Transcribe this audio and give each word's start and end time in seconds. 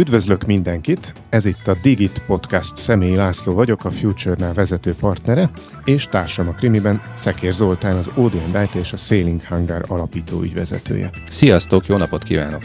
Üdvözlök 0.00 0.44
mindenkit! 0.44 1.14
Ez 1.28 1.44
itt 1.44 1.66
a 1.66 1.76
Digit 1.82 2.22
Podcast. 2.26 2.76
Személyi 2.76 3.14
László 3.14 3.52
vagyok, 3.52 3.84
a 3.84 3.90
Future-nál 3.90 4.54
vezető 4.54 4.94
partnere, 4.94 5.50
és 5.84 6.04
társam 6.04 6.48
a 6.48 6.52
krimiben 6.52 7.02
Szekér 7.14 7.52
Zoltán, 7.52 7.96
az 7.96 8.10
Odeon 8.14 8.50
Light 8.52 8.74
és 8.74 8.92
a 8.92 8.96
Sailing 8.96 9.44
Hangar 9.44 9.84
alapító 9.88 10.42
ügyvezetője. 10.42 11.10
Sziasztok, 11.30 11.86
jó 11.86 11.96
napot 11.96 12.24
kívánok! 12.24 12.62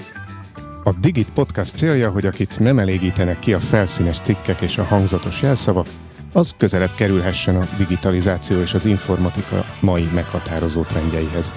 A 0.84 0.93
Digit 1.02 1.27
Podcast 1.34 1.75
célja, 1.75 2.11
hogy 2.11 2.25
akit 2.25 2.59
nem 2.59 2.80
elégítenek 2.80 3.39
ki 3.39 3.53
a 3.53 3.59
felszínes 3.59 4.20
cikkek 4.20 4.61
és 4.61 4.77
a 4.77 4.83
hangzatos 4.83 5.41
jelszavak, 5.41 5.88
az 6.33 6.53
közelebb 6.58 6.95
kerülhessen 6.95 7.55
a 7.55 7.67
digitalizáció 7.77 8.61
és 8.61 8.73
az 8.73 8.86
informatika 8.86 9.66
mai 9.80 10.08
meghatározó 10.13 10.81
trendjeihez. 10.81 11.52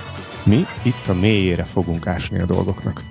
Mi 0.45 0.67
itt 0.83 1.07
a 1.09 1.15
mélyére 1.15 1.63
fogunk 1.63 2.07
ásni 2.07 2.41
a 2.41 2.47
dolgoknak. 2.47 3.03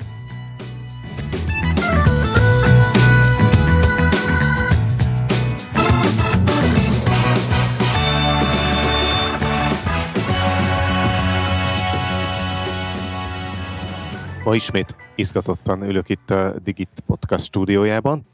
Ma 14.48 14.56
ismét 14.56 14.96
izgatottan 15.16 15.84
ülök 15.84 16.10
itt 16.10 16.30
a 16.30 16.60
Digit 16.60 17.04
Podcast 17.06 17.46
stúdiójában. 17.46 18.28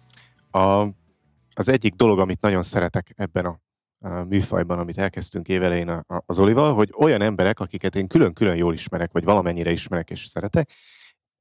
A, 0.51 0.87
az 1.53 1.69
egyik 1.69 1.93
dolog, 1.93 2.19
amit 2.19 2.41
nagyon 2.41 2.63
szeretek 2.63 3.13
ebben 3.15 3.45
a, 3.45 3.59
a 3.99 4.23
műfajban, 4.23 4.79
amit 4.79 4.97
elkezdtünk 4.97 5.47
évelején 5.47 5.89
a, 5.89 6.03
a, 6.07 6.23
az 6.25 6.39
Olival, 6.39 6.73
hogy 6.73 6.93
olyan 6.97 7.21
emberek, 7.21 7.59
akiket 7.59 7.95
én 7.95 8.07
külön-külön 8.07 8.55
jól 8.55 8.73
ismerek, 8.73 9.11
vagy 9.11 9.23
valamennyire 9.23 9.71
ismerek 9.71 10.09
és 10.09 10.25
szeretek, 10.25 10.69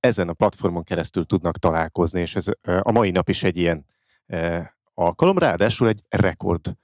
ezen 0.00 0.28
a 0.28 0.32
platformon 0.32 0.84
keresztül 0.84 1.24
tudnak 1.24 1.58
találkozni, 1.58 2.20
és 2.20 2.36
ez 2.36 2.46
a 2.80 2.92
mai 2.92 3.10
nap 3.10 3.28
is 3.28 3.42
egy 3.42 3.56
ilyen 3.56 3.86
e, 4.26 4.74
alkalom, 4.94 5.38
ráadásul 5.38 5.88
egy 5.88 6.02
rekord 6.08 6.76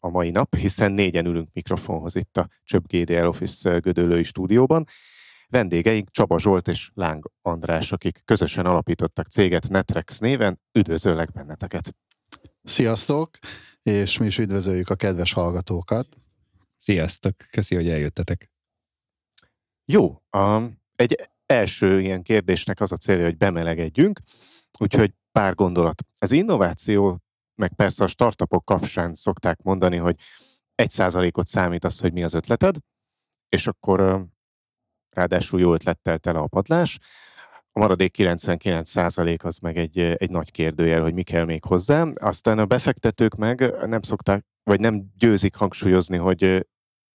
a 0.00 0.08
mai 0.08 0.30
nap, 0.30 0.56
hiszen 0.56 0.92
négyen 0.92 1.26
ülünk 1.26 1.48
mikrofonhoz 1.52 2.16
itt 2.16 2.36
a 2.36 2.48
Csöp 2.64 2.86
GDL 2.86 3.26
Office 3.26 3.78
gödöllői 3.78 4.22
stúdióban, 4.22 4.86
Vendégeink 5.50 6.10
Csaba 6.10 6.38
Zsolt 6.38 6.68
és 6.68 6.90
Láng 6.94 7.30
András, 7.42 7.92
akik 7.92 8.20
közösen 8.24 8.66
alapítottak 8.66 9.26
céget 9.26 9.68
Netrex 9.68 10.18
néven. 10.18 10.60
Üdvözöllek 10.72 11.32
benneteket! 11.32 11.94
Sziasztok, 12.62 13.38
és 13.82 14.18
mi 14.18 14.26
is 14.26 14.38
üdvözöljük 14.38 14.88
a 14.88 14.94
kedves 14.94 15.32
hallgatókat. 15.32 16.08
Sziasztok, 16.76 17.36
köszi, 17.50 17.74
hogy 17.74 17.88
eljöttetek. 17.88 18.50
Jó, 19.84 20.22
um, 20.36 20.82
egy 20.96 21.28
első 21.46 22.00
ilyen 22.00 22.22
kérdésnek 22.22 22.80
az 22.80 22.92
a 22.92 22.96
célja, 22.96 23.24
hogy 23.24 23.36
bemelegedjünk, 23.36 24.20
úgyhogy 24.78 25.14
pár 25.32 25.54
gondolat. 25.54 26.02
Az 26.18 26.32
innováció, 26.32 27.18
meg 27.54 27.74
persze 27.74 28.04
a 28.04 28.06
startupok 28.06 28.64
kapcsán 28.64 29.14
szokták 29.14 29.62
mondani, 29.62 29.96
hogy 29.96 30.16
egy 30.74 30.90
százalékot 30.90 31.46
számít 31.46 31.84
az, 31.84 32.00
hogy 32.00 32.12
mi 32.12 32.22
az 32.22 32.34
ötleted, 32.34 32.76
és 33.48 33.66
akkor 33.66 34.28
ráadásul 35.10 35.60
jó 35.60 35.72
ötlettel 35.72 36.18
tele 36.18 36.38
a 36.38 36.46
padlás. 36.46 36.98
A 37.72 37.78
maradék 37.78 38.14
99% 38.18 39.44
az 39.44 39.58
meg 39.58 39.76
egy, 39.76 39.98
egy 39.98 40.30
nagy 40.30 40.50
kérdőjel, 40.50 41.02
hogy 41.02 41.14
mi 41.14 41.22
kell 41.22 41.44
még 41.44 41.64
hozzá. 41.64 42.06
Aztán 42.14 42.58
a 42.58 42.66
befektetők 42.66 43.34
meg 43.34 43.74
nem 43.86 44.02
szokták, 44.02 44.44
vagy 44.62 44.80
nem 44.80 45.04
győzik 45.18 45.54
hangsúlyozni, 45.54 46.16
hogy 46.16 46.66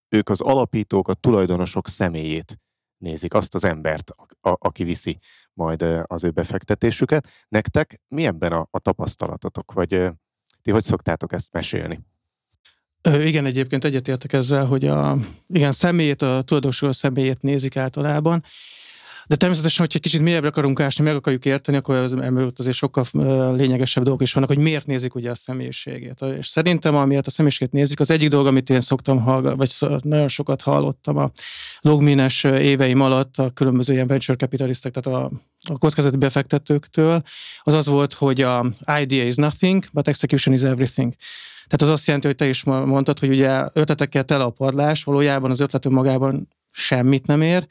ők 0.10 0.30
az 0.30 0.42
alapítók, 0.42 1.08
a 1.08 1.14
tulajdonosok 1.14 1.88
személyét 1.88 2.60
nézik, 2.98 3.34
azt 3.34 3.56
az 3.56 3.64
embert, 3.64 4.10
a, 4.10 4.50
a, 4.50 4.58
aki 4.60 4.84
viszi 4.84 5.20
majd 5.54 5.82
az 6.04 6.24
ő 6.24 6.30
befektetésüket. 6.30 7.28
Nektek 7.48 8.02
mi 8.08 8.26
ebben 8.26 8.52
a, 8.52 8.68
a 8.72 8.80
tapasztalatotok, 8.80 9.74
vagy 9.74 10.10
ti 10.62 10.72
hogy 10.72 10.84
szoktátok 10.84 11.34
ezt 11.34 11.52
mesélni? 11.52 12.00
Igen, 13.14 13.46
egyébként 13.46 13.86
egyetértek 13.86 14.34
ezzel, 14.34 14.66
hogy 14.66 14.86
a 14.86 15.18
igen, 15.48 15.72
személyét, 15.72 16.22
a 16.22 16.42
tulajdonosról 16.46 16.94
személyét 16.94 17.42
nézik 17.42 17.78
általában. 17.78 18.44
De 19.28 19.36
természetesen, 19.36 19.86
hogyha 19.86 20.00
kicsit 20.00 20.22
mélyebbre 20.22 20.48
akarunk 20.48 20.80
ásni, 20.80 21.04
meg 21.04 21.16
akarjuk 21.16 21.46
érteni, 21.46 21.78
akkor 21.78 21.96
az 21.96 22.14
emlőtt 22.14 22.60
azért 22.60 22.76
sokkal 22.76 23.06
lényegesebb 23.56 24.04
dolgok 24.04 24.22
is 24.22 24.34
vannak, 24.34 24.50
hogy 24.50 24.58
miért 24.58 24.86
nézik 24.86 25.16
ugye 25.16 25.30
a 25.30 25.36
személyiségét. 25.36 26.22
És 26.38 26.48
szerintem, 26.48 26.96
amiért 26.96 27.28
a 27.28 27.30
személyiségét 27.30 27.74
nézik, 27.74 28.00
az 28.00 28.12
egyik 28.12 28.30
dolog, 28.30 28.48
amit 28.48 28.70
én 28.70 28.82
szoktam 28.82 29.20
hallgatni, 29.20 29.58
vagy 29.58 30.02
nagyon 30.02 30.28
sokat 30.28 30.62
hallottam 30.62 31.18
a 31.18 31.32
logmines 31.82 32.44
éveim 32.44 33.02
alatt 33.02 33.38
a 33.38 33.50
különböző 33.50 33.94
ilyen 33.94 34.08
venture 34.08 34.38
capitalistek, 34.38 34.94
tehát 34.94 35.20
a, 35.20 35.32
a 35.70 35.78
kockázati 35.78 36.18
befektetőktől, 36.18 37.24
az 37.62 37.74
az 37.74 37.88
volt, 37.88 38.14
hogy 38.14 38.42
a 38.42 38.66
idea 39.00 39.26
is 39.26 39.36
nothing, 39.36 39.86
but 39.92 40.08
execution 40.08 40.56
is 40.56 40.62
everything. 40.62 41.14
Tehát 41.68 41.82
az 41.82 41.90
azt 41.90 42.06
jelenti, 42.06 42.28
hogy 42.28 42.36
te 42.36 42.48
is 42.48 42.64
mondtad, 42.64 43.20
hogy 43.20 43.30
ugye 43.30 43.68
ötletekkel 43.74 44.24
tele 44.24 44.44
a 44.44 44.50
padlás, 44.50 45.04
valójában 45.04 45.50
az 45.50 45.60
ötlet 45.60 45.90
magában 45.90 46.48
semmit 46.72 47.26
nem 47.28 47.42
ér, 47.42 47.68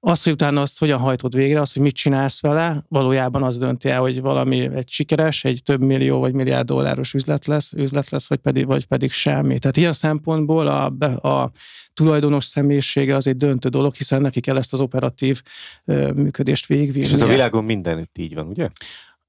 az, 0.00 0.22
hogy 0.22 0.32
utána 0.32 0.60
azt 0.60 0.78
hogyan 0.78 0.98
hajtod 0.98 1.34
végre, 1.34 1.60
az, 1.60 1.72
hogy 1.72 1.82
mit 1.82 1.94
csinálsz 1.94 2.40
vele, 2.40 2.84
valójában 2.88 3.42
az 3.42 3.58
dönti 3.58 3.88
el, 3.88 4.00
hogy 4.00 4.20
valami 4.20 4.68
egy 4.74 4.88
sikeres, 4.88 5.44
egy 5.44 5.62
több 5.64 5.80
millió 5.80 6.18
vagy 6.18 6.32
milliárd 6.32 6.66
dolláros 6.66 7.14
üzlet 7.14 7.46
lesz, 7.46 7.72
üzlet 7.72 8.08
lesz 8.08 8.28
vagy, 8.28 8.38
pedig, 8.38 8.66
vagy 8.66 8.86
pedig 8.86 9.12
semmi. 9.12 9.58
Tehát 9.58 9.76
ilyen 9.76 9.92
szempontból 9.92 10.66
a, 10.66 10.84
a 11.28 11.50
tulajdonos 11.94 12.44
személyisége 12.44 13.16
az 13.16 13.26
egy 13.26 13.36
döntő 13.36 13.68
dolog, 13.68 13.94
hiszen 13.94 14.20
neki 14.20 14.40
kell 14.40 14.56
ezt 14.56 14.72
az 14.72 14.80
operatív 14.80 15.42
ö, 15.84 16.12
működést 16.12 16.66
végigvinni. 16.66 17.06
És 17.06 17.12
ez 17.12 17.22
a 17.22 17.26
világon 17.26 17.64
mindenütt 17.64 18.18
így 18.18 18.34
van, 18.34 18.46
ugye? 18.46 18.68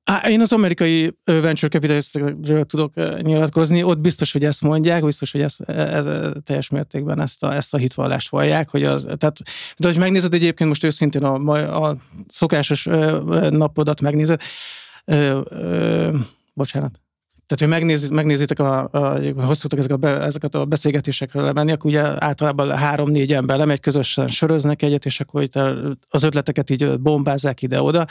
Á, 0.09 0.29
én 0.29 0.41
az 0.41 0.53
amerikai 0.53 1.17
venture 1.23 1.67
capitalistről 1.67 2.65
tudok 2.65 2.93
nyilatkozni, 3.21 3.83
ott 3.83 3.99
biztos, 3.99 4.31
hogy 4.31 4.43
ezt 4.43 4.61
mondják, 4.61 5.03
biztos, 5.03 5.31
hogy 5.31 5.41
ezt, 5.41 5.61
ez, 5.61 6.05
ez, 6.05 6.31
teljes 6.43 6.69
mértékben 6.69 7.21
ezt 7.21 7.43
a, 7.43 7.55
ezt 7.55 7.73
a 7.73 7.77
hitvallást 7.77 8.29
vallják, 8.29 8.69
hogy 8.69 8.83
az, 8.83 9.07
tehát, 9.17 9.39
de 9.77 9.87
hogy 9.87 9.97
megnézed 9.97 10.33
egyébként 10.33 10.69
most 10.69 10.83
őszintén 10.83 11.23
a, 11.23 11.87
a 11.87 11.97
szokásos 12.27 12.85
napodat 13.49 14.01
megnézed, 14.01 14.41
ö, 15.05 15.41
ö, 15.49 16.17
bocsánat, 16.53 17.01
tehát, 17.47 17.63
hogy 17.63 17.81
megnéz, 17.81 18.09
megnézitek, 18.09 18.59
a, 18.59 18.89
a, 18.91 19.19
hosszútak 19.45 19.79
ezek 19.79 19.91
a, 19.91 19.97
be, 19.97 20.21
ezeket 20.21 20.55
a 20.55 20.65
beszélgetésekről 20.65 21.43
lemenni, 21.43 21.71
akkor 21.71 21.89
ugye 21.89 22.23
általában 22.25 22.77
három-négy 22.77 23.33
ember 23.33 23.57
lemegy, 23.57 23.79
közösen 23.79 24.27
söröznek 24.27 24.81
egyet, 24.81 25.05
és 25.05 25.19
akkor 25.19 25.47
az 26.09 26.23
ötleteket 26.23 26.69
így 26.69 26.99
bombázzák 26.99 27.61
ide-oda, 27.61 28.05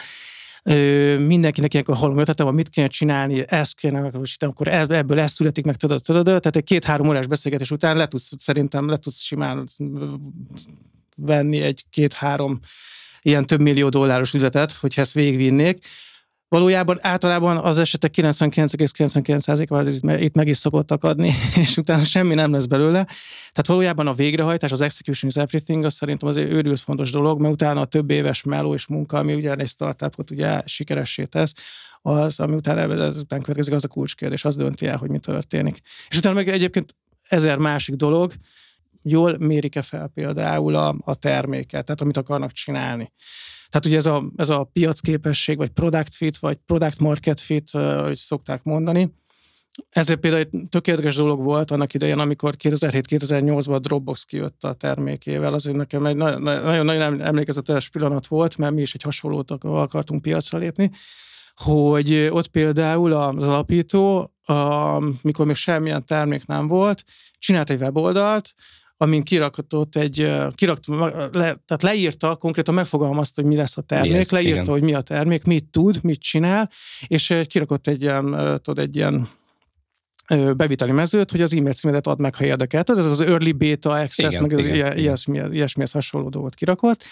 mindenkinek 1.18 1.72
ilyenkor 1.72 1.96
hallom 1.96 2.18
ötlete 2.18 2.42
van, 2.42 2.54
mit 2.54 2.68
kéne 2.68 2.86
csinálni, 2.86 3.44
ezt 3.48 3.74
kéne 3.74 4.00
megvalósítani, 4.00 4.52
akkor 4.52 4.68
ebből 4.96 5.20
ez 5.20 5.32
születik 5.32 5.64
meg, 5.64 5.76
tudod, 5.76 6.02
tudod, 6.02 6.24
tehát 6.24 6.56
egy 6.56 6.64
két-három 6.64 7.08
órás 7.08 7.26
beszélgetés 7.26 7.70
után 7.70 7.96
le 7.96 8.06
tudsz, 8.06 8.30
szerintem 8.38 8.88
le 8.88 8.96
tudsz 8.96 9.20
simán 9.20 9.64
venni 11.16 11.60
egy 11.60 11.84
két-három 11.90 12.60
ilyen 13.22 13.46
több 13.46 13.60
millió 13.60 13.88
dolláros 13.88 14.34
üzletet, 14.34 14.72
hogyha 14.72 15.00
ezt 15.00 15.12
végigvinnék. 15.12 15.86
Valójában 16.48 16.98
általában 17.00 17.56
az 17.56 17.78
esetek 17.78 18.12
99,99%-ával 18.16 20.20
itt 20.20 20.34
meg 20.34 20.46
is 20.46 20.56
szokottak 20.56 21.04
adni, 21.04 21.32
és 21.62 21.76
utána 21.76 22.04
semmi 22.04 22.34
nem 22.34 22.52
lesz 22.52 22.66
belőle. 22.66 23.04
Tehát 23.52 23.66
valójában 23.66 24.06
a 24.06 24.14
végrehajtás, 24.14 24.72
az 24.72 24.80
execution 24.80 25.30
is 25.30 25.36
everything, 25.36 25.84
az 25.84 25.94
szerintem 25.94 26.28
az 26.28 26.36
őrült 26.36 26.80
fontos 26.80 27.10
dolog, 27.10 27.40
mert 27.40 27.52
utána 27.52 27.80
a 27.80 27.84
több 27.84 28.10
éves 28.10 28.42
meló 28.42 28.74
és 28.74 28.86
munka, 28.86 29.18
ami 29.18 29.34
ugye 29.34 29.54
egy 29.54 29.68
startupot 29.68 30.30
ugye 30.30 30.62
sikeressé 30.64 31.24
tesz, 31.24 31.52
az, 32.02 32.40
ami 32.40 32.54
utána 32.54 33.04
ezután 33.04 33.40
következik, 33.40 33.74
az 33.74 33.84
a 33.84 33.88
kulcskérdés, 33.88 34.44
az 34.44 34.56
dönti 34.56 34.86
el, 34.86 34.96
hogy 34.96 35.10
mi 35.10 35.18
történik. 35.18 35.80
És 36.08 36.16
utána 36.16 36.34
meg 36.34 36.48
egyébként 36.48 36.94
ezer 37.28 37.58
másik 37.58 37.94
dolog, 37.94 38.32
jól 39.02 39.36
mérik-e 39.38 39.82
fel 39.82 40.10
például 40.14 40.74
a, 40.74 40.94
a 41.04 41.14
terméket, 41.14 41.84
tehát 41.84 42.00
amit 42.00 42.16
akarnak 42.16 42.52
csinálni. 42.52 43.12
Tehát 43.68 43.86
ugye 43.86 43.96
ez 43.96 44.06
a, 44.06 44.24
ez 44.36 44.50
a 44.50 44.64
piacképesség, 44.72 45.56
vagy 45.56 45.68
product 45.68 46.14
fit, 46.14 46.38
vagy 46.38 46.56
product 46.66 47.00
market 47.00 47.40
fit, 47.40 47.70
hogy 47.70 48.16
szokták 48.16 48.62
mondani. 48.62 49.14
Ezért 49.90 50.20
például 50.20 50.42
egy 50.42 50.68
tökéletes 50.68 51.16
dolog 51.16 51.42
volt 51.42 51.70
annak 51.70 51.94
idején, 51.94 52.18
amikor 52.18 52.54
2007-2008-ban 52.62 53.74
a 53.74 53.78
Dropbox 53.78 54.24
kijött 54.24 54.64
a 54.64 54.72
termékével, 54.72 55.54
azért 55.54 55.76
nekem 55.76 56.06
egy 56.06 56.16
nagyon-nagyon 56.16 57.22
emlékezetes 57.22 57.88
pillanat 57.88 58.26
volt, 58.26 58.56
mert 58.56 58.74
mi 58.74 58.80
is 58.80 58.94
egy 58.94 59.02
hasonlót 59.02 59.50
akartunk 59.60 60.22
piacra 60.22 60.58
lépni, 60.58 60.90
hogy 61.54 62.28
ott 62.30 62.46
például 62.46 63.12
az 63.12 63.48
alapító, 63.48 64.34
amikor 64.44 65.46
még 65.46 65.56
semmilyen 65.56 66.06
termék 66.06 66.46
nem 66.46 66.68
volt, 66.68 67.04
csinált 67.38 67.70
egy 67.70 67.80
weboldalt, 67.80 68.54
amin 68.96 69.22
kirakatott 69.22 69.96
egy, 69.96 70.32
kirakt, 70.54 70.86
le, 70.86 71.30
tehát 71.32 71.82
leírta, 71.82 72.36
konkrétan 72.36 72.74
megfogalmazta, 72.74 73.40
hogy 73.40 73.50
mi 73.50 73.56
lesz 73.56 73.76
a 73.76 73.82
termék, 73.82 74.12
ez? 74.12 74.30
leírta, 74.30 74.60
Igen. 74.60 74.72
hogy 74.72 74.82
mi 74.82 74.94
a 74.94 75.00
termék, 75.00 75.44
mit 75.44 75.64
tud, 75.64 75.98
mit 76.02 76.20
csinál, 76.20 76.70
és 77.06 77.36
kirakott 77.46 77.86
egy 77.86 78.02
ilyen, 78.02 78.24
tudod, 78.62 78.78
egy 78.78 78.96
ilyen 78.96 79.28
beviteli 80.56 80.92
mezőt, 80.92 81.30
hogy 81.30 81.40
az 81.40 81.54
e-mail 81.54 81.72
címedet 81.72 82.06
ad 82.06 82.20
meg, 82.20 82.34
ha 82.34 82.44
érdekel. 82.44 82.84
Tehát 82.84 83.04
ez 83.04 83.10
az 83.10 83.20
early 83.20 83.50
beta 83.50 83.90
access, 83.90 84.28
igen, 84.28 84.42
meg 84.42 84.52
az 84.52 84.64
igen, 84.64 84.74
ilyen, 84.74 84.98
ilyesmi, 84.98 85.40
ilyesmihez 85.50 85.90
hasonló 85.90 86.28
dolgot 86.28 86.54
kirakott. 86.54 87.04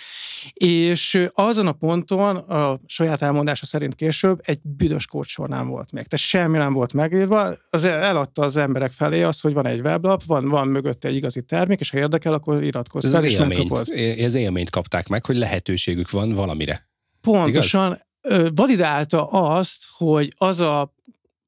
És 0.53 1.29
azon 1.33 1.67
a 1.67 1.73
ponton 1.73 2.37
a 2.37 2.81
saját 2.87 3.23
elmondása 3.23 3.67
szerint 3.67 3.95
később 3.95 4.41
egy 4.43 4.59
büdös 4.63 5.07
kódsor 5.07 5.49
nem 5.49 5.69
volt 5.69 5.93
még. 5.93 6.07
Tehát 6.07 6.27
semmi 6.27 6.59
nem 6.59 6.73
volt 6.73 6.93
megírva. 6.93 7.57
Az 7.71 7.85
eladta 7.85 8.43
az 8.43 8.57
emberek 8.57 8.91
felé 8.91 9.23
az, 9.23 9.41
hogy 9.41 9.53
van 9.53 9.67
egy 9.67 9.81
weblap, 9.81 10.25
van, 10.25 10.49
van 10.49 10.69
mögötte 10.69 11.09
egy 11.09 11.15
igazi 11.15 11.43
termék, 11.43 11.81
és 11.81 11.91
ha 11.91 11.99
érdekel, 11.99 12.33
akkor 12.33 12.63
iratkozz 12.63 13.05
ez 13.05 13.15
az 13.15 13.23
és 13.23 13.35
élményt, 13.35 13.59
nem 13.59 13.69
kapod. 13.69 13.89
Élményt 14.35 14.71
kapták 14.71 15.09
meg, 15.09 15.25
hogy 15.25 15.37
lehetőségük 15.37 16.11
van 16.11 16.33
valamire. 16.33 16.89
Pontosan. 17.21 17.87
Igaz? 17.87 18.03
validálta 18.55 19.27
azt, 19.27 19.85
hogy 19.97 20.35
az 20.37 20.61
a 20.61 20.95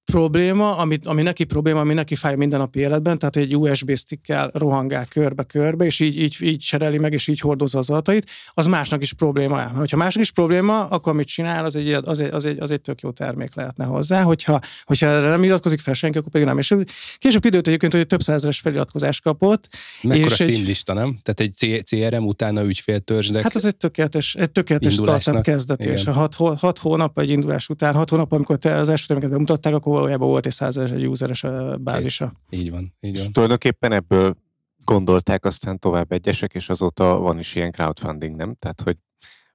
probléma, 0.07 0.77
amit, 0.77 1.07
ami 1.07 1.23
neki 1.23 1.45
probléma, 1.45 1.81
ami 1.81 1.95
neki 1.95 2.15
fáj 2.15 2.37
minden 2.37 2.59
napi 2.59 2.79
életben, 2.79 3.19
tehát 3.19 3.37
egy 3.37 3.57
USB 3.57 3.97
stickkel 3.97 4.51
rohangál 4.55 5.07
körbe-körbe, 5.07 5.85
és 5.85 6.01
így, 6.01 6.21
így, 6.21 6.37
így 6.41 6.61
sereli 6.61 6.99
meg, 6.99 7.13
és 7.13 7.29
így 7.29 7.41
hordozza 7.41 7.79
az 7.79 7.91
adatait, 7.91 8.31
az 8.55 8.67
másnak 8.67 9.03
is 9.03 9.13
probléma. 9.13 9.63
Hogyha 9.63 9.97
másnak 9.97 10.23
is 10.23 10.31
probléma, 10.31 10.85
akkor 10.85 11.13
amit 11.13 11.27
csinál, 11.27 11.65
az 11.65 11.77
egy, 11.77 11.93
az 11.93 12.21
egy, 12.21 12.33
az 12.33 12.45
egy, 12.45 12.59
az 12.59 12.71
egy 12.71 12.81
tök 12.81 13.01
jó 13.01 13.11
termék 13.11 13.55
lehetne 13.55 13.85
hozzá. 13.85 14.23
Hogyha, 14.23 14.61
hogyha 14.85 15.07
erre 15.07 15.29
nem 15.29 15.45
iratkozik 15.45 15.81
fel 15.81 15.95
senki, 15.95 16.19
akkor 16.19 16.31
pedig 16.31 16.47
nem. 16.47 16.59
És 16.59 16.75
később 17.19 17.43
kiderült 17.43 17.67
egyébként, 17.67 17.93
hogy 17.93 18.07
több 18.07 18.23
százeres 18.23 18.61
feliratkozást 18.61 19.23
kapott. 19.23 19.69
Mekkora 20.03 20.25
és 20.25 20.35
címlista, 20.35 20.93
egy, 20.93 20.99
nem? 20.99 21.19
Tehát 21.23 21.41
egy 21.41 21.83
CRM 21.85 22.25
utána 22.25 22.65
ügyféltörzsnek. 22.65 23.43
Hát 23.43 23.55
az 23.55 23.65
egy 23.65 23.77
tökéletes, 23.77 24.35
egy 24.35 24.51
tökéletes 24.51 24.93
startup 24.93 25.43
kezdetés. 25.43 26.05
Hat, 26.05 26.35
hat 26.35 26.79
hónap 26.79 27.19
egy 27.19 27.31
indulás 27.31 27.69
után, 27.69 27.95
hat 27.95 28.11
hónap, 28.11 28.33
amikor 28.33 28.57
te 28.57 28.75
az 28.77 28.89
első 28.89 29.05
terméket 29.07 29.31
bemutatták, 29.31 29.75
akkor 29.75 29.96
valójában 29.97 30.29
volt 30.29 30.47
egy 30.47 30.53
százeres, 30.53 30.91
egy 30.91 31.09
useres 31.09 31.45
bázisa. 31.79 32.33
Kész. 32.49 32.61
Így 32.61 32.71
van, 32.71 32.95
így 33.01 33.19
van. 33.19 33.33
tulajdonképpen 33.33 33.93
ebből 33.93 34.37
gondolták 34.85 35.45
aztán 35.45 35.79
tovább 35.79 36.13
egyesek, 36.13 36.55
és 36.55 36.69
azóta 36.69 37.19
van 37.19 37.39
is 37.39 37.55
ilyen 37.55 37.73
crowdfunding, 37.73 38.37
nem? 38.37 38.55
Tehát, 38.59 38.81
hogy 38.81 38.97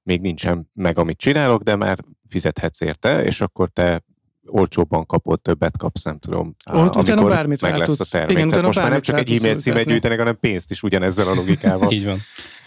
még 0.02 0.20
nincsen 0.20 0.70
meg, 0.72 0.98
amit 0.98 1.18
csinálok, 1.18 1.62
de 1.62 1.76
már 1.76 1.98
fizethetsz 2.28 2.80
érte, 2.80 3.24
és 3.24 3.40
akkor 3.40 3.68
te 3.68 4.04
olcsóbban 4.46 5.06
kapod, 5.06 5.40
többet 5.40 5.76
kapsz, 5.76 6.02
nem 6.02 6.18
tudom, 6.18 6.54
Ott, 6.72 6.94
amikor 6.94 7.28
bármit 7.28 7.60
meg 7.60 7.76
lesz 7.76 8.00
a 8.00 8.04
termék. 8.10 8.36
Igen, 8.36 8.48
Tehát 8.48 8.64
most 8.64 8.78
már 8.78 8.90
nem 8.90 9.00
csak 9.00 9.18
egy 9.18 9.32
e-mail 9.32 9.56
címet 9.56 9.84
gyűjtenek, 9.84 10.18
hanem 10.18 10.38
pénzt 10.40 10.70
is 10.70 10.82
ugyanezzel 10.82 11.28
a 11.28 11.34
logikával. 11.34 11.92
Így 11.96 12.04
van. 12.04 12.18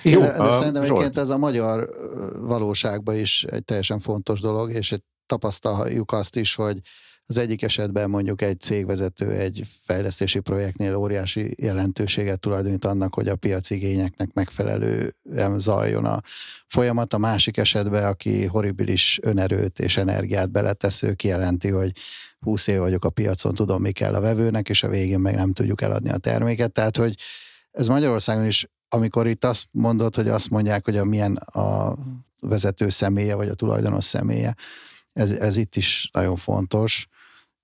Igen, 0.04 0.20
Jó, 0.20 0.26
de, 0.26 0.38
de 0.38 0.52
szerintem 0.52 0.84
egyébként 0.84 1.18
ez 1.18 1.30
a 1.30 1.38
magyar 1.38 1.90
valóságban 2.40 3.16
is 3.16 3.44
egy 3.44 3.64
teljesen 3.64 4.00
fontos 4.00 4.40
dolog, 4.40 4.72
és 4.72 4.98
tapasztaljuk 5.26 6.12
azt 6.12 6.36
is, 6.36 6.56
hogy 6.56 6.80
az 7.28 7.38
egyik 7.38 7.62
esetben 7.62 8.10
mondjuk 8.10 8.42
egy 8.42 8.60
cégvezető 8.60 9.32
egy 9.32 9.64
fejlesztési 9.84 10.40
projektnél 10.40 10.96
óriási 10.96 11.56
jelentőséget 11.62 12.40
tulajdonít 12.40 12.86
annak, 12.86 13.14
hogy 13.14 13.28
a 13.28 13.36
piaci 13.36 13.76
igényeknek 13.76 14.34
megfelelően 14.34 15.60
zajjon 15.60 16.06
a 16.06 16.22
folyamat. 16.68 17.14
A 17.14 17.18
másik 17.18 17.58
esetben, 17.58 18.04
aki 18.04 18.46
horribilis 18.46 19.20
önerőt 19.22 19.80
és 19.80 19.98
energiát 19.98 20.52
beletesző, 20.52 21.14
kijelenti, 21.14 21.70
hogy 21.70 21.92
20 22.40 22.68
év 22.68 22.80
vagyok 22.80 23.06
a 23.06 23.10
piacon, 23.10 23.54
tudom, 23.54 23.82
mi 23.82 23.92
kell 23.92 24.14
a 24.14 24.20
vevőnek, 24.20 24.70
és 24.70 24.84
a 24.84 24.90
végén 24.90 25.20
meg 25.20 25.36
nem 25.36 25.54
tudjuk 25.54 25.82
eladni 25.82 26.10
a 26.10 26.18
terméket. 26.18 26.72
Tehát, 26.72 26.98
hogy 26.98 27.16
ez 27.72 27.88
Magyarországon 27.88 28.46
is, 28.46 28.68
amikor 28.90 29.28
itt 29.28 29.46
azt 29.46 29.66
mondod, 29.72 30.16
hogy 30.16 30.28
azt 30.28 30.50
mondják, 30.50 30.86
hogy 30.86 30.98
a 30.98 31.06
milyen 31.06 31.36
a 31.36 31.96
vezető 32.40 32.90
személye, 32.90 33.36
vagy 33.36 33.50
a 33.50 33.54
tulajdonos 33.54 34.04
személye, 34.04 34.56
ez, 35.14 35.32
ez 35.32 35.58
itt 35.58 35.76
is 35.76 36.10
nagyon 36.14 36.36
fontos, 36.36 37.08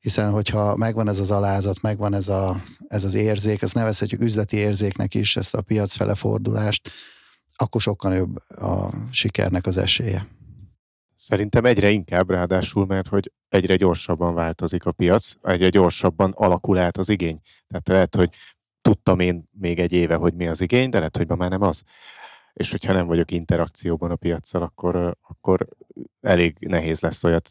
hiszen 0.01 0.31
hogyha 0.31 0.75
megvan 0.75 1.07
ez 1.07 1.19
az 1.19 1.31
alázat, 1.31 1.81
megvan 1.81 2.13
ez, 2.13 2.27
a, 2.27 2.61
ez 2.87 3.03
az 3.03 3.13
érzék, 3.13 3.61
ezt 3.61 3.73
nevezhetjük 3.73 4.21
üzleti 4.21 4.57
érzéknek 4.57 5.13
is, 5.13 5.35
ezt 5.35 5.55
a 5.55 5.61
piac 5.61 5.95
fele 5.95 6.15
fordulást, 6.15 6.89
akkor 7.55 7.81
sokkal 7.81 8.13
jobb 8.13 8.35
a 8.49 8.93
sikernek 9.11 9.65
az 9.65 9.77
esélye. 9.77 10.27
Szerintem 11.15 11.65
egyre 11.65 11.89
inkább 11.89 12.29
ráadásul, 12.29 12.85
mert 12.85 13.07
hogy 13.07 13.31
egyre 13.49 13.75
gyorsabban 13.75 14.33
változik 14.33 14.85
a 14.85 14.91
piac, 14.91 15.33
egyre 15.41 15.69
gyorsabban 15.69 16.31
alakul 16.35 16.77
át 16.77 16.97
az 16.97 17.09
igény. 17.09 17.41
Tehát 17.67 17.87
lehet, 17.87 18.15
hogy 18.15 18.29
tudtam 18.81 19.19
én 19.19 19.49
még 19.51 19.79
egy 19.79 19.91
éve, 19.91 20.15
hogy 20.15 20.33
mi 20.33 20.47
az 20.47 20.61
igény, 20.61 20.89
de 20.89 20.97
lehet, 20.97 21.17
hogy 21.17 21.27
ma 21.27 21.35
már 21.35 21.49
nem 21.49 21.61
az. 21.61 21.83
És 22.53 22.71
hogyha 22.71 22.93
nem 22.93 23.07
vagyok 23.07 23.31
interakcióban 23.31 24.11
a 24.11 24.15
piacsal, 24.15 24.61
akkor, 24.61 25.17
akkor 25.21 25.67
elég 26.21 26.57
nehéz 26.59 26.99
lesz 26.99 27.23
olyat 27.23 27.49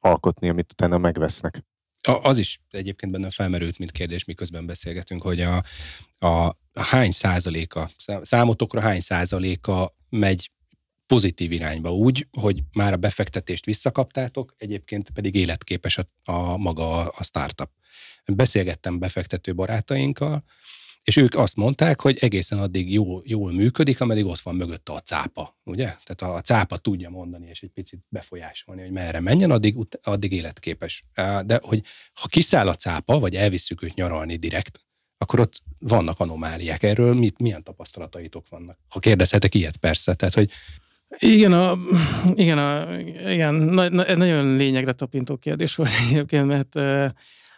alkotni, 0.00 0.48
amit 0.48 0.72
utána 0.72 0.98
megvesznek. 0.98 1.64
Az 2.02 2.38
is 2.38 2.60
egyébként 2.70 3.12
benne 3.12 3.30
felmerült, 3.30 3.78
mint 3.78 3.92
kérdés, 3.92 4.24
miközben 4.24 4.66
beszélgetünk, 4.66 5.22
hogy 5.22 5.40
a, 5.40 5.62
a 6.18 6.56
hány 6.74 7.12
százaléka, 7.12 7.90
számotokra 8.22 8.80
hány 8.80 9.00
százaléka 9.00 9.96
megy 10.08 10.50
pozitív 11.06 11.52
irányba 11.52 11.94
úgy, 11.94 12.28
hogy 12.30 12.62
már 12.72 12.92
a 12.92 12.96
befektetést 12.96 13.64
visszakaptátok, 13.64 14.54
egyébként 14.56 15.10
pedig 15.10 15.34
életképes 15.34 15.98
a, 15.98 16.32
a 16.32 16.56
maga 16.56 17.08
a 17.08 17.24
startup. 17.24 17.70
Beszélgettem 18.24 18.98
befektető 18.98 19.54
barátainkkal, 19.54 20.44
és 21.04 21.16
ők 21.16 21.34
azt 21.34 21.56
mondták, 21.56 22.00
hogy 22.00 22.18
egészen 22.20 22.58
addig 22.58 22.92
jó, 22.92 23.20
jól 23.24 23.52
működik, 23.52 24.00
ameddig 24.00 24.26
ott 24.26 24.40
van 24.40 24.54
mögötte 24.54 24.92
a 24.92 25.00
cápa, 25.00 25.58
ugye? 25.64 25.94
Tehát 26.04 26.36
a 26.36 26.40
cápa 26.40 26.76
tudja 26.76 27.10
mondani, 27.10 27.48
és 27.48 27.62
egy 27.62 27.70
picit 27.70 28.00
befolyásolni, 28.08 28.82
hogy 28.82 28.90
merre 28.90 29.20
menjen, 29.20 29.50
addig, 29.50 29.76
addig 30.02 30.32
életképes. 30.32 31.04
De 31.44 31.60
hogy 31.62 31.82
ha 32.14 32.28
kiszáll 32.28 32.68
a 32.68 32.74
cápa, 32.74 33.18
vagy 33.18 33.36
elviszük 33.36 33.82
őt 33.82 33.94
nyaralni 33.94 34.36
direkt, 34.36 34.80
akkor 35.18 35.40
ott 35.40 35.62
vannak 35.78 36.20
anomáliák. 36.20 36.82
Erről 36.82 37.14
mit, 37.14 37.38
milyen 37.38 37.62
tapasztalataitok 37.62 38.48
vannak? 38.48 38.78
Ha 38.88 38.98
kérdezhetek 38.98 39.54
ilyet, 39.54 39.76
persze. 39.76 40.14
Tehát, 40.14 40.34
hogy 40.34 40.50
igen, 41.18 41.52
a, 41.52 41.78
igen, 42.34 42.58
a, 42.58 42.98
igen 43.30 43.54
na, 43.54 43.88
na, 43.88 44.16
nagyon 44.16 44.56
lényegre 44.56 44.92
tapintó 44.92 45.36
kérdés 45.36 45.74
volt 45.74 45.90
egyébként, 46.08 46.46
mert 46.46 46.74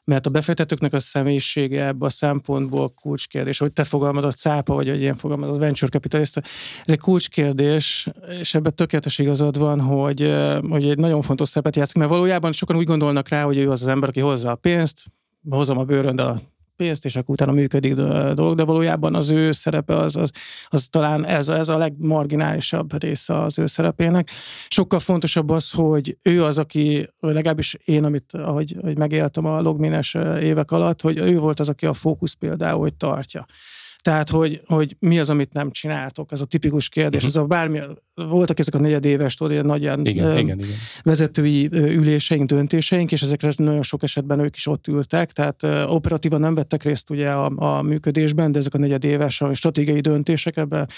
mert 0.04 0.26
a 0.26 0.30
befektetőknek 0.30 0.92
a 0.92 1.00
személyisége 1.00 1.86
ebben 1.86 2.08
a 2.08 2.10
szempontból 2.10 2.88
kulcskérdés, 2.88 3.58
hogy 3.58 3.72
te 3.72 3.84
fogalmazod 3.84 4.32
cápa, 4.32 4.74
vagy 4.74 4.88
hogy 4.88 5.00
ilyen 5.00 5.16
fogalmazod 5.16 5.58
venture 5.58 5.90
capitalista, 5.90 6.40
ez 6.84 6.92
egy 6.92 6.98
kulcskérdés, 6.98 8.08
és 8.40 8.54
ebben 8.54 8.74
tökéletes 8.74 9.18
igazad 9.18 9.58
van, 9.58 9.80
hogy, 9.80 10.34
hogy 10.68 10.88
egy 10.88 10.98
nagyon 10.98 11.22
fontos 11.22 11.48
szerepet 11.48 11.76
játszik, 11.76 11.96
mert 11.96 12.10
valójában 12.10 12.52
sokan 12.52 12.76
úgy 12.76 12.86
gondolnak 12.86 13.28
rá, 13.28 13.44
hogy 13.44 13.56
ő 13.56 13.70
az 13.70 13.80
az 13.80 13.88
ember, 13.88 14.08
aki 14.08 14.20
hozza 14.20 14.50
a 14.50 14.54
pénzt, 14.54 15.04
hozom 15.48 15.78
a 15.78 15.84
bőrönd 15.84 16.20
a 16.20 16.38
pénzt, 16.76 17.04
és 17.04 17.16
akkor 17.16 17.34
utána 17.34 17.52
működik 17.52 17.94
dolog, 17.94 18.54
de 18.56 18.64
valójában 18.64 19.14
az 19.14 19.30
ő 19.30 19.52
szerepe 19.52 19.96
az, 19.96 20.16
az, 20.16 20.30
az 20.68 20.86
talán 20.90 21.24
ez, 21.24 21.48
ez 21.48 21.68
a 21.68 21.76
legmarginálisabb 21.76 23.02
része 23.02 23.40
az 23.40 23.58
ő 23.58 23.66
szerepének. 23.66 24.30
Sokkal 24.68 24.98
fontosabb 24.98 25.50
az, 25.50 25.70
hogy 25.70 26.18
ő 26.22 26.44
az, 26.44 26.58
aki, 26.58 27.08
legalábbis 27.20 27.76
én, 27.84 28.04
amit 28.04 28.32
ahogy, 28.32 28.76
ahogy 28.80 28.98
megéltem 28.98 29.44
a 29.44 29.60
logmines 29.60 30.14
évek 30.40 30.70
alatt, 30.70 31.00
hogy 31.00 31.18
ő 31.18 31.38
volt 31.38 31.60
az, 31.60 31.68
aki 31.68 31.86
a 31.86 31.92
fókusz 31.92 32.32
például, 32.32 32.80
hogy 32.80 32.94
tartja. 32.94 33.46
Tehát, 34.04 34.30
hogy, 34.30 34.60
hogy 34.66 34.96
mi 34.98 35.18
az, 35.18 35.30
amit 35.30 35.52
nem 35.52 35.70
csináltok, 35.70 36.32
ez 36.32 36.40
a 36.40 36.44
tipikus 36.44 36.88
kérdés. 36.88 37.22
Uh-huh. 37.22 37.36
Ez 37.36 37.42
a 37.42 37.46
bármi, 37.46 37.80
voltak 38.14 38.58
ezek 38.58 38.74
a 38.74 38.78
negyedéves, 38.78 39.34
tudod, 39.34 39.52
ilyen 39.52 39.66
nagy 39.66 39.82
ilyen, 39.82 40.06
igen, 40.06 40.26
ö, 40.26 40.38
igen, 40.38 40.58
igen. 40.58 40.76
vezetői 41.02 41.68
üléseink, 41.72 42.48
döntéseink, 42.48 43.12
és 43.12 43.22
ezekre 43.22 43.52
nagyon 43.56 43.82
sok 43.82 44.02
esetben 44.02 44.38
ők 44.38 44.56
is 44.56 44.66
ott 44.66 44.86
ültek, 44.86 45.32
tehát 45.32 45.62
ö, 45.62 45.84
operatívan 45.84 46.40
nem 46.40 46.54
vettek 46.54 46.82
részt 46.82 47.10
ugye 47.10 47.30
a, 47.30 47.52
a 47.56 47.82
működésben, 47.82 48.52
de 48.52 48.58
ezek 48.58 48.74
a 48.74 48.78
negyedéves 48.78 49.40
a 49.40 49.54
stratégiai 49.54 50.00
döntések, 50.00 50.56
ebben 50.56 50.88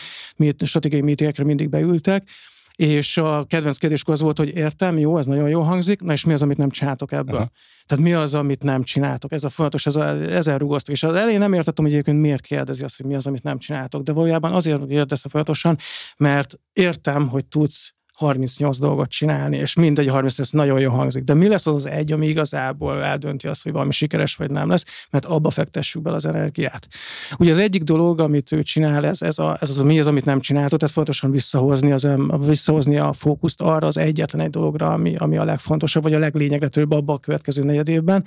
stratégiai 0.65 1.03
mítékekre 1.03 1.45
mindig 1.45 1.69
beültek, 1.69 2.29
és 2.77 3.17
a 3.17 3.45
kedvenc 3.45 3.77
kérdés 3.77 4.03
az 4.07 4.21
volt, 4.21 4.39
hogy 4.39 4.57
értem, 4.57 4.99
jó, 4.99 5.19
ez 5.19 5.27
nagyon 5.27 5.49
jó 5.49 5.61
hangzik, 5.61 6.03
na 6.03 6.13
és 6.13 6.25
mi 6.25 6.33
az, 6.33 6.43
amit 6.43 6.57
nem 6.57 6.71
csináltok 6.71 7.13
ebből? 7.13 7.37
Aha. 7.37 7.51
Tehát 7.87 8.05
mi 8.05 8.13
az, 8.13 8.35
amit 8.35 8.63
nem 8.63 8.83
csináltok? 8.83 9.33
Ez 9.33 9.45
a 9.45 9.49
fontos, 9.49 9.87
ez 9.87 9.97
a, 9.97 10.09
ezen 10.33 10.59
rugasztok. 10.59 10.95
És 10.95 11.03
az 11.03 11.15
elején 11.15 11.39
nem 11.39 11.53
értettem, 11.53 11.85
hogy 11.85 11.93
egyébként 11.93 12.21
miért 12.21 12.43
kérdezi 12.47 12.85
azt, 12.85 12.97
hogy 12.97 13.07
mi 13.07 13.15
az, 13.15 13.27
amit 13.27 13.43
nem 13.43 13.59
csináltok, 13.59 14.03
de 14.03 14.13
valójában 14.13 14.53
azért 14.53 14.87
kérdezte 14.87 15.29
folyamatosan, 15.29 15.77
mert 16.17 16.55
értem, 16.73 17.29
hogy 17.29 17.47
tudsz 17.47 17.95
38 18.17 18.79
dolgot 18.79 19.09
csinálni, 19.09 19.57
és 19.57 19.75
mindegy 19.75 20.09
38 20.09 20.51
nagyon 20.51 20.81
jó 20.81 20.91
hangzik. 20.91 21.25
De 21.25 21.35
mi 21.35 21.49
lesz 21.49 21.67
az 21.67 21.75
az 21.75 21.87
egy, 21.87 22.13
ami 22.13 22.27
igazából 22.27 23.03
eldönti 23.03 23.47
azt, 23.47 23.63
hogy 23.63 23.73
valami 23.73 23.93
sikeres 23.93 24.35
vagy 24.35 24.51
nem 24.51 24.69
lesz, 24.69 24.85
mert 25.11 25.25
abba 25.25 25.51
fektessük 25.51 26.03
bele 26.03 26.17
az 26.17 26.27
energiát. 26.27 26.89
Ugye 27.39 27.51
az 27.51 27.59
egyik 27.59 27.83
dolog, 27.83 28.21
amit 28.21 28.53
ő 28.53 28.63
csinál, 28.63 29.07
ez, 29.07 29.23
ez, 29.23 29.39
a, 29.39 29.57
ez 29.61 29.71
az, 29.71 29.77
mi 29.77 29.99
az, 29.99 30.07
amit 30.07 30.25
nem 30.25 30.41
csináltott, 30.41 30.83
ez 30.83 30.91
fontosan 30.91 31.31
visszahozni, 31.31 31.93
az, 31.93 32.09
visszahozni 32.47 32.99
a 32.99 33.13
fókuszt 33.13 33.63
arra 33.63 33.87
az 33.87 33.97
egyetlen 33.97 34.45
egy 34.45 34.51
dologra, 34.51 34.93
ami, 34.93 35.17
ami 35.17 35.37
a 35.37 35.45
legfontosabb, 35.45 36.03
vagy 36.03 36.15
a 36.15 36.19
leglényegre 36.19 36.69
több 36.69 36.91
abba 36.91 37.13
a 37.13 37.19
következő 37.19 37.63
negyed 37.63 37.89
évben. 37.89 38.25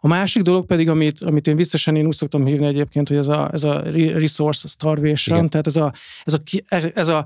A 0.00 0.08
másik 0.08 0.42
dolog 0.42 0.66
pedig, 0.66 0.88
amit, 0.88 1.22
amit 1.22 1.46
én 1.46 1.56
visszasen 1.56 1.96
én 1.96 2.06
úgy 2.06 2.14
szoktam 2.14 2.46
hívni 2.46 2.66
egyébként, 2.66 3.08
hogy 3.08 3.16
ez 3.16 3.28
a, 3.28 3.50
ez 3.52 3.64
a 3.64 3.82
resource 3.92 4.68
starvation, 4.68 5.36
Igen. 5.36 5.50
tehát 5.50 5.66
ez 5.66 5.76
a, 5.76 5.92
ez 6.24 6.34
a, 6.34 6.40
ez 6.94 7.08
a 7.08 7.24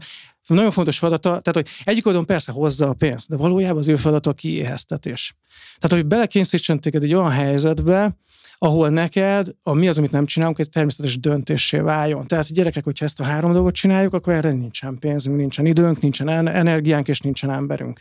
Nagyon 0.56 0.70
fontos 0.70 0.98
feladata, 0.98 1.28
tehát 1.28 1.54
hogy 1.54 1.68
egyik 1.84 2.06
oldalon 2.06 2.26
persze 2.26 2.52
hozza 2.52 2.88
a 2.88 2.92
pénzt, 2.92 3.28
de 3.28 3.36
valójában 3.36 3.78
az 3.78 3.88
ő 3.88 3.96
feladata 3.96 4.30
a 4.30 4.32
kiéheztetés. 4.32 5.34
Tehát, 5.78 5.96
hogy 5.96 6.06
belekényszerítsen 6.06 6.80
téged 6.80 7.02
egy 7.02 7.14
olyan 7.14 7.30
helyzetbe, 7.30 8.16
ahol 8.58 8.88
neked 8.88 9.48
a 9.62 9.72
mi 9.72 9.88
az, 9.88 9.98
amit 9.98 10.10
nem 10.10 10.26
csinálunk, 10.26 10.58
egy 10.58 10.68
természetes 10.68 11.20
döntésé 11.20 11.78
váljon. 11.78 12.26
Tehát 12.26 12.52
gyerekek, 12.52 12.84
hogyha 12.84 13.04
ezt 13.04 13.20
a 13.20 13.24
három 13.24 13.52
dolgot 13.52 13.74
csináljuk, 13.74 14.14
akkor 14.14 14.32
erre 14.32 14.52
nincsen 14.52 14.98
pénzünk, 14.98 15.36
nincsen 15.36 15.66
időnk, 15.66 16.00
nincsen 16.00 16.48
energiánk 16.48 17.08
és 17.08 17.20
nincsen 17.20 17.50
emberünk 17.50 18.00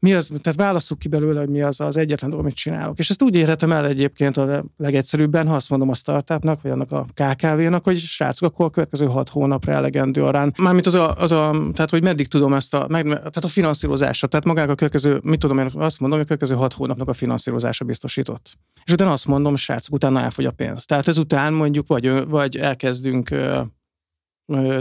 mi 0.00 0.14
az, 0.14 0.30
tehát 0.42 0.58
válaszuk 0.58 0.98
ki 0.98 1.08
belőle, 1.08 1.40
hogy 1.40 1.48
mi 1.48 1.62
az 1.62 1.80
az 1.80 1.96
egyetlen 1.96 2.30
dolog, 2.30 2.44
amit 2.44 2.56
csinálok. 2.56 2.98
És 2.98 3.10
ezt 3.10 3.22
úgy 3.22 3.34
érhetem 3.34 3.72
el 3.72 3.86
egyébként 3.86 4.36
a 4.36 4.64
legegyszerűbben, 4.76 5.48
ha 5.48 5.54
azt 5.54 5.70
mondom 5.70 5.88
a 5.88 5.94
startupnak, 5.94 6.62
vagy 6.62 6.70
annak 6.70 6.92
a 6.92 7.06
KKV-nak, 7.14 7.84
hogy 7.84 7.98
srácok, 7.98 8.48
akkor 8.48 8.66
a 8.66 8.70
következő 8.70 9.06
hat 9.06 9.28
hónapra 9.28 9.72
elegendő 9.72 10.24
arán. 10.24 10.52
Mármint 10.58 10.86
az 10.86 10.94
a, 10.94 11.16
az 11.16 11.32
a 11.32 11.50
tehát 11.72 11.90
hogy 11.90 12.02
meddig 12.02 12.28
tudom 12.28 12.52
ezt 12.54 12.74
a, 12.74 12.86
meg, 12.88 13.04
tehát 13.04 13.44
a 13.44 13.48
finanszírozásra, 13.48 14.28
tehát 14.28 14.46
magának 14.46 14.70
a 14.70 14.74
következő, 14.74 15.20
mit 15.22 15.38
tudom 15.38 15.58
én, 15.58 15.70
azt 15.74 16.00
mondom, 16.00 16.18
hogy 16.18 16.28
a 16.30 16.34
következő 16.34 16.54
hat 16.54 16.72
hónapnak 16.72 17.08
a 17.08 17.12
finanszírozása 17.12 17.84
biztosított. 17.84 18.58
És 18.84 18.92
utána 18.92 19.12
azt 19.12 19.26
mondom, 19.26 19.56
srácok, 19.56 19.94
utána 19.94 20.20
elfogy 20.20 20.44
a 20.44 20.50
pénz. 20.50 20.84
Tehát 20.84 21.08
ezután 21.08 21.52
mondjuk 21.52 21.86
vagy, 21.86 22.28
vagy 22.28 22.56
elkezdünk 22.56 23.28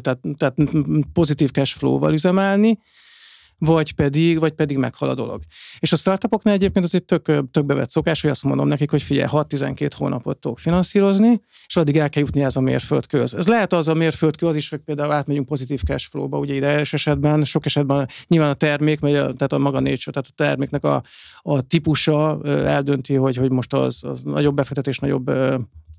tehát, 0.02 0.20
tehát 0.38 0.56
pozitív 1.14 1.52
cash 1.52 1.78
flow-val 1.78 2.14
üzemelni, 2.14 2.80
vagy 3.60 3.94
pedig, 3.94 4.39
vagy 4.39 4.51
pedig 4.51 4.78
meghal 4.78 5.10
a 5.10 5.13
dolog. 5.13 5.42
És 5.80 5.92
a 5.92 5.96
startupoknál 5.96 6.54
egyébként 6.54 6.86
az 6.86 6.96
egy 6.96 7.04
tök, 7.04 7.51
tök 7.51 7.66
bevett 7.66 7.89
szokás, 7.89 8.22
hogy 8.22 8.30
azt 8.30 8.44
mondom 8.44 8.68
nekik, 8.68 8.89
hogy 8.89 9.01
figyelj, 9.01 9.28
6-12 9.32 9.89
hónapot 9.98 10.38
tudok 10.38 10.60
finanszírozni, 10.60 11.42
és 11.68 11.75
addig 11.75 11.98
el 11.98 12.10
kell 12.10 12.24
jutni 12.24 12.44
ez 12.44 12.56
a 12.56 12.62
mérföldköz. 12.62 13.34
Ez 13.34 13.48
lehet 13.48 13.74
az 13.74 13.88
a 13.88 13.94
mérföldkő, 13.94 14.48
az 14.48 14.56
is, 14.56 14.70
hogy 14.70 14.80
például 14.80 15.12
átmegyünk 15.12 15.46
pozitív 15.46 15.82
cash 15.82 16.10
flow-ba, 16.10 16.38
ugye 16.38 16.54
ide 16.54 16.68
esetben, 16.68 17.44
sok 17.44 17.66
esetben 17.66 18.08
nyilván 18.28 18.50
a 18.50 18.54
termék, 18.54 19.00
vagy 19.00 19.16
a, 19.16 19.34
tehát 19.34 19.54
a 19.54 19.58
maga 19.58 19.80
nature, 19.80 20.12
tehát 20.12 20.28
a 20.30 20.36
terméknek 20.36 20.84
a, 20.84 21.04
a 21.42 21.62
típusa 21.62 22.42
eldönti, 22.44 23.13
hogy, 23.13 23.36
hogy 23.36 23.51
most 23.51 23.74
az, 23.74 24.04
az 24.04 24.24
nagyobb 24.24 24.56
befektetés, 24.56 25.00
nagyobb 25.00 25.32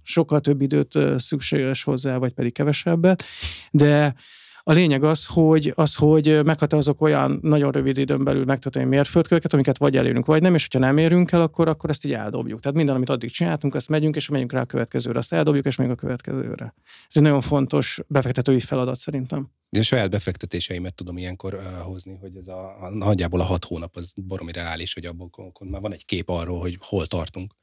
sokkal 0.02 0.40
több 0.40 0.61
időt 0.61 0.99
szükséges 1.17 1.83
hozzá, 1.83 2.17
vagy 2.17 2.33
pedig 2.33 2.52
kevesebbet, 2.52 3.23
de 3.71 4.14
a 4.62 4.73
lényeg 4.73 5.05
az, 5.05 5.26
hogy, 5.26 5.73
az, 5.75 5.95
hogy 5.95 6.40
meghatározok 6.45 7.00
olyan 7.00 7.38
nagyon 7.43 7.73
rövid 7.73 7.99
időn 7.99 8.25
belül 8.25 8.45
megtörténő 8.45 8.87
mérföldkőket, 8.87 9.52
amiket 9.52 9.79
vagy 9.79 9.97
elérünk, 9.97 10.26
vagy 10.26 10.43
nem, 10.43 10.55
és 10.55 10.62
hogyha 10.62 10.87
nem 10.87 10.99
érünk 10.99 11.33
el, 11.33 11.40
akkor, 11.40 11.69
akkor 11.69 11.90
ezt 11.90 12.05
így 12.05 12.12
eldobjuk. 12.12 12.61
Tehát 12.61 12.76
minden, 12.76 12.95
amit 12.95 13.09
addig 13.09 13.31
csináltunk, 13.31 13.75
azt 13.75 13.88
megyünk, 13.88 14.17
és 14.17 14.29
megyünk 14.29 14.52
rá 14.52 14.61
a 14.61 14.64
következőre, 14.64 15.19
azt 15.19 15.33
eldobjuk, 15.33 15.67
és 15.67 15.76
megyünk 15.76 15.97
a 15.97 16.00
következőre. 16.00 16.75
Ez 17.09 17.17
egy 17.17 17.23
nagyon 17.23 17.40
fontos 17.40 18.00
befektetői 18.07 18.61
feladat 18.61 18.97
szerintem. 18.97 19.50
Én 19.71 19.83
saját 19.83 20.11
befektetéseimet 20.11 20.95
tudom 20.95 21.19
ilyenkor 21.19 21.55
uh, 21.55 21.62
hozni, 21.83 22.17
hogy 22.21 22.37
ez 22.37 22.49
a, 22.49 22.83
a 22.83 22.89
nagyjából 22.89 23.41
a 23.41 23.45
hat 23.45 23.65
hónap 23.65 23.97
az 23.97 24.12
baromi 24.17 24.53
reális, 24.53 24.95
hogy 24.95 25.05
abban 25.05 25.31
már 25.59 25.81
van 25.81 25.93
egy 25.93 26.05
kép 26.05 26.29
arról, 26.29 26.61
hogy 26.61 26.79
hol 26.81 27.07
tartunk. 27.07 27.55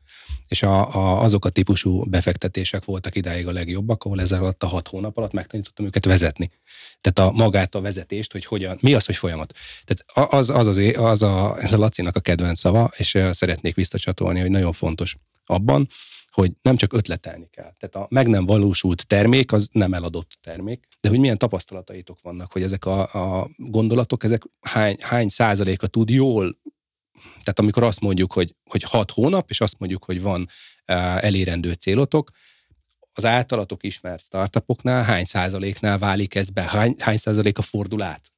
És 0.47 0.63
a, 0.63 0.95
a, 0.95 1.21
azok 1.21 1.45
a 1.45 1.49
típusú 1.49 2.09
befektetések 2.09 2.85
voltak 2.85 3.15
idáig 3.15 3.47
a 3.47 3.51
legjobbak, 3.51 4.03
ahol 4.03 4.21
ezzel 4.21 4.39
alatt 4.39 4.63
a 4.63 4.67
hat 4.67 4.87
hónap 4.87 5.17
alatt 5.17 5.31
megtanítottam 5.31 5.85
őket 5.85 6.05
vezetni. 6.05 6.51
Tehát 7.01 7.31
a 7.31 7.37
magát 7.37 7.75
a 7.75 7.81
vezetést, 7.81 8.31
hogy 8.31 8.45
hogyan, 8.45 8.77
mi 8.81 8.93
az, 8.93 9.05
hogy 9.05 9.15
folyamat. 9.15 9.53
Tehát 9.85 10.31
az, 10.33 10.49
az, 10.49 10.67
az, 10.67 10.77
az 10.97 11.21
a, 11.21 11.57
ez 11.59 11.73
a 11.73 11.77
Lacinak 11.77 12.15
a 12.15 12.19
kedvenc 12.19 12.59
szava, 12.59 12.91
és 12.97 13.17
szeretnék 13.31 13.75
visszacsatolni, 13.75 14.39
hogy 14.39 14.51
nagyon 14.51 14.71
fontos 14.71 15.17
abban, 15.45 15.87
hogy 16.41 16.51
nem 16.61 16.75
csak 16.75 16.93
ötletelni 16.93 17.47
kell. 17.51 17.73
Tehát 17.77 17.95
a 17.95 18.07
meg 18.09 18.27
nem 18.27 18.45
valósult 18.45 19.07
termék, 19.07 19.51
az 19.51 19.69
nem 19.71 19.93
eladott 19.93 20.37
termék, 20.41 20.87
de 20.99 21.09
hogy 21.09 21.19
milyen 21.19 21.37
tapasztalataitok 21.37 22.21
vannak, 22.21 22.51
hogy 22.51 22.63
ezek 22.63 22.85
a, 22.85 22.99
a 23.39 23.49
gondolatok, 23.55 24.23
ezek 24.23 24.43
hány, 24.61 24.97
hány 24.99 25.29
százaléka 25.29 25.87
tud 25.87 26.09
jól 26.09 26.57
tehát 27.19 27.59
amikor 27.59 27.83
azt 27.83 27.99
mondjuk, 27.99 28.33
hogy, 28.33 28.55
hogy 28.69 28.83
hat 28.83 29.11
hónap, 29.11 29.49
és 29.49 29.61
azt 29.61 29.79
mondjuk, 29.79 30.03
hogy 30.03 30.21
van 30.21 30.49
elérendő 30.85 31.71
célotok, 31.71 32.31
az 33.13 33.25
általatok 33.25 33.83
ismert 33.83 34.23
startupoknál 34.23 35.03
hány 35.03 35.25
százaléknál 35.25 35.97
válik 35.97 36.35
ez 36.35 36.49
be, 36.49 36.61
hány, 36.61 36.95
hány 36.99 37.17
százaléka 37.17 37.61
fordul 37.61 38.01
át? 38.01 38.31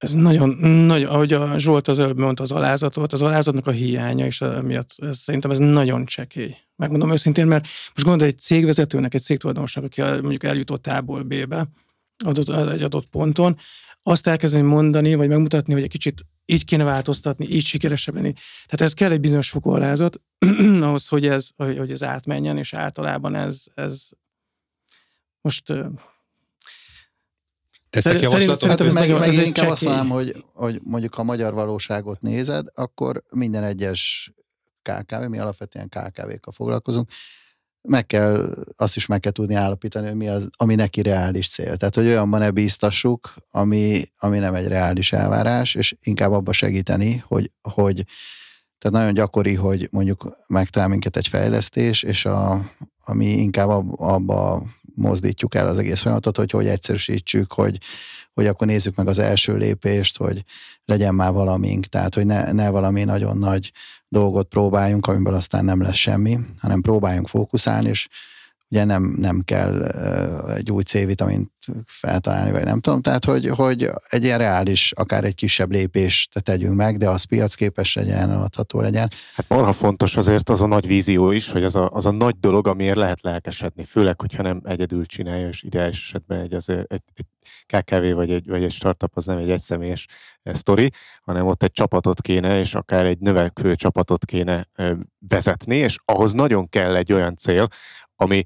Ez 0.00 0.14
nagyon, 0.14 0.48
nagyon, 0.86 1.10
ahogy 1.10 1.32
a 1.32 1.58
Zsolt 1.58 1.88
az 1.88 1.98
előbb 1.98 2.18
mondta, 2.18 2.42
az 2.42 2.52
alázatot, 2.52 3.12
az 3.12 3.22
alázatnak 3.22 3.66
a 3.66 3.70
hiánya, 3.70 4.26
és 4.26 4.44
miatt 4.62 4.90
ez, 4.96 5.18
szerintem 5.18 5.50
ez 5.50 5.58
nagyon 5.58 6.04
csekély. 6.04 6.56
Megmondom 6.76 7.12
őszintén, 7.12 7.46
mert 7.46 7.66
most 7.94 8.06
gondolj 8.06 8.30
egy 8.30 8.38
cégvezetőnek, 8.38 9.14
egy 9.14 9.22
cégtulajdonosnak, 9.22 9.84
aki 9.84 10.00
mondjuk 10.00 10.44
eljutott 10.44 10.86
A-ból 10.86 11.22
B-be, 11.22 11.68
adott, 12.24 12.70
egy 12.70 12.82
adott 12.82 13.08
ponton, 13.08 13.58
azt 14.02 14.26
elkezdeni 14.26 14.66
mondani, 14.66 15.14
vagy 15.14 15.28
megmutatni, 15.28 15.72
hogy 15.72 15.82
egy 15.82 15.88
kicsit 15.88 16.24
így 16.44 16.64
kéne 16.64 16.84
változtatni, 16.84 17.46
így 17.48 17.64
sikeresebb 17.64 18.14
lenni. 18.14 18.32
Tehát 18.66 18.80
ez 18.80 18.92
kell 18.94 19.10
egy 19.10 19.20
bizonyos 19.20 19.50
fokú 19.50 19.70
alázat, 19.70 20.20
ahhoz, 20.80 21.08
hogy 21.08 21.26
ez, 21.26 21.48
hogy 21.56 21.90
ez 21.90 22.02
átmenjen, 22.02 22.58
és 22.58 22.74
általában 22.74 23.34
ez, 23.34 23.64
ez 23.74 24.08
most 25.40 25.72
Teszek 27.90 28.20
javaslatot? 28.20 28.68
Hát, 28.68 28.80
ez 28.80 28.94
meg, 28.94 29.18
meg, 29.18 29.32
én 29.32 29.44
inkább 29.44 29.68
azt 29.68 29.84
mondom, 29.84 30.08
hogy, 30.08 30.44
hogy 30.52 30.80
mondjuk 30.84 31.14
ha 31.14 31.20
a 31.20 31.24
magyar 31.24 31.54
valóságot 31.54 32.20
nézed, 32.20 32.66
akkor 32.74 33.22
minden 33.30 33.62
egyes 33.62 34.32
KKV, 34.82 35.22
mi 35.28 35.38
alapvetően 35.38 35.88
KKV-kkal 35.88 36.52
foglalkozunk, 36.52 37.10
meg 37.82 38.06
kell, 38.06 38.54
azt 38.76 38.96
is 38.96 39.06
meg 39.06 39.20
kell 39.20 39.32
tudni 39.32 39.54
állapítani, 39.54 40.06
hogy 40.06 40.16
mi 40.16 40.28
az, 40.28 40.48
ami 40.56 40.74
neki 40.74 41.02
reális 41.02 41.48
cél. 41.48 41.76
Tehát, 41.76 41.94
hogy 41.94 42.06
olyanban 42.06 42.40
ne 42.40 42.50
bíztassuk, 42.50 43.34
ami, 43.50 44.02
ami 44.18 44.38
nem 44.38 44.54
egy 44.54 44.66
reális 44.66 45.12
elvárás, 45.12 45.74
és 45.74 45.96
inkább 46.02 46.32
abba 46.32 46.52
segíteni, 46.52 47.24
hogy, 47.26 47.50
hogy 47.62 48.04
tehát 48.78 48.98
nagyon 48.98 49.14
gyakori, 49.14 49.54
hogy 49.54 49.88
mondjuk 49.90 50.36
megtalál 50.46 50.88
minket 50.88 51.16
egy 51.16 51.28
fejlesztés, 51.28 52.02
és 52.02 52.24
a, 52.24 52.70
ami 53.04 53.26
inkább 53.26 53.68
abba 54.00 54.62
mozdítjuk 55.00 55.54
el 55.54 55.66
az 55.66 55.78
egész 55.78 56.00
folyamatot, 56.00 56.36
hogy 56.36 56.50
hogy 56.50 56.66
egyszerűsítsük, 56.66 57.52
hogy, 57.52 57.78
hogy 58.34 58.46
akkor 58.46 58.66
nézzük 58.66 58.94
meg 58.94 59.08
az 59.08 59.18
első 59.18 59.56
lépést, 59.56 60.16
hogy 60.16 60.44
legyen 60.84 61.14
már 61.14 61.32
valamink, 61.32 61.86
tehát 61.86 62.14
hogy 62.14 62.26
ne, 62.26 62.52
ne 62.52 62.70
valami 62.70 63.04
nagyon 63.04 63.38
nagy 63.38 63.72
dolgot 64.08 64.48
próbáljunk, 64.48 65.06
amiből 65.06 65.34
aztán 65.34 65.64
nem 65.64 65.82
lesz 65.82 65.94
semmi, 65.94 66.38
hanem 66.60 66.80
próbáljunk 66.80 67.28
fókuszálni, 67.28 67.88
és 67.88 68.08
ugye 68.70 68.84
nem, 68.84 69.14
nem 69.18 69.40
kell 69.44 69.82
egy 70.56 70.70
új 70.70 70.82
C-vitamint 70.82 71.50
feltalálni, 71.86 72.50
vagy 72.50 72.64
nem 72.64 72.80
tudom, 72.80 73.00
tehát 73.00 73.24
hogy, 73.24 73.46
hogy 73.46 73.90
egy 74.08 74.24
ilyen 74.24 74.38
reális, 74.38 74.92
akár 74.92 75.24
egy 75.24 75.34
kisebb 75.34 75.70
lépést 75.70 76.42
tegyünk 76.42 76.76
meg, 76.76 76.98
de 76.98 77.08
az 77.08 77.24
piacképes 77.24 77.94
legyen, 77.94 78.30
adható 78.30 78.80
legyen. 78.80 79.10
Hát 79.34 79.48
marha 79.48 79.72
fontos 79.72 80.16
azért 80.16 80.48
az 80.48 80.60
a 80.60 80.66
nagy 80.66 80.86
vízió 80.86 81.30
is, 81.30 81.50
hogy 81.50 81.64
az 81.64 81.74
a, 81.74 81.90
az 81.92 82.06
a 82.06 82.10
nagy 82.10 82.38
dolog, 82.40 82.66
amiért 82.66 82.96
lehet 82.96 83.22
lelkesedni, 83.22 83.84
főleg, 83.84 84.20
hogyha 84.20 84.42
nem 84.42 84.60
egyedül 84.64 85.06
csinálja, 85.06 85.48
és 85.48 85.62
ideális 85.62 86.02
esetben 86.08 86.40
egy, 86.40 86.54
azért, 86.54 86.92
egy, 86.92 87.02
egy 87.14 87.26
KKV 87.66 88.14
vagy 88.14 88.30
egy, 88.30 88.46
vagy 88.46 88.64
egy 88.64 88.72
startup 88.72 89.16
az 89.16 89.26
nem 89.26 89.38
egy 89.38 89.50
egyszemélyes 89.50 90.06
sztori, 90.42 90.90
hanem 91.22 91.46
ott 91.46 91.62
egy 91.62 91.72
csapatot 91.72 92.20
kéne, 92.20 92.58
és 92.58 92.74
akár 92.74 93.04
egy 93.04 93.18
növekvő 93.18 93.74
csapatot 93.74 94.24
kéne 94.24 94.66
vezetni, 95.28 95.76
és 95.76 95.96
ahhoz 96.04 96.32
nagyon 96.32 96.68
kell 96.68 96.96
egy 96.96 97.12
olyan 97.12 97.36
cél, 97.36 97.68
ami 98.20 98.44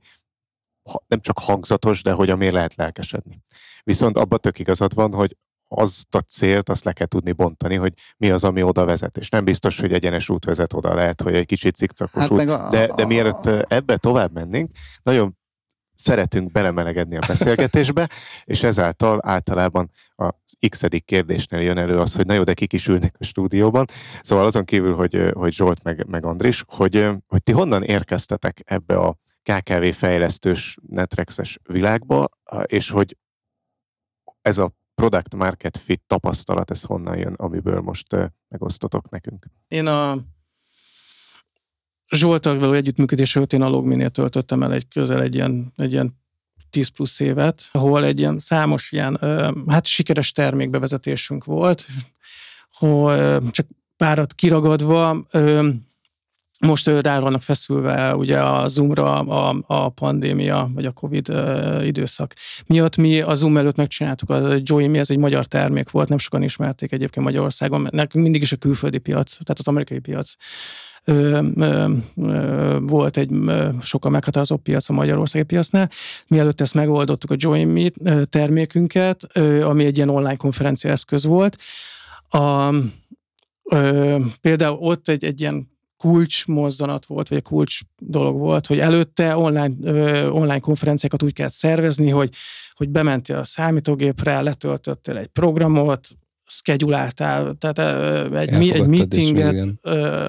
nem 1.07 1.21
csak 1.21 1.39
hangzatos, 1.39 2.03
de 2.03 2.13
hogy 2.13 2.31
amiért 2.31 2.55
lehet 2.55 2.75
lelkesedni. 2.75 3.43
Viszont 3.83 4.17
abban 4.17 4.41
tök 4.41 4.59
igazad 4.59 4.95
van, 4.95 5.13
hogy 5.13 5.37
azt 5.69 6.15
a 6.15 6.21
célt 6.21 6.69
azt 6.69 6.85
le 6.85 6.93
kell 6.93 7.07
tudni 7.07 7.33
bontani, 7.33 7.75
hogy 7.75 7.93
mi 8.17 8.31
az, 8.31 8.45
ami 8.45 8.63
oda 8.63 8.85
vezet. 8.85 9.17
És 9.17 9.29
nem 9.29 9.45
biztos, 9.45 9.81
hogy 9.81 9.93
egyenes 9.93 10.29
út 10.29 10.45
vezet 10.45 10.73
oda, 10.73 10.95
lehet, 10.95 11.23
hogy 11.23 11.35
egy 11.35 11.47
kicsit 11.47 11.77
cikcakos 11.77 12.23
hát 12.23 12.31
út. 12.31 12.41
A, 12.41 12.69
de, 12.71 12.87
de 12.95 13.05
mielőtt 13.05 13.47
ebbe 13.47 13.97
tovább 13.97 14.33
mennénk, 14.33 14.71
nagyon 15.03 15.37
szeretünk 15.95 16.53
belemelegedni 16.53 17.17
a 17.17 17.27
beszélgetésbe, 17.27 18.09
és 18.45 18.63
ezáltal 18.63 19.21
általában 19.23 19.91
a 20.17 20.31
x 20.69 20.83
kérdésnél 21.05 21.61
jön 21.61 21.79
elő 21.79 21.99
az, 21.99 22.17
hogy 22.17 22.27
na 22.27 22.35
jó, 22.35 22.43
de 22.43 22.55
kik 22.55 22.73
is 22.73 22.87
ülnek 22.87 23.15
a 23.19 23.25
stúdióban. 23.25 23.85
Szóval 24.23 24.45
azon 24.45 24.65
kívül, 24.65 24.95
hogy, 24.95 25.31
hogy 25.33 25.53
Zsolt 25.53 25.83
meg, 25.83 26.07
meg 26.07 26.25
Andris, 26.25 26.65
hogy, 26.67 27.11
hogy 27.27 27.43
ti 27.43 27.53
honnan 27.53 27.83
érkeztetek 27.83 28.63
ebbe 28.65 28.97
a 28.97 29.17
KKV 29.53 29.85
fejlesztős, 29.93 30.79
netrexes 30.89 31.59
világba, 31.63 32.29
és 32.65 32.91
hogy 32.91 33.17
ez 34.43 34.59
a 34.59 34.73
product 34.95 35.35
market 35.35 35.77
fit 35.77 36.03
tapasztalat, 36.07 36.71
ez 36.71 36.83
honnan 36.83 37.17
jön, 37.17 37.33
amiből 37.33 37.81
most 37.81 38.17
megosztotok 38.49 39.09
nekünk? 39.09 39.47
Én 39.69 39.87
a 39.87 40.17
Zsoltal 42.11 42.59
való 42.59 42.73
együttműködés 42.73 43.37
előtt 43.37 43.53
én 43.53 43.63
a 43.63 43.69
Logminél 43.69 44.11
töltöttem 44.11 44.63
el 44.63 44.73
egy 44.73 44.89
közel 44.89 45.23
egy 45.23 45.35
ilyen, 45.35 45.73
egy 45.77 45.93
ilyen 45.93 46.23
10 46.71 46.89
plusz 46.89 47.21
évet, 47.21 47.69
ahol 47.73 48.05
egy 48.05 48.19
ilyen 48.19 48.39
számos 48.39 48.93
ilyen, 48.93 49.19
hát 49.69 49.87
sikeres 49.87 50.33
termékbevezetésünk 50.33 51.45
volt, 51.45 51.87
hogy 52.73 53.51
csak 53.51 53.67
párat 53.97 54.35
kiragadva, 54.35 55.27
most 56.61 56.87
rá 56.87 57.19
vannak 57.19 57.43
feszülve 57.43 58.17
ugye 58.17 58.41
a 58.41 58.69
Zoomra 58.69 59.19
a, 59.19 59.63
a 59.67 59.89
pandémia, 59.89 60.71
vagy 60.75 60.85
a 60.85 60.93
Covid 60.93 61.33
időszak 61.83 62.35
miatt. 62.67 62.97
Mi 62.97 63.21
a 63.21 63.35
Zoom 63.35 63.57
előtt 63.57 63.77
megcsináltuk, 63.77 64.31
a 64.31 64.55
Joey, 64.63 64.89
mi 64.89 64.99
ez 64.99 65.11
egy 65.11 65.19
magyar 65.19 65.47
termék 65.47 65.91
volt, 65.91 66.09
nem 66.09 66.19
sokan 66.19 66.43
ismerték 66.43 66.93
egyébként 66.93 67.27
Magyarországon, 67.27 67.81
mert 67.81 67.95
nekünk 67.95 68.25
mindig 68.25 68.43
is 68.43 68.53
a 68.53 68.57
külföldi 68.57 68.99
piac, 68.99 69.31
tehát 69.33 69.59
az 69.59 69.69
amerikai 69.69 69.99
piac 69.99 70.33
ö, 71.05 71.41
ö, 71.57 71.93
ö, 72.17 72.79
volt 72.81 73.17
egy 73.17 73.33
ö, 73.33 73.69
sokkal 73.81 74.11
meghatározó 74.11 74.57
piac 74.57 74.89
a 74.89 74.93
magyarországi 74.93 75.45
piacnál. 75.45 75.91
Mielőtt 76.29 76.61
ezt 76.61 76.75
megoldottuk 76.75 77.31
a 77.31 77.37
Join 77.39 77.69
Me 77.69 78.25
termékünket, 78.25 79.23
ö, 79.35 79.65
ami 79.65 79.85
egy 79.85 79.97
ilyen 79.97 80.09
online 80.09 80.37
konferencia 80.37 80.91
eszköz 80.91 81.25
volt. 81.25 81.57
A, 82.29 82.75
ö, 83.71 84.19
például 84.41 84.79
ott 84.81 85.09
egy, 85.09 85.25
egy 85.25 85.41
ilyen 85.41 85.73
kulcs 86.05 86.47
mozzanat 86.47 87.05
volt, 87.05 87.29
vagy 87.29 87.39
egy 87.39 87.45
kulcs 87.45 87.81
dolog 87.99 88.39
volt, 88.39 88.67
hogy 88.67 88.79
előtte 88.79 89.37
online, 89.37 89.75
ö, 89.83 90.29
online 90.29 90.59
konferenciákat 90.59 91.23
úgy 91.23 91.33
kellett 91.33 91.53
szervezni, 91.53 92.11
hogy, 92.11 92.31
hogy 92.75 92.89
bementél 92.89 93.37
a 93.37 93.45
számítógépre, 93.45 94.41
letöltöttél 94.41 95.17
egy 95.17 95.27
programot, 95.27 96.09
scheduláltál, 96.55 97.57
tehát 97.59 97.79
egy, 98.35 98.71
egy 98.71 98.87
meetinget, 98.87 99.67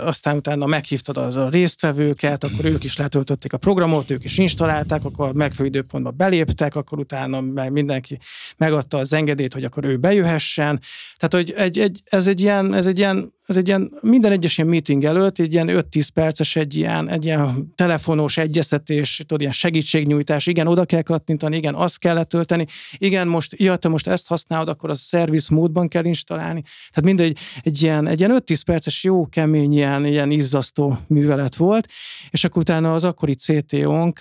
aztán 0.04 0.36
utána 0.36 0.66
meghívtad 0.66 1.18
az 1.18 1.38
a 1.38 1.50
résztvevőket, 1.50 2.44
akkor 2.44 2.66
ők 2.66 2.84
is 2.84 2.98
letöltötték 2.98 3.54
a 3.54 3.58
programot, 3.58 4.12
ők 4.12 4.24
is 4.24 4.38
installálták, 4.38 5.06
akkor 5.06 5.34
megfelelő 5.34 5.68
időpontba 5.68 6.12
beléptek, 6.12 6.76
akkor 6.76 7.00
utána 7.00 7.42
meg 7.42 7.72
mindenki 7.72 8.20
megadta 8.58 8.98
az 8.98 9.14
engedélyt, 9.14 9.54
hogy 9.54 9.64
akkor 9.64 9.86
ő 9.86 9.98
bejöhessen. 9.98 10.80
Tehát, 11.18 11.46
hogy 11.46 11.54
egy, 11.58 11.80
egy, 11.80 12.02
ez, 12.04 12.28
egy 12.28 12.42
ilyen, 12.42 12.74
ez 12.74 12.88
egy 12.88 12.98
ilyen 12.98 13.34
ez 13.46 13.58
egy 13.58 13.68
ilyen, 13.68 13.92
minden 14.02 14.32
egyes 14.32 14.58
ilyen 14.58 14.70
meeting 14.70 15.04
előtt 15.04 15.40
egy 15.40 15.54
ilyen 15.54 15.70
5-10 15.72 16.08
perces 16.14 16.56
egy 16.56 16.76
ilyen, 16.76 17.10
egy 17.10 17.26
ilyen 17.26 17.74
telefonos 17.76 18.38
egyeztetés, 18.38 19.18
tudod, 19.18 19.42
ilyen 19.42 19.54
segítségnyújtás, 19.54 20.48
igen, 20.48 20.68
oda 20.68 20.86
kell 20.86 21.02
kattintani, 21.02 21.58
igen, 21.58 21.76
azt 21.76 22.00
kell 22.00 22.14
letölteni, 22.14 22.66
igen, 22.98 23.28
most, 23.28 23.60
ja, 23.60 23.76
te 23.76 23.88
most 23.88 24.08
ezt 24.08 24.28
használod, 24.28 24.70
akkor 24.70 24.90
az 24.90 25.08
service 25.08 25.54
módban 25.54 25.88
kell 25.88 26.06
installálni. 26.16 26.62
Tehát 26.62 27.04
mindegy, 27.04 27.38
egy 27.64 27.82
ilyen, 27.82 28.08
egy 28.08 28.20
ilyen 28.20 28.42
5-10 28.46 28.62
perces 28.66 29.04
jó, 29.04 29.26
kemény, 29.26 29.74
ilyen, 29.74 30.06
ilyen 30.06 30.32
izzasztó 30.32 30.98
művelet 31.08 31.56
volt, 31.56 31.88
és 32.30 32.44
akkor 32.44 32.62
utána 32.62 32.94
az 32.94 33.04
akkori 33.04 33.36
CTO-nk, 33.36 34.20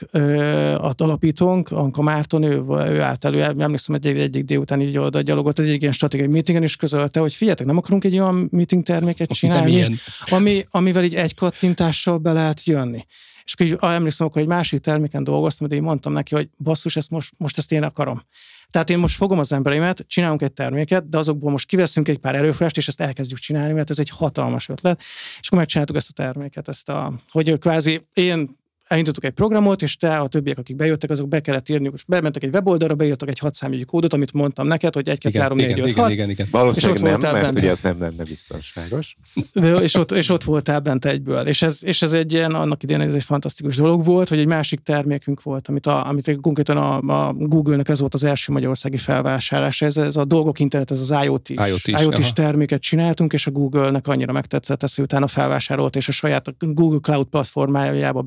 a 0.81 0.93
alapítónk, 0.97 1.71
Anka 1.71 2.03
Márton, 2.03 2.43
ő, 2.43 2.63
ő 2.69 3.01
állt 3.01 3.25
elő, 3.25 3.43
emlékszem, 3.43 3.95
egy 3.95 4.07
egyik 4.07 4.45
délután 4.45 4.81
így 4.81 4.99
oda 4.99 5.21
gyalogolt 5.21 5.59
egy 5.59 5.81
ilyen 5.81 5.93
stratégiai 5.93 6.29
meetingen, 6.29 6.63
és 6.63 6.77
közölte, 6.77 7.21
hogy 7.21 7.35
figyeljetek, 7.35 7.67
nem 7.67 7.77
akarunk 7.77 8.05
egy 8.05 8.19
olyan 8.19 8.49
meeting 8.51 8.83
termék 8.83 9.15
terméket 9.15 9.37
csinálni, 9.37 9.97
ami, 10.27 10.67
amivel 10.71 11.05
így 11.05 11.15
egy 11.15 11.35
kattintással 11.35 12.19
be 12.19 12.33
lehet 12.33 12.65
jönni. 12.65 13.07
És 13.45 13.53
akkor 13.53 13.67
így, 13.67 13.77
emlékszem, 13.81 14.29
hogy 14.33 14.43
egy 14.43 14.49
másik 14.49 14.81
terméken 14.81 15.25
dolgoztam, 15.25 15.69
de 15.69 15.75
én 15.75 15.83
mondtam 15.83 16.13
neki, 16.13 16.35
hogy 16.35 16.49
basszus, 16.59 16.97
ezt 16.97 17.11
most, 17.11 17.33
most 17.37 17.59
ezt 17.59 17.73
én 17.73 17.83
akarom. 17.83 18.23
Tehát 18.71 18.91
én 18.91 18.99
most 18.99 19.17
fogom 19.17 19.39
az 19.39 19.53
embereimet, 19.53 20.05
csinálunk 20.07 20.43
egy 20.43 20.53
terméket, 20.53 21.09
de 21.09 21.19
azokból 21.19 21.51
most 21.51 21.67
kiveszünk 21.67 22.09
egy 22.09 22.19
pár 22.19 22.35
erőforrást, 22.35 22.77
és 22.77 22.89
ezt 22.89 23.01
elkezdjük 23.01 23.39
csinálni, 23.39 23.73
mert 23.73 23.91
ez 23.91 23.99
egy 23.99 24.11
hatalmas 24.11 24.69
ötlet. 24.69 25.01
És 25.41 25.47
akkor 25.47 25.59
megcsináltuk 25.59 25.97
ezt 25.97 26.11
a 26.11 26.23
terméket, 26.23 26.69
ezt 26.69 26.89
a, 26.89 27.13
hogy 27.31 27.59
kvázi 27.59 28.07
én 28.13 28.63
elindítottuk 28.87 29.25
egy 29.25 29.37
programot, 29.37 29.83
és 29.83 29.97
te, 29.97 30.17
a 30.17 30.27
többiek, 30.27 30.59
akik 30.59 30.77
bejöttek, 30.77 31.11
azok 31.11 31.29
be 31.29 31.41
kellett 31.41 31.69
írni, 31.69 31.91
és 31.95 32.05
bementek 32.07 32.43
egy 32.43 32.53
weboldalra, 32.53 32.95
beírtak 32.95 33.29
egy 33.29 33.39
hat 33.39 33.55
számjegyű 33.55 33.85
kódot, 33.85 34.13
amit 34.13 34.33
mondtam 34.33 34.67
neked, 34.67 34.95
hogy 34.95 35.09
1, 35.09 35.19
2, 35.19 35.39
3, 35.39 35.57
4, 35.57 35.81
5, 35.81 35.93
6. 35.93 36.11
Igen, 36.11 36.31
igen. 36.31 36.47
Valószínűleg 36.51 37.03
nem, 37.03 37.21
mert 37.21 37.41
bent. 37.41 37.57
ugye 37.57 37.71
ez 37.71 37.81
nem 37.81 38.01
lenne 38.01 38.25
biztonságos. 38.25 39.17
De, 39.53 39.75
és, 39.75 39.95
ott, 39.95 40.13
és 40.13 40.29
ott 40.29 40.45
voltál 40.45 40.81
bent 40.81 41.05
egyből. 41.05 41.47
És 41.47 41.63
ez, 41.63 41.85
és 41.85 42.03
ez 42.03 42.13
egy 42.13 42.33
ilyen, 42.33 42.55
annak 42.55 42.83
idén 42.83 43.01
ez 43.01 43.15
egy 43.15 43.25
fantasztikus 43.25 43.77
dolog 43.77 44.05
volt, 44.05 44.29
hogy 44.29 44.39
egy 44.39 44.47
másik 44.47 44.81
termékünk 44.81 45.43
volt, 45.43 45.69
amit, 45.69 45.87
a, 45.87 46.07
amit 46.07 46.41
konkrétan 46.41 46.77
a, 46.77 47.27
a 47.27 47.33
Google-nek 47.33 47.89
ez 47.89 48.01
volt 48.01 48.15
az 48.15 48.25
első 48.25 48.53
magyarországi 48.53 48.97
felvásárlás. 48.97 49.83
Ez, 49.83 49.97
ez 49.97 50.17
a 50.17 50.25
dolgok 50.25 50.59
internet, 50.59 50.91
ez 50.91 51.01
az 51.01 51.15
IoT, 51.25 51.49
IoT, 51.49 51.87
IoT 51.87 52.19
is 52.19 52.33
terméket 52.33 52.81
csináltunk, 52.81 53.33
és 53.33 53.47
a 53.47 53.51
Google-nek 53.51 54.07
annyira 54.07 54.33
megtetszett, 54.33 54.83
ezt 54.83 54.99
utána 54.99 55.27
felvásárolt, 55.27 55.97
és 55.97 56.09
a 56.09 56.13
saját 56.13 56.55
Google 56.59 56.99
Cloud 56.99 57.27
platformájába 57.27 58.23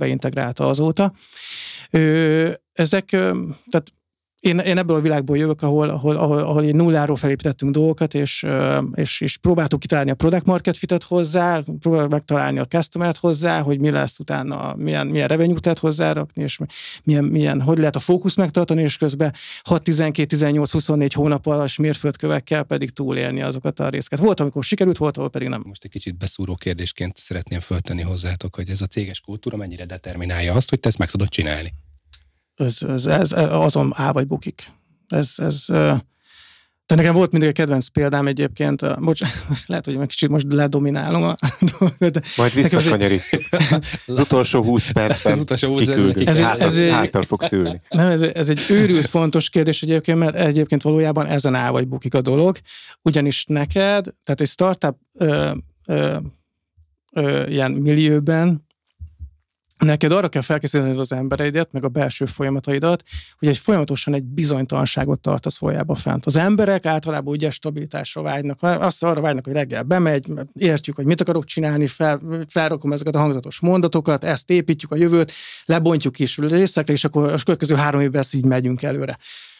beintegrálta 0.48 0.68
azóta. 0.68 1.14
Ezek, 2.74 3.06
tehát 3.70 3.92
én, 4.48 4.60
én 4.60 4.78
ebből 4.78 4.96
a 4.96 5.02
világból 5.02 5.38
jövök, 5.38 5.62
ahol, 5.62 5.90
ahol, 5.90 6.16
ahol, 6.16 6.40
ahol 6.40 6.64
egy 6.64 6.76
nulláról 6.76 7.16
felépítettünk 7.16 7.74
dolgokat, 7.74 8.14
és, 8.14 8.46
és, 8.94 9.22
és 9.22 9.38
próbáltuk 9.38 9.80
kitalálni 9.80 10.12
a 10.12 10.16
product 10.16 10.46
market 10.46 10.78
fitet 10.78 11.04
hozzá, 11.04 11.62
próbáltuk 11.80 12.12
megtalálni 12.12 12.60
a 12.60 12.66
customer 12.66 13.16
hozzá, 13.20 13.62
hogy 13.62 13.80
mi 13.80 13.90
lesz 13.90 14.20
utána, 14.20 14.76
milyen, 14.76 15.08
milyen 15.08 15.28
revenue 15.28 15.60
lehet 15.64 15.80
hozzárakni, 15.80 16.44
és 16.44 16.60
milyen, 17.04 17.24
milyen, 17.24 17.62
hogy 17.62 17.78
lehet 17.78 17.96
a 17.96 18.00
fókusz 18.00 18.36
megtartani, 18.36 18.82
és 18.82 18.98
közben 18.98 19.34
6, 19.64 19.84
12, 19.84 20.28
18, 20.28 20.72
24 20.72 21.14
hónap 21.14 21.46
alatt 21.46 21.78
mérföldkövekkel 21.78 22.64
pedig 22.64 22.90
túlélni 22.90 23.42
azokat 23.42 23.80
a 23.80 23.90
részeket. 23.90 24.20
Volt, 24.20 24.40
amikor 24.40 24.64
sikerült, 24.64 24.98
volt, 24.98 25.18
ahol 25.18 25.30
pedig 25.30 25.48
nem. 25.48 25.64
Most 25.66 25.84
egy 25.84 25.92
kicsit 25.92 26.18
beszúró 26.18 26.56
kérdésként 26.56 27.18
szeretném 27.18 27.60
föltenni 27.60 28.02
hozzátok, 28.02 28.56
hogy 28.56 28.70
ez 28.70 28.82
a 28.82 28.86
céges 28.86 29.20
kultúra 29.20 29.58
mennyire 29.58 29.86
determinálja 29.86 30.54
azt, 30.54 30.70
hogy 30.70 30.80
te 30.80 30.88
ezt 30.88 30.98
meg 30.98 31.10
tudod 31.10 31.30
csinálni 31.30 31.74
ez, 32.58 32.78
ez, 32.82 33.06
ez, 33.06 33.32
azon 33.34 33.94
áll 33.96 34.12
vagy 34.12 34.28
bukik. 34.28 34.72
Ez, 35.08 35.34
ez, 35.38 35.66
de 36.88 36.96
nekem 36.96 37.14
volt 37.14 37.32
mindig 37.32 37.50
egy 37.50 37.56
kedvenc 37.56 37.88
példám 37.88 38.28
egyébként, 38.28 39.00
bocs, 39.00 39.22
lehet, 39.66 39.86
hogy 39.86 39.98
meg 39.98 40.08
kicsit 40.08 40.30
most 40.30 40.46
ledominálom 40.50 41.24
a 41.24 41.36
dolgot. 41.80 42.12
De 42.12 42.22
Majd 42.38 42.54
visszakanyari. 42.54 43.22
Az 44.08 44.20
utolsó 44.20 44.64
20 44.64 44.92
percben 44.92 45.34
az 45.34 45.40
utolsó 45.40 45.70
20 45.70 45.80
kiküldünk, 45.80 46.28
ez, 46.28 46.40
ez, 46.40 46.60
ez, 46.60 46.78
egy, 46.78 46.92
hátal 46.92 47.24
fogsz 47.24 47.52
ülni. 47.52 47.82
Nem, 47.90 48.10
ez, 48.10 48.22
ez 48.22 48.50
egy 48.50 48.66
őrült 48.70 49.08
fontos 49.08 49.50
kérdés 49.50 49.84
egyébként, 49.84 50.18
mert 50.18 50.36
egyébként 50.36 50.82
valójában 50.82 51.26
ezen 51.26 51.56
áll 51.56 51.72
vagy 51.72 51.88
bukik 51.88 52.14
a 52.14 52.22
dolog, 52.22 52.58
ugyanis 53.02 53.46
neked, 53.46 54.06
tehát 54.24 54.42
egy 54.42 54.48
startup 54.48 54.98
ö, 55.14 55.52
ö, 55.86 56.18
ö, 57.12 57.46
ilyen 57.48 57.72
millióben, 57.72 58.67
neked 59.78 60.12
arra 60.12 60.30
kell 60.30 60.42
felkészíteni 60.42 60.98
az 60.98 61.12
embereidet, 61.12 61.72
meg 61.72 61.84
a 61.84 61.88
belső 61.88 62.26
folyamataidat, 62.26 63.04
hogy 63.40 63.48
egy 63.48 63.58
folyamatosan 63.58 64.14
egy 64.14 64.24
bizonytalanságot 64.24 65.20
tartasz 65.20 65.58
folyába 65.58 65.96
fent. 65.96 66.26
Az 66.26 66.38
emberek 66.38 66.86
általában 66.86 67.34
ugye 67.34 67.50
stabilitásra 67.52 68.22
vágynak, 68.22 68.62
azt 68.62 69.04
arra 69.04 69.22
vágynak, 69.22 69.46
hogy 69.46 69.54
reggel 69.54 69.84
bemegy, 69.84 70.32
értjük, 70.54 70.96
hogy 70.96 71.06
mit 71.06 71.22
akarok 71.22 71.46
csinálni, 71.46 71.88
fel, 71.88 72.22
felrakom 72.50 72.94
ezeket 72.94 73.16
a 73.16 73.20
hangzatos 73.20 73.60
mondatokat, 73.60 74.24
ezt 74.24 74.50
építjük 74.50 74.92
a 74.92 74.96
jövőt, 74.96 75.32
lebontjuk 75.66 76.20
is 76.20 76.38
részekre, 76.38 76.94
és 76.94 77.04
akkor 77.04 77.34
a 77.34 77.38
következő 77.44 77.76
három 77.76 78.02
évben 78.02 78.22
ezt 78.22 78.34
így 78.34 78.46
megyünk 78.46 78.84
előre. 78.84 79.18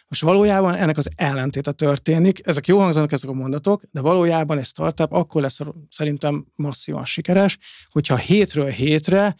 Most 0.08 0.22
valójában 0.22 0.74
ennek 0.74 0.96
az 0.96 1.10
ellentéte 1.14 1.72
történik. 1.72 2.46
Ezek 2.46 2.66
jó 2.66 2.78
hangzanak 2.78 3.12
ezek 3.12 3.30
a 3.30 3.32
mondatok, 3.32 3.82
de 3.90 4.00
valójában 4.00 4.58
egy 4.58 4.64
startup 4.64 5.12
akkor 5.12 5.42
lesz 5.42 5.58
szerintem 5.90 6.46
masszívan 6.56 7.04
sikeres, 7.04 7.58
hogyha 7.90 8.16
hétről 8.16 8.68
hétre 8.68 9.36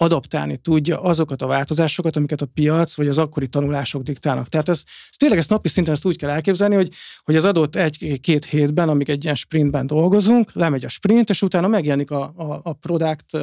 adaptálni 0.00 0.56
tudja 0.56 1.00
azokat 1.00 1.42
a 1.42 1.46
változásokat, 1.46 2.16
amiket 2.16 2.40
a 2.40 2.46
piac 2.54 2.96
vagy 2.96 3.08
az 3.08 3.18
akkori 3.18 3.48
tanulások 3.48 4.02
diktálnak. 4.02 4.48
Tehát 4.48 4.68
ez, 4.68 4.82
ez 5.10 5.16
tényleg 5.16 5.38
ezt 5.38 5.50
napi 5.50 5.68
szinten 5.68 5.94
ezt 5.94 6.06
úgy 6.06 6.16
kell 6.16 6.30
elképzelni, 6.30 6.74
hogy, 6.74 6.88
hogy 7.24 7.36
az 7.36 7.44
adott 7.44 7.76
egy-két 7.76 8.44
hétben, 8.44 8.88
amíg 8.88 9.10
egy 9.10 9.24
ilyen 9.24 9.36
sprintben 9.36 9.86
dolgozunk, 9.86 10.52
lemegy 10.52 10.84
a 10.84 10.88
sprint, 10.88 11.30
és 11.30 11.42
utána 11.42 11.68
megjelenik 11.68 12.10
a, 12.10 12.22
a, 12.22 12.60
a 12.62 12.72
product 12.72 13.36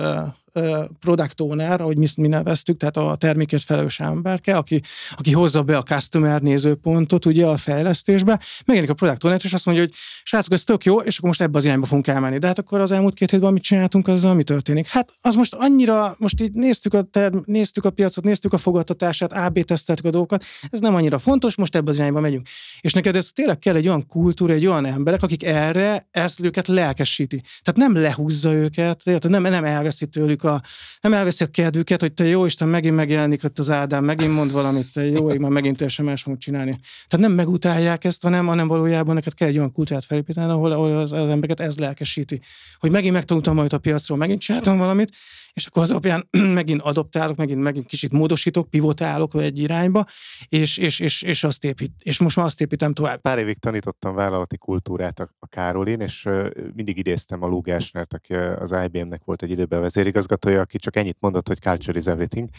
product 1.00 1.42
owner, 1.42 1.82
ahogy 1.82 1.98
mi, 1.98 2.08
mi 2.16 2.28
neveztük, 2.28 2.78
tehát 2.78 2.98
a 2.98 3.16
termékért 3.16 3.64
felelős 3.64 4.00
emberke, 4.00 4.58
aki, 4.58 4.82
aki 5.12 5.34
hozza 5.34 5.64
be 5.64 5.78
a 5.78 5.84
customer 5.84 6.42
nézőpontot 6.42 7.26
ugye 7.26 7.46
a 7.46 7.58
fejlesztésbe, 7.58 8.40
megjelenik 8.66 8.90
a 8.90 8.94
product 8.94 9.24
owner, 9.24 9.40
és 9.44 9.54
azt 9.54 9.66
mondja, 9.66 9.84
hogy 9.84 9.94
srácok, 10.24 10.54
ez 10.54 10.64
tök 10.64 10.86
jó, 10.86 11.00
és 11.00 11.18
akkor 11.18 11.30
most 11.30 11.42
ebbe 11.42 11.58
az 11.58 11.66
irányba 11.66 11.86
fogunk 11.86 12.08
elmenni. 12.08 12.38
De 12.38 12.48
hát 12.48 12.60
akkor 12.60 12.80
az 12.80 12.92
elmúlt 12.92 13.14
két 13.14 13.32
hétben 13.32 13.54
mit 13.54 13.64
csináltunk, 13.64 14.08
azzal 14.08 14.34
mi 14.34 14.44
történik? 14.44 14.88
Hát 14.88 15.14
az 15.22 15.36
most 15.36 15.54
annyira, 15.54 16.16
most 16.20 16.42
így 16.42 16.52
néztük 16.52 16.94
a, 16.94 17.02
term, 17.02 17.38
néztük 17.46 17.86
a 17.86 17.90
piacot, 17.90 18.24
néztük 18.24 18.54
a 18.54 18.58
fogadtatását, 18.58 19.34
AB 19.34 19.60
teszteltük 19.60 20.06
a 20.06 20.10
dolgokat, 20.10 20.44
ez 20.72 20.80
nem 20.80 20.96
annyira 20.96 21.18
fontos, 21.18 21.56
most 21.56 21.76
ebbe 21.76 21.90
az 21.90 21.98
irányba 21.98 22.20
megyünk. 22.20 22.48
És 22.82 22.94
neked 22.94 23.16
ez 23.16 23.30
tényleg 23.30 23.60
kell 23.60 23.76
egy 23.76 23.88
olyan 23.88 24.08
kultúra, 24.08 24.54
egy 24.54 24.66
olyan 24.66 24.86
emberek, 24.86 25.24
akik 25.24 25.44
erre 25.44 26.08
ezt 26.12 26.40
őket 26.40 26.68
lelkesíti. 26.68 27.42
Tehát 27.64 27.92
nem 27.92 28.02
lehúzza 28.02 28.54
őket, 28.54 29.04
nem, 29.28 29.42
nem 29.42 29.64
elveszi 29.64 30.06
tőlük 30.06 30.44
a, 30.48 30.62
nem 31.02 31.14
elveszi 31.14 31.44
a 31.44 31.48
kedvüket, 31.48 32.02
hogy 32.02 32.14
te 32.14 32.26
jó 32.26 32.46
Isten, 32.46 32.68
megint 32.68 32.96
megjelenik 32.96 33.44
ott 33.44 33.60
az 33.60 33.70
Ádám, 33.70 34.04
megint 34.04 34.34
mond 34.34 34.52
valamit, 34.52 34.92
te 34.92 35.06
jó 35.06 35.32
ég, 35.32 35.40
már 35.40 35.52
megint 35.52 35.78
teljesen 35.78 36.06
más 36.06 36.22
fogunk 36.22 36.42
csinálni. 36.42 36.80
Tehát 37.08 37.26
nem 37.28 37.36
megutálják 37.36 38.04
ezt, 38.04 38.24
hanem, 38.24 38.46
hanem 38.46 38.68
valójában 38.68 39.16
neked 39.16 39.34
kell 39.34 39.48
egy 39.48 39.58
olyan 39.58 39.72
kultúrát 39.72 40.06
felépíteni, 40.06 40.52
ahol, 40.52 40.72
ahol 40.72 40.98
az, 40.98 41.12
az 41.12 41.30
embereket 41.30 41.60
ez 41.60 41.78
lelkesíti. 41.78 42.42
Hogy 42.80 42.92
megint 42.92 43.14
megtanultam 43.14 43.56
majd 43.56 43.74
a 43.74 43.78
piacról, 43.78 44.18
megint 44.18 44.42
csináltam 44.42 44.78
valamit, 44.78 45.16
és 45.58 45.66
akkor 45.66 45.82
az 45.82 45.92
alapján 45.92 46.28
megint 46.60 46.82
adoptálok, 46.82 47.38
megint, 47.38 47.62
megint 47.62 47.86
kicsit 47.86 48.12
módosítok, 48.12 48.70
pivotálok 48.70 49.34
egy 49.36 49.60
irányba, 49.60 50.06
és, 50.48 50.78
és, 50.78 51.00
és, 51.00 51.22
és, 51.22 51.44
azt 51.44 51.64
épít, 51.64 51.92
és 52.04 52.20
most 52.20 52.36
már 52.36 52.46
azt 52.46 52.62
építem 52.62 52.94
tovább. 52.94 53.22
Pár 53.22 53.38
évig 53.38 53.60
tanítottam 53.60 54.16
vállalati 54.16 54.58
kultúrát 54.58 55.20
a, 55.20 55.30
a 55.40 55.48
Károlin, 55.48 56.00
és 56.00 56.30
mindig 56.74 56.98
idéztem 56.98 57.44
a 57.44 57.48
Lugásnert, 57.48 58.14
aki 58.14 58.34
az 58.34 58.76
IBM-nek 58.86 59.22
volt 59.26 59.42
egy 59.42 59.50
időben 59.50 59.82
vezérigazgató, 59.82 60.37
igazgatója, 60.38 60.62
aki 60.62 60.78
csak 60.78 60.96
ennyit 60.96 61.18
mondott, 61.20 61.48
hogy 61.48 61.60
culture 61.60 61.98
is 61.98 62.06
everything, 62.06 62.50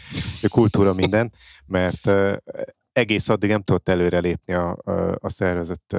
kultúra 0.49 0.93
minden, 0.93 1.33
mert 1.67 2.11
egész 2.93 3.29
addig 3.29 3.51
nem 3.51 3.62
tudott 3.62 3.88
előrelépni 3.88 4.53
a, 4.53 4.77
a 5.19 5.29
szervezet 5.29 5.97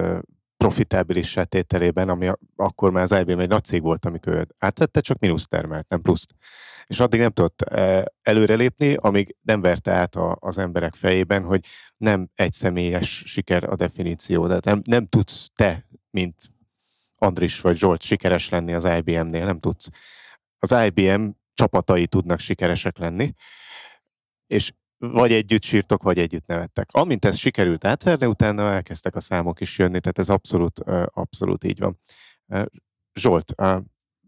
profitábilis 0.57 1.37
tételében, 1.43 2.09
ami 2.09 2.31
akkor 2.55 2.91
már 2.91 3.03
az 3.03 3.11
IBM 3.11 3.39
egy 3.39 3.49
nagy 3.49 3.63
cég 3.63 3.81
volt, 3.81 4.05
amikor 4.05 4.33
ő 4.33 4.47
átvette, 4.57 4.99
csak 4.99 5.19
mínusz 5.19 5.47
termelt, 5.47 5.89
nem 5.89 6.01
pluszt. 6.01 6.33
És 6.85 6.99
addig 6.99 7.19
nem 7.19 7.31
tudott 7.31 7.61
előrelépni, 8.21 8.95
amíg 8.95 9.35
nem 9.41 9.61
verte 9.61 9.91
át 9.91 10.15
a, 10.15 10.37
az 10.39 10.57
emberek 10.57 10.95
fejében, 10.95 11.43
hogy 11.43 11.65
nem 11.97 12.29
egy 12.35 12.53
személyes 12.53 13.23
siker 13.25 13.63
a 13.63 13.75
definíció. 13.75 14.47
Tehát 14.47 14.65
nem, 14.65 14.81
nem 14.85 15.07
tudsz 15.07 15.49
te, 15.55 15.85
mint 16.09 16.35
Andris 17.15 17.61
vagy 17.61 17.77
Zsolt 17.77 18.01
sikeres 18.01 18.49
lenni 18.49 18.73
az 18.73 18.87
IBM-nél, 18.97 19.45
nem 19.45 19.59
tudsz. 19.59 19.89
Az 20.59 20.75
IBM 20.85 21.29
csapatai 21.59 22.07
tudnak 22.07 22.39
sikeresek 22.39 22.97
lenni, 22.97 23.33
és 24.47 24.73
vagy 24.97 25.31
együtt 25.31 25.63
sírtok, 25.63 26.03
vagy 26.03 26.19
együtt 26.19 26.45
nevettek. 26.45 26.89
Amint 26.91 27.25
ez 27.25 27.37
sikerült 27.37 27.85
átverni, 27.85 28.25
utána 28.25 28.71
elkezdtek 28.71 29.15
a 29.15 29.19
számok 29.19 29.61
is 29.61 29.77
jönni, 29.77 29.99
tehát 29.99 30.17
ez 30.17 30.29
abszolút, 30.29 30.79
abszolút 31.13 31.63
így 31.63 31.79
van. 31.79 31.99
Zsolt, 33.19 33.55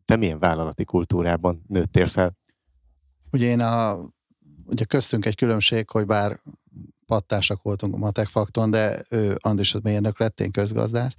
te 0.06 0.16
milyen 0.16 0.40
vállalati 0.40 0.84
kultúrában 0.84 1.64
nőttél 1.68 2.06
fel? 2.06 2.38
Ugye 3.32 3.48
én 3.48 3.60
a, 3.60 4.00
ugye 4.66 4.86
köztünk 4.86 5.26
egy 5.26 5.36
különbség, 5.36 5.90
hogy 5.90 6.06
bár 6.06 6.40
pattársak 7.06 7.62
voltunk 7.62 7.94
a 7.94 7.98
Matek 7.98 8.28
Fakton, 8.28 8.72
de 8.72 9.06
ő 9.10 9.38
Andris 9.40 9.76
mérnök 9.84 10.20
lett, 10.20 10.40
én 10.40 10.52
közgazdász, 10.52 11.16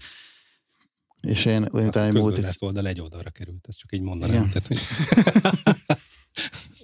és 1.22 1.44
én 1.44 1.62
utána 1.62 2.06
egy 2.06 2.12
multi... 2.12 2.42
oldal 2.58 2.86
egy 2.86 3.00
oldalra 3.00 3.30
került, 3.30 3.64
ezt 3.68 3.78
csak 3.78 3.92
így 3.92 4.02
mondanám. 4.02 4.50
Tehát, 4.50 4.66
hogy... 4.66 4.78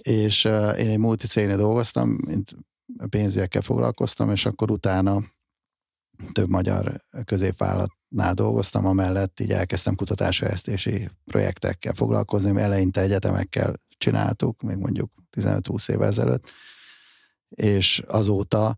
és 0.01 0.45
uh, 0.45 0.79
én 0.79 0.89
egy 0.89 0.97
multicégnél 0.97 1.57
dolgoztam, 1.57 2.09
mint 2.25 2.55
pénzügyekkel 3.09 3.61
foglalkoztam, 3.61 4.31
és 4.31 4.45
akkor 4.45 4.71
utána 4.71 5.21
több 6.31 6.49
magyar 6.49 7.05
középvállalatnál 7.25 8.33
dolgoztam, 8.33 8.85
amellett 8.85 9.39
így 9.39 9.51
elkezdtem 9.51 9.95
kutatásfejlesztési 9.95 11.09
projektekkel 11.25 11.93
foglalkozni, 11.93 12.61
eleinte 12.61 13.01
egyetemekkel 13.01 13.81
csináltuk, 13.97 14.61
még 14.61 14.77
mondjuk 14.77 15.11
15-20 15.37 15.89
éve 15.89 16.05
ezelőtt, 16.05 16.51
és 17.49 18.03
azóta 18.07 18.77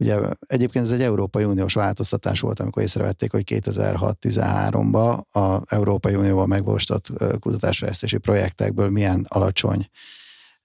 Ugye 0.00 0.18
egyébként 0.46 0.84
ez 0.84 0.90
egy 0.90 1.02
Európai 1.02 1.44
Uniós 1.44 1.74
változtatás 1.74 2.40
volt, 2.40 2.60
amikor 2.60 2.82
észrevették, 2.82 3.30
hogy 3.30 3.42
2006-13-ban 3.46 5.22
a 5.32 5.74
Európai 5.74 6.14
Unióban 6.14 6.48
megvalósított 6.48 7.06
kutatásfejlesztési 7.40 8.18
projektekből 8.18 8.90
milyen 8.90 9.26
alacsony 9.28 9.88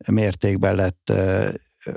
mértékben 0.08 0.76
lett 0.76 1.12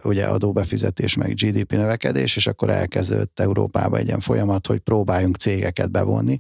ugye 0.03 0.25
adóbefizetés, 0.25 1.15
meg 1.15 1.35
GDP 1.35 1.73
növekedés, 1.73 2.37
és 2.37 2.47
akkor 2.47 2.71
elkezdődött 2.71 3.41
Európába 3.41 3.97
egy 3.97 4.07
ilyen 4.07 4.21
folyamat, 4.21 4.67
hogy 4.67 4.79
próbáljunk 4.79 5.37
cégeket 5.37 5.91
bevonni, 5.91 6.39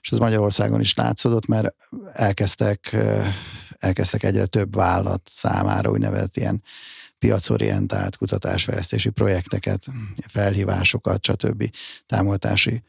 és 0.00 0.10
ez 0.10 0.18
Magyarországon 0.18 0.80
is 0.80 0.94
látszódott, 0.94 1.46
mert 1.46 1.74
elkezdtek, 2.12 2.96
elkezdtek 3.78 4.22
egyre 4.22 4.46
több 4.46 4.74
vállalat 4.74 5.22
számára 5.24 5.90
úgynevezett 5.90 6.36
ilyen 6.36 6.62
piacorientált 7.22 8.16
kutatásfejlesztési 8.16 9.10
projekteket, 9.10 9.86
felhívásokat, 10.26 11.24
stb. 11.24 11.70
támogatási 12.06 12.82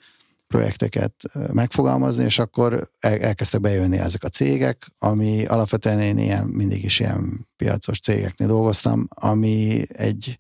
projekteket 0.48 1.14
megfogalmazni, 1.52 2.24
és 2.24 2.40
akkor 2.40 2.90
elkezdtek 3.00 3.62
bejönni 3.62 3.98
ezek 3.98 4.24
a 4.24 4.30
cégek, 4.30 4.88
ami 4.98 5.46
alapvetően 5.46 6.00
én 6.00 6.18
ilyen, 6.18 6.46
mindig 6.46 6.84
is 6.84 7.00
ilyen 7.00 7.48
piacos 7.58 8.00
cégeknél 8.00 8.48
dolgoztam, 8.48 9.08
ami 9.10 9.86
egy, 9.88 10.38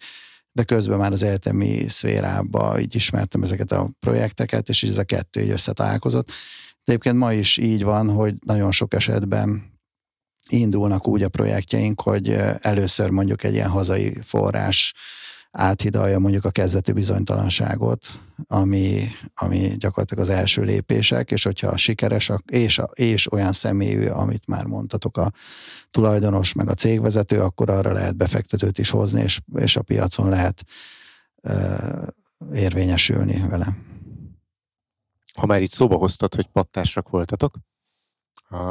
de 0.51 0.63
közben 0.63 0.97
már 0.97 1.11
az 1.11 1.23
egyetemi 1.23 1.85
szférába 1.87 2.79
így 2.79 2.95
ismertem 2.95 3.43
ezeket 3.43 3.71
a 3.71 3.91
projekteket, 3.99 4.69
és 4.69 4.81
így 4.81 4.89
ez 4.89 4.97
a 4.97 5.03
kettő 5.03 5.41
így 5.41 5.49
összetalálkozott. 5.49 6.27
De 6.27 6.91
egyébként 6.91 7.17
ma 7.17 7.33
is 7.33 7.57
így 7.57 7.83
van, 7.83 8.09
hogy 8.09 8.35
nagyon 8.45 8.71
sok 8.71 8.93
esetben 8.93 9.72
indulnak 10.53 11.07
úgy 11.07 11.23
a 11.23 11.29
projektjeink, 11.29 12.01
hogy 12.01 12.29
először 12.61 13.09
mondjuk 13.09 13.43
egy 13.43 13.53
ilyen 13.53 13.69
hazai 13.69 14.17
forrás 14.21 14.93
áthidalja 15.51 16.19
mondjuk 16.19 16.45
a 16.45 16.51
kezdeti 16.51 16.91
bizonytalanságot, 16.91 18.19
ami, 18.47 19.07
ami 19.35 19.75
gyakorlatilag 19.77 20.23
az 20.23 20.29
első 20.29 20.61
lépések, 20.61 21.31
és 21.31 21.43
hogyha 21.43 21.77
sikeres, 21.77 22.31
és, 22.45 22.81
és 22.93 23.31
olyan 23.31 23.53
személyű, 23.53 24.07
amit 24.07 24.47
már 24.47 24.65
mondtatok, 24.65 25.17
a 25.17 25.31
tulajdonos 25.91 26.53
meg 26.53 26.69
a 26.69 26.73
cégvezető, 26.73 27.41
akkor 27.41 27.69
arra 27.69 27.91
lehet 27.91 28.17
befektetőt 28.17 28.77
is 28.77 28.89
hozni, 28.89 29.21
és, 29.21 29.39
és 29.55 29.75
a 29.75 29.81
piacon 29.81 30.29
lehet 30.29 30.63
uh, 31.43 32.07
érvényesülni 32.53 33.45
vele. 33.49 33.77
Ha 35.39 35.45
már 35.45 35.61
így 35.61 35.71
szóba 35.71 35.95
hoztad, 35.95 36.35
hogy 36.35 36.47
pattársak 36.47 37.09
voltatok, 37.09 37.55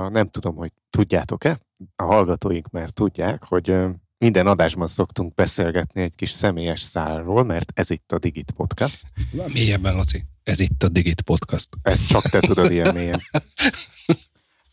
nem 0.08 0.28
tudom, 0.28 0.54
hogy 0.54 0.72
tudjátok-e, 0.90 1.60
a 1.96 2.02
hallgatóink 2.02 2.70
már 2.70 2.90
tudják, 2.90 3.44
hogy 3.44 3.76
minden 4.18 4.46
adásban 4.46 4.86
szoktunk 4.86 5.34
beszélgetni 5.34 6.02
egy 6.02 6.14
kis 6.14 6.30
személyes 6.30 6.80
szálról, 6.82 7.44
mert 7.44 7.72
ez 7.74 7.90
itt 7.90 8.12
a 8.12 8.18
Digit 8.18 8.50
Podcast. 8.50 9.06
Mélyebben, 9.52 9.96
Laci. 9.96 10.24
Ez 10.42 10.60
itt 10.60 10.82
a 10.82 10.88
Digit 10.88 11.20
Podcast. 11.20 11.68
Ezt 11.82 12.06
csak 12.06 12.22
te 12.22 12.40
tudod 12.40 12.70
ilyen 12.70 12.94
mélyen. 12.94 13.20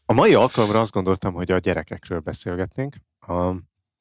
A 0.05 0.13
mai 0.13 0.33
alkalomra 0.33 0.79
azt 0.79 0.91
gondoltam, 0.91 1.33
hogy 1.33 1.51
a 1.51 1.57
gyerekekről 1.57 2.19
beszélgetnénk, 2.19 2.95
a, 3.19 3.33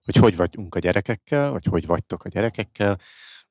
hogy 0.05 0.17
hogy 0.19 0.37
vagyunk 0.37 0.75
a 0.75 0.79
gyerekekkel, 0.79 1.51
vagy 1.51 1.65
hogy 1.65 1.87
vagytok 1.87 2.25
a 2.25 2.29
gyerekekkel, 2.29 2.99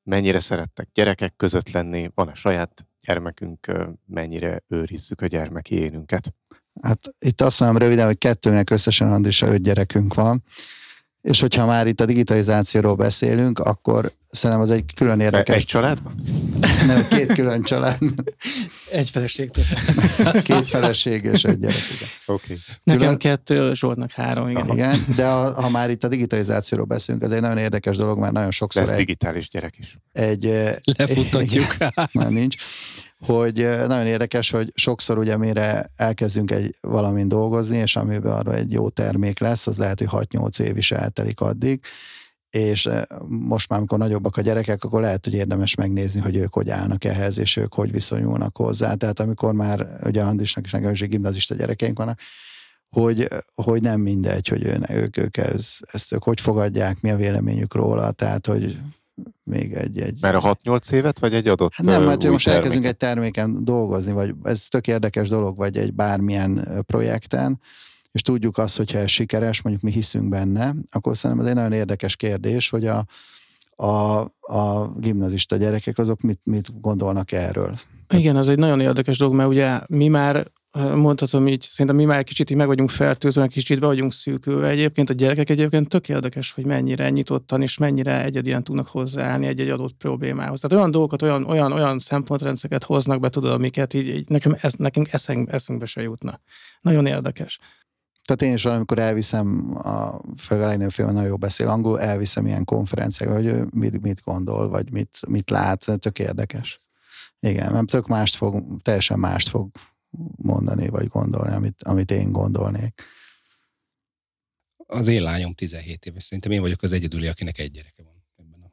mennyire 0.04 0.40
szerettek 0.40 0.90
gyerekek 0.94 1.36
között 1.36 1.72
lenni, 1.72 2.12
van 2.16 2.28
a 2.28 2.36
saját 2.36 2.88
gyermekünk, 3.02 3.72
mennyire 4.06 4.64
őrizzük 4.68 5.22
a 5.22 5.26
gyermeki 5.26 5.76
énünket. 5.76 6.34
Hát 6.82 7.00
itt 7.20 7.42
azt 7.42 7.60
mondom 7.60 7.78
röviden, 7.78 8.06
hogy 8.06 8.18
kettőnek 8.18 8.70
összesen 8.70 9.12
Andrisa 9.12 9.48
öt 9.48 9.62
gyerekünk 9.62 10.14
van, 10.14 10.44
és 11.22 11.40
hogyha 11.40 11.66
már 11.66 11.88
itt 11.88 12.02
a 12.02 12.06
digitalizációról 12.06 12.96
beszélünk, 12.96 13.60
akkor 13.60 14.12
szerintem 14.30 14.66
az 14.66 14.72
egy 14.72 14.94
külön 14.96 15.20
érdekes... 15.20 15.56
Egy 15.56 15.66
családban? 15.66 16.16
Nem, 16.88 17.08
két 17.08 17.34
külön 17.34 17.64
család. 17.64 17.98
Egy 18.92 19.10
feleség. 19.10 19.52
Két 20.44 20.68
feleség 20.68 21.24
és 21.24 21.44
egy 21.44 21.60
gyerek, 21.60 21.84
igen. 21.96 22.08
Okay. 22.26 22.58
Nekem 22.84 23.02
külön... 23.02 23.18
kettő, 23.18 23.74
Zsoltnak 23.74 24.12
három, 24.12 24.50
igen. 24.50 24.70
Igen, 24.72 25.06
de 25.16 25.28
a, 25.28 25.62
ha 25.62 25.70
már 25.70 25.90
itt 25.90 26.04
a 26.04 26.08
digitalizációról 26.08 26.86
beszélünk, 26.86 27.24
az 27.24 27.32
egy 27.32 27.42
nagyon 27.42 27.58
érdekes 27.58 27.98
dolog, 27.98 28.20
mert 28.20 28.34
nagyon 28.34 28.52
sokszor... 28.52 28.82
Lesz 28.82 28.92
egy, 28.92 28.98
digitális 28.98 29.50
gyerek 29.50 29.78
is. 29.78 29.98
Egy, 30.12 30.44
Lefutatjuk. 30.98 31.78
Már 32.14 32.30
nincs 32.30 32.56
hogy 33.26 33.56
nagyon 33.88 34.06
érdekes, 34.06 34.50
hogy 34.50 34.72
sokszor 34.76 35.18
ugye 35.18 35.38
mire 35.38 35.92
elkezdünk 35.96 36.52
egy 36.52 36.76
valamin 36.82 37.28
dolgozni, 37.28 37.78
és 37.78 37.96
amiben 37.96 38.32
arra 38.32 38.54
egy 38.54 38.72
jó 38.72 38.90
termék 38.90 39.40
lesz, 39.40 39.68
az 39.68 39.78
lehet, 39.78 40.00
hogy 40.00 40.28
6-8 40.32 40.60
év 40.60 40.78
is 40.78 40.92
eltelik 40.92 41.42
addig, 41.42 41.80
és 42.50 42.90
most 43.28 43.70
már, 43.70 43.80
amikor 43.80 43.98
nagyobbak 43.98 44.38
a 44.38 44.42
gyerekek, 44.42 44.84
akkor 44.84 45.02
lehet, 45.02 45.24
hogy 45.24 45.34
érdemes 45.34 45.76
megnézni, 45.76 46.20
hogy 46.20 46.36
ők 46.36 46.54
hogy 46.54 46.70
állnak 46.70 47.04
ehhez, 47.04 47.38
és 47.38 47.56
ők 47.56 47.74
hogy 47.74 47.92
viszonyulnak 47.92 48.58
hozzá. 48.58 48.94
Tehát 48.94 49.20
amikor 49.20 49.54
már, 49.54 50.00
ugye 50.04 50.22
Andrisnak 50.24 50.66
is 50.66 50.72
nekem 50.72 50.92
is 50.92 51.02
egy 51.02 51.10
gimnazista 51.10 51.56
gyerekeink 51.56 51.98
vannak, 51.98 52.20
hogy, 52.90 53.28
hogy 53.56 53.82
nem 53.82 54.00
mindegy, 54.00 54.48
hogy 54.48 54.64
ők, 54.64 54.90
ők, 54.90 55.18
ők 55.18 55.38
ez, 55.38 55.78
ezt 55.92 56.14
ők 56.14 56.24
hogy 56.24 56.42
fogadják, 56.42 57.02
mi 57.02 57.10
a 57.10 57.16
véleményük 57.16 57.74
róla, 57.74 58.12
tehát 58.12 58.46
hogy 58.46 58.80
még 59.44 59.74
egy... 59.74 60.00
egy... 60.00 60.18
Mert 60.22 60.36
a 60.36 60.58
6-8 60.64 60.92
évet, 60.92 61.20
vagy 61.20 61.34
egy 61.34 61.48
adott 61.48 61.74
hát 61.74 61.86
Nem, 61.86 62.04
mert 62.04 62.24
most 62.24 62.46
termék. 62.46 62.48
elkezdünk 62.48 62.86
egy 62.86 62.98
terméken 62.98 63.64
dolgozni, 63.64 64.12
vagy 64.12 64.34
ez 64.44 64.68
tök 64.68 64.88
érdekes 64.88 65.30
dolog, 65.30 65.58
vagy 65.58 65.78
egy 65.78 65.94
bármilyen 65.94 66.84
projekten, 66.86 67.60
és 68.12 68.22
tudjuk 68.22 68.58
azt, 68.58 68.78
hogyha 68.78 68.98
ez 68.98 69.10
sikeres, 69.10 69.62
mondjuk 69.62 69.86
mi 69.86 69.92
hiszünk 69.92 70.30
benne, 70.30 70.74
akkor 70.90 71.18
szerintem 71.18 71.46
ez 71.46 71.52
egy 71.52 71.58
nagyon 71.58 71.72
érdekes 71.72 72.16
kérdés, 72.16 72.70
hogy 72.70 72.88
a, 72.88 73.06
a, 73.76 74.20
a 74.42 74.94
gimnazista 74.98 75.56
gyerekek 75.56 75.98
azok 75.98 76.22
mit, 76.22 76.40
mit 76.44 76.82
gondolnak 76.82 77.32
erről. 77.32 77.78
Igen, 78.14 78.36
az 78.36 78.50
egy 78.50 78.60
nagyon 78.60 78.80
érdekes 78.80 79.18
dolog, 79.18 79.34
mert 79.34 79.50
ugye 79.50 79.80
mi 79.88 80.08
már 80.08 80.48
mondhatom 80.78 81.48
így, 81.48 81.62
szerintem 81.62 81.96
mi 81.96 82.06
már 82.06 82.24
kicsit 82.24 82.50
így 82.50 82.58
meg 82.58 82.68
vagyunk 82.68 82.90
fertőzve, 82.90 83.48
kicsit 83.48 83.80
be 83.80 83.86
vagyunk 83.86 84.14
szűkülve. 84.14 84.68
Egyébként 84.68 85.10
a 85.10 85.14
gyerekek 85.14 85.50
egyébként 85.50 85.90
tök 85.90 86.10
érdekes, 86.10 86.52
hogy 86.52 86.66
mennyire 86.66 87.10
nyitottan 87.10 87.62
és 87.62 87.78
mennyire 87.78 88.24
egyedien 88.24 88.64
tudnak 88.64 88.88
hozzáállni 88.88 89.48
egy-egy 89.48 89.70
adott 89.70 89.94
problémához. 89.94 90.60
Tehát 90.60 90.78
olyan 90.78 90.92
dolgokat, 90.92 91.22
olyan, 91.22 91.46
olyan, 91.46 91.72
olyan 91.72 91.98
szempontrendszereket 91.98 92.84
hoznak 92.84 93.20
be, 93.20 93.30
tudod, 93.30 93.52
amiket 93.52 93.94
így, 93.94 94.08
így 94.08 94.30
nekem 94.30 94.56
ez, 94.62 94.74
nekünk 94.74 95.14
eszünk, 95.14 95.52
eszünkbe 95.52 95.86
se 95.86 96.02
jutna. 96.02 96.40
Nagyon 96.82 97.06
érdekes. 97.06 97.60
Tehát 98.26 98.42
én 98.42 98.54
is 98.54 98.66
amikor 98.66 99.00
elviszem, 99.00 99.78
a 99.84 100.22
legnagyobb 100.50 100.92
film 100.92 101.08
nagyon 101.08 101.28
jó 101.28 101.38
beszél 101.38 101.68
angol, 101.68 102.02
elviszem 102.02 102.48
ilyen 102.48 102.64
konferenciákra, 102.64 103.36
hogy 103.36 103.46
ő 103.46 103.68
mit, 103.70 104.02
mit 104.02 104.22
gondol, 104.24 104.70
vagy 104.70 104.92
mit, 104.92 105.20
mit 105.28 105.50
lát, 105.50 105.86
tök 106.00 106.20
érdekes. 106.20 106.80
Igen, 107.40 107.72
mert 107.72 107.88
tök 107.88 108.08
mást 108.08 108.36
fog, 108.36 108.82
teljesen 108.82 109.20
mást 109.20 109.50
fog 109.50 109.70
mondani, 110.36 110.88
vagy 110.88 111.08
gondolni, 111.08 111.54
amit, 111.54 111.84
amit 111.84 112.12
én 112.12 112.32
gondolnék. 112.32 113.04
Az 114.76 115.08
én 115.08 115.22
lányom 115.22 115.54
17 115.54 116.06
éves. 116.06 116.24
Szerintem 116.24 116.52
én 116.52 116.62
vagyok 116.62 116.82
az 116.82 116.92
egyedüli, 116.92 117.28
akinek 117.28 117.58
egy 117.58 117.72
gyereke 117.72 118.04
van 118.04 118.26
ebben 118.36 118.62
a 118.62 118.72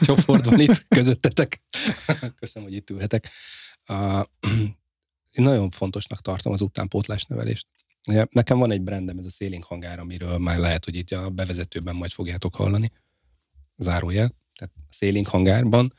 csoportban 0.06 0.60
itt 0.60 0.88
közöttetek. 0.88 1.62
Köszönöm, 2.36 2.68
hogy 2.68 2.76
itt 2.76 2.90
ülhetek. 2.90 3.30
Uh, 3.88 4.24
én 5.30 5.44
nagyon 5.44 5.70
fontosnak 5.70 6.20
tartom 6.20 6.52
az 6.52 6.60
utánpótlás 6.60 7.24
nevelést. 7.24 7.66
Nekem 8.30 8.58
van 8.58 8.70
egy 8.70 8.82
brandem, 8.82 9.18
ez 9.18 9.24
a 9.24 9.30
Szélénk 9.30 9.64
hangár, 9.64 9.98
amiről 9.98 10.38
már 10.38 10.58
lehet, 10.58 10.84
hogy 10.84 10.94
itt 10.94 11.10
a 11.10 11.30
bevezetőben 11.30 11.96
majd 11.96 12.10
fogjátok 12.10 12.54
hallani. 12.54 12.92
Zárójel. 13.76 14.34
Tehát 14.54 14.74
a 14.76 14.80
Szélénk 14.90 15.28
hangárban 15.28 15.94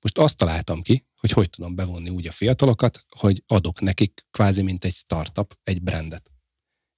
most 0.00 0.18
azt 0.18 0.36
találtam 0.36 0.82
ki, 0.82 1.06
hogy 1.26 1.44
hogy 1.44 1.50
tudom 1.50 1.74
bevonni 1.74 2.08
úgy 2.08 2.26
a 2.26 2.32
fiatalokat, 2.32 3.04
hogy 3.08 3.42
adok 3.46 3.80
nekik 3.80 4.26
kvázi 4.30 4.62
mint 4.62 4.84
egy 4.84 4.94
startup, 4.94 5.58
egy 5.62 5.82
brandet. 5.82 6.30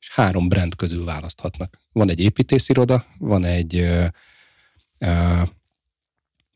És 0.00 0.10
három 0.10 0.48
brand 0.48 0.76
közül 0.76 1.04
választhatnak. 1.04 1.78
Van 1.92 2.10
egy 2.10 2.20
építésziroda, 2.20 3.06
van 3.18 3.44
egy 3.44 3.74
uh, 3.74 4.06
uh, 5.00 5.48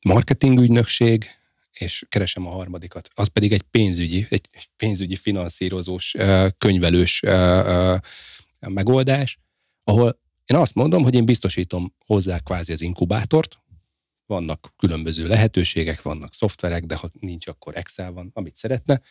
marketingügynökség, 0.04 1.26
és 1.72 2.04
keresem 2.08 2.46
a 2.46 2.50
harmadikat. 2.50 3.08
Az 3.14 3.28
pedig 3.28 3.52
egy 3.52 3.62
pénzügyi, 3.62 4.26
egy 4.30 4.48
pénzügyi 4.76 5.16
finanszírozós, 5.16 6.14
könyvelős 6.58 7.20
megoldás, 8.60 9.38
ahol 9.84 10.20
én 10.46 10.56
azt 10.56 10.74
mondom, 10.74 11.02
hogy 11.02 11.14
én 11.14 11.24
biztosítom 11.24 11.94
hozzá 12.06 12.38
kvázi 12.38 12.72
az 12.72 12.80
inkubátort, 12.80 13.58
vannak 14.26 14.72
különböző 14.76 15.26
lehetőségek, 15.26 16.02
vannak 16.02 16.34
szoftverek, 16.34 16.84
de 16.84 16.96
ha 16.96 17.10
nincs, 17.20 17.46
akkor 17.46 17.76
Excel 17.76 18.12
van, 18.12 18.30
amit 18.34 18.56
szeretne, 18.56 19.02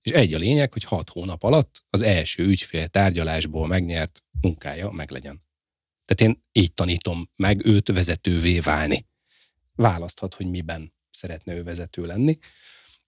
és 0.00 0.12
egy 0.12 0.34
a 0.34 0.38
lényeg, 0.38 0.72
hogy 0.72 0.84
hat 0.84 1.08
hónap 1.08 1.42
alatt 1.42 1.84
az 1.90 2.02
első 2.02 2.44
ügyfél 2.46 2.88
tárgyalásból 2.88 3.66
megnyert 3.66 4.22
munkája 4.40 4.90
meglegyen. 4.90 5.42
Tehát 6.04 6.34
én 6.34 6.44
így 6.52 6.74
tanítom 6.74 7.30
meg 7.36 7.66
őt 7.66 7.88
vezetővé 7.88 8.58
válni. 8.58 9.06
Választhat, 9.74 10.34
hogy 10.34 10.46
miben 10.46 10.92
szeretne 11.10 11.54
ő 11.54 11.62
vezető 11.62 12.06
lenni, 12.06 12.38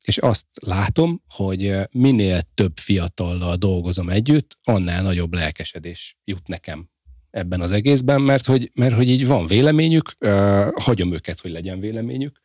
és 0.05 0.19
azt 0.19 0.47
látom, 0.61 1.23
hogy 1.29 1.75
minél 1.91 2.43
több 2.55 2.79
fiatallal 2.79 3.57
dolgozom 3.57 4.09
együtt, 4.09 4.59
annál 4.63 5.03
nagyobb 5.03 5.35
lelkesedés 5.35 6.19
jut 6.25 6.49
nekem 6.49 6.91
ebben 7.33 7.61
az 7.61 7.73
egészben, 7.73 8.21
mert 8.21 8.47
hogy, 8.47 8.71
mert 8.75 8.95
hogy 8.95 9.09
így 9.09 9.27
van 9.27 9.47
véleményük, 9.47 10.13
uh, 10.21 10.69
hagyom 10.75 11.13
őket, 11.13 11.41
hogy 11.41 11.51
legyen 11.51 11.81
véleményük, 11.81 12.43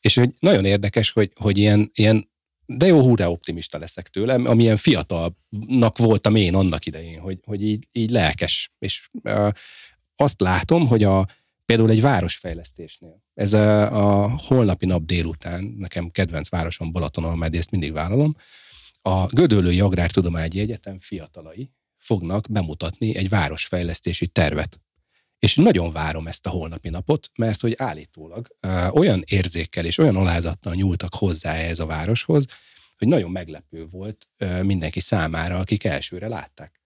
és 0.00 0.14
hogy 0.14 0.34
nagyon 0.38 0.64
érdekes, 0.64 1.10
hogy, 1.10 1.32
hogy 1.34 1.58
ilyen, 1.58 1.90
ilyen 1.94 2.28
de 2.66 2.86
jó 2.86 3.00
húrá 3.00 3.26
optimista 3.26 3.78
leszek 3.78 4.08
tőlem, 4.08 4.46
amilyen 4.46 4.76
fiatalnak 4.76 5.98
voltam 5.98 6.34
én 6.34 6.54
annak 6.54 6.86
idején, 6.86 7.20
hogy, 7.20 7.38
hogy 7.44 7.62
így, 7.62 7.88
így 7.92 8.10
lelkes, 8.10 8.72
és 8.78 9.08
uh, 9.22 9.48
azt 10.16 10.40
látom, 10.40 10.86
hogy 10.86 11.04
a, 11.04 11.26
Például 11.66 11.90
egy 11.90 12.00
városfejlesztésnél. 12.00 13.22
Ez 13.34 13.52
a, 13.52 14.22
a 14.22 14.30
holnapi 14.36 14.86
nap 14.86 15.04
délután, 15.04 15.74
nekem 15.78 16.10
kedvenc 16.10 16.48
városom 16.48 16.92
Balaton, 16.92 17.38
mert 17.38 17.56
ezt 17.56 17.70
mindig 17.70 17.92
vállalom, 17.92 18.36
a 19.02 19.26
Gödöllői 19.26 19.80
Agrártudományi 19.80 20.60
Egyetem 20.60 21.00
fiatalai 21.00 21.70
fognak 22.10 22.50
bemutatni 22.50 23.16
egy 23.16 23.28
városfejlesztési 23.28 24.26
tervet. 24.26 24.80
És 25.38 25.54
nagyon 25.54 25.92
várom 25.92 26.26
ezt 26.26 26.46
a 26.46 26.50
holnapi 26.50 26.88
napot, 26.88 27.30
mert 27.34 27.60
hogy 27.60 27.74
állítólag 27.76 28.56
olyan 28.90 29.22
érzékkel 29.26 29.84
és 29.84 29.98
olyan 29.98 30.16
alázattal 30.16 30.74
nyúltak 30.74 31.14
hozzá 31.14 31.54
ez 31.54 31.80
a 31.80 31.86
városhoz, 31.86 32.44
hogy 32.98 33.08
nagyon 33.08 33.30
meglepő 33.30 33.86
volt 33.86 34.28
mindenki 34.62 35.00
számára, 35.00 35.58
akik 35.58 35.84
elsőre 35.84 36.28
látták. 36.28 36.80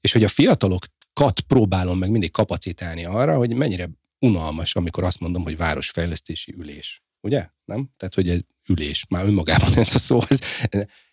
És 0.00 0.12
hogy 0.12 0.24
a 0.24 0.28
fiatalokat 0.28 1.40
próbálom 1.46 1.98
meg 1.98 2.10
mindig 2.10 2.30
kapacitálni 2.30 3.04
arra, 3.04 3.36
hogy 3.36 3.54
mennyire 3.54 3.90
unalmas, 4.18 4.74
amikor 4.74 5.04
azt 5.04 5.20
mondom, 5.20 5.42
hogy 5.42 5.56
városfejlesztési 5.56 6.54
ülés. 6.58 7.02
Ugye? 7.20 7.48
Nem? 7.64 7.90
Tehát, 7.96 8.14
hogy 8.14 8.28
egy 8.28 8.44
ülés. 8.68 9.06
Már 9.08 9.24
önmagában 9.24 9.76
ez 9.76 9.94
a 9.94 9.98
szó. 9.98 10.20
Ez, 10.28 10.40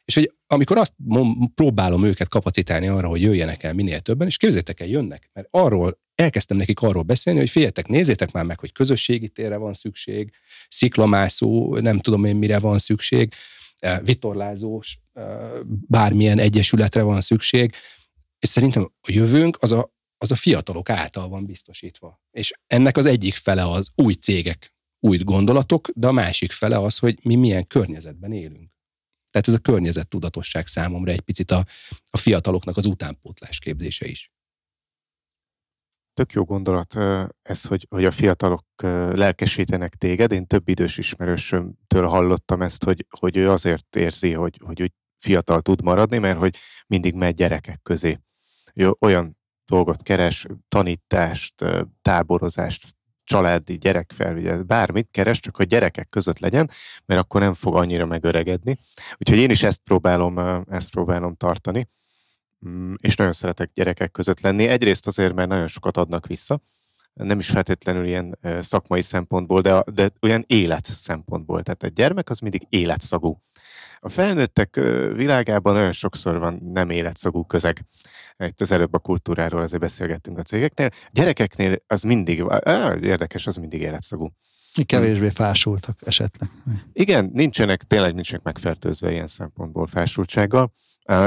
és 0.05 0.13
hogy 0.13 0.31
amikor 0.47 0.77
azt 0.77 0.93
próbálom 1.55 2.03
őket 2.03 2.27
kapacitálni 2.27 2.87
arra, 2.87 3.07
hogy 3.07 3.21
jöjjenek 3.21 3.63
el 3.63 3.73
minél 3.73 3.99
többen, 3.99 4.27
és 4.27 4.37
képzétek 4.37 4.79
el, 4.79 4.87
jönnek. 4.87 5.29
Mert 5.33 5.47
arról, 5.51 5.99
elkezdtem 6.15 6.57
nekik 6.57 6.81
arról 6.81 7.03
beszélni, 7.03 7.39
hogy 7.39 7.49
figyeljetek, 7.49 7.87
nézzétek 7.87 8.31
már 8.31 8.43
meg, 8.43 8.59
hogy 8.59 8.71
közösségi 8.71 9.29
térre 9.29 9.57
van 9.57 9.73
szükség, 9.73 10.31
sziklamászó, 10.69 11.77
nem 11.77 11.99
tudom 11.99 12.25
én 12.25 12.35
mire 12.35 12.59
van 12.59 12.77
szükség, 12.77 13.33
eh, 13.79 13.99
vitorlázós, 14.03 14.97
eh, 15.13 15.25
bármilyen 15.87 16.39
egyesületre 16.39 17.01
van 17.01 17.21
szükség, 17.21 17.73
és 18.39 18.49
szerintem 18.49 18.91
a 19.01 19.11
jövőnk 19.11 19.57
az 19.59 19.71
a, 19.71 19.93
az 20.17 20.31
a 20.31 20.35
fiatalok 20.35 20.89
által 20.89 21.29
van 21.29 21.45
biztosítva. 21.45 22.21
És 22.31 22.53
ennek 22.67 22.97
az 22.97 23.05
egyik 23.05 23.33
fele 23.33 23.69
az 23.69 23.89
új 23.95 24.13
cégek, 24.13 24.73
új 24.99 25.17
gondolatok, 25.17 25.89
de 25.95 26.07
a 26.07 26.11
másik 26.11 26.51
fele 26.51 26.77
az, 26.77 26.97
hogy 26.97 27.19
mi 27.23 27.35
milyen 27.35 27.67
környezetben 27.67 28.31
élünk. 28.31 28.69
Tehát 29.31 29.47
ez 29.47 29.53
a 29.53 29.59
környezet 29.59 30.07
tudatosság 30.07 30.67
számomra 30.67 31.11
egy 31.11 31.21
picit 31.21 31.51
a, 31.51 31.65
a 32.09 32.17
fiataloknak 32.17 32.77
az 32.77 32.85
utánpótlás 32.85 33.59
képzése 33.59 34.07
is. 34.07 34.31
Tök 36.13 36.31
jó 36.31 36.43
gondolat 36.43 36.95
ez, 37.41 37.65
hogy, 37.65 37.87
hogy 37.89 38.05
a 38.05 38.11
fiatalok 38.11 38.65
lelkesítenek 39.13 39.95
téged. 39.95 40.31
Én 40.31 40.47
több 40.47 40.67
idős 40.67 40.97
ismerősömtől 40.97 42.07
hallottam 42.07 42.61
ezt, 42.61 42.83
hogy, 42.83 43.05
hogy 43.19 43.37
ő 43.37 43.49
azért 43.49 43.95
érzi, 43.95 44.33
hogy, 44.33 44.59
hogy 44.65 44.81
úgy 44.81 44.91
fiatal 45.17 45.61
tud 45.61 45.81
maradni, 45.81 46.17
mert 46.17 46.37
hogy 46.37 46.57
mindig 46.87 47.13
megy 47.13 47.35
gyerekek 47.35 47.81
közé. 47.81 48.19
Ő 48.73 48.95
olyan 48.99 49.37
dolgot 49.65 50.03
keres, 50.03 50.45
tanítást, 50.67 51.65
táborozást, 52.01 52.95
családi 53.31 53.77
gyerekfelvigyelzt, 53.77 54.65
bármit 54.65 55.07
keres, 55.11 55.39
csak 55.39 55.55
hogy 55.55 55.67
gyerekek 55.67 56.09
között 56.09 56.39
legyen, 56.39 56.69
mert 57.05 57.21
akkor 57.21 57.41
nem 57.41 57.53
fog 57.53 57.75
annyira 57.75 58.05
megöregedni. 58.05 58.77
Úgyhogy 59.17 59.37
én 59.37 59.49
is 59.49 59.63
ezt 59.63 59.81
próbálom, 59.83 60.63
ezt 60.69 60.91
próbálom 60.91 61.35
tartani, 61.35 61.89
mm, 62.67 62.93
és 63.01 63.15
nagyon 63.15 63.33
szeretek 63.33 63.71
gyerekek 63.73 64.11
között 64.11 64.41
lenni. 64.41 64.67
Egyrészt 64.67 65.07
azért, 65.07 65.33
mert 65.33 65.49
nagyon 65.49 65.67
sokat 65.67 65.97
adnak 65.97 66.27
vissza, 66.27 66.61
nem 67.13 67.39
is 67.39 67.49
feltétlenül 67.49 68.05
ilyen 68.05 68.37
szakmai 68.59 69.01
szempontból, 69.01 69.61
de, 69.61 69.83
de 69.93 70.09
olyan 70.21 70.43
élet 70.47 70.85
szempontból. 70.85 71.63
Tehát 71.63 71.83
egy 71.83 71.93
gyermek 71.93 72.29
az 72.29 72.39
mindig 72.39 72.65
életszagú. 72.69 73.41
A 74.03 74.09
felnőttek 74.09 74.75
világában 75.15 75.75
olyan 75.75 75.91
sokszor 75.91 76.39
van 76.39 76.59
nem 76.73 76.89
életszagú 76.89 77.45
közeg. 77.45 77.85
Itt 78.37 78.61
az 78.61 78.71
előbb 78.71 78.93
a 78.93 78.99
kultúráról 78.99 79.61
azért 79.61 79.81
beszélgettünk 79.81 80.37
a 80.37 80.41
cégeknél. 80.41 80.89
A 80.91 81.09
gyerekeknél 81.11 81.75
az 81.87 82.01
mindig, 82.01 82.43
az 82.43 83.03
érdekes, 83.03 83.47
az 83.47 83.55
mindig 83.55 83.81
életszagú. 83.81 84.29
Kevésbé 84.85 85.29
fásultak 85.29 85.99
esetleg. 86.05 86.49
Igen, 86.93 87.29
nincsenek, 87.33 87.83
tényleg 87.83 88.13
nincsenek 88.13 88.43
megfertőzve 88.43 89.11
ilyen 89.11 89.27
szempontból 89.27 89.87
fásultsággal. 89.87 90.73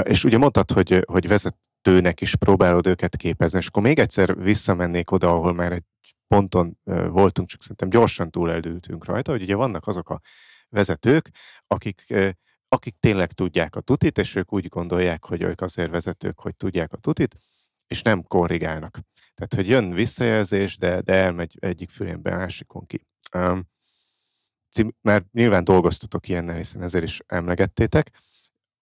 És 0.02 0.24
ugye 0.24 0.38
mondtad, 0.38 0.70
hogy, 0.70 1.04
hogy 1.06 1.28
vezetőnek 1.28 2.20
is 2.20 2.36
próbálod 2.36 2.86
őket 2.86 3.16
képezni, 3.16 3.58
és 3.58 3.66
akkor 3.66 3.82
még 3.82 3.98
egyszer 3.98 4.42
visszamennék 4.42 5.10
oda, 5.10 5.30
ahol 5.30 5.54
már 5.54 5.72
egy 5.72 5.84
ponton 6.28 6.78
voltunk, 7.10 7.48
csak 7.48 7.62
szerintem 7.62 7.88
gyorsan 7.88 8.30
túleldültünk 8.30 9.04
rajta, 9.04 9.30
hogy 9.30 9.42
ugye 9.42 9.54
vannak 9.54 9.86
azok 9.86 10.10
a 10.10 10.20
vezetők, 10.68 11.30
akik 11.66 12.02
akik 12.74 12.94
tényleg 13.00 13.32
tudják 13.32 13.76
a 13.76 13.80
tutit, 13.80 14.18
és 14.18 14.34
ők 14.34 14.52
úgy 14.52 14.68
gondolják, 14.68 15.24
hogy 15.24 15.42
ők 15.42 15.60
azért 15.60 15.90
vezetők, 15.90 16.40
hogy 16.40 16.56
tudják 16.56 16.92
a 16.92 16.96
tutit, 16.96 17.36
és 17.86 18.02
nem 18.02 18.22
korrigálnak. 18.22 18.98
Tehát, 19.34 19.54
hogy 19.54 19.68
jön 19.68 19.90
visszajelzés, 19.90 20.78
de, 20.78 21.00
de 21.00 21.14
elmegy 21.14 21.56
egyik 21.60 21.90
fülénbe, 21.90 22.36
másikon 22.36 22.86
ki. 22.86 23.06
Um, 23.34 23.72
mert 25.00 25.32
nyilván 25.32 25.64
dolgoztatok 25.64 26.28
ilyennel, 26.28 26.56
hiszen 26.56 26.82
ezért 26.82 27.04
is 27.04 27.20
emlegettétek. 27.26 28.10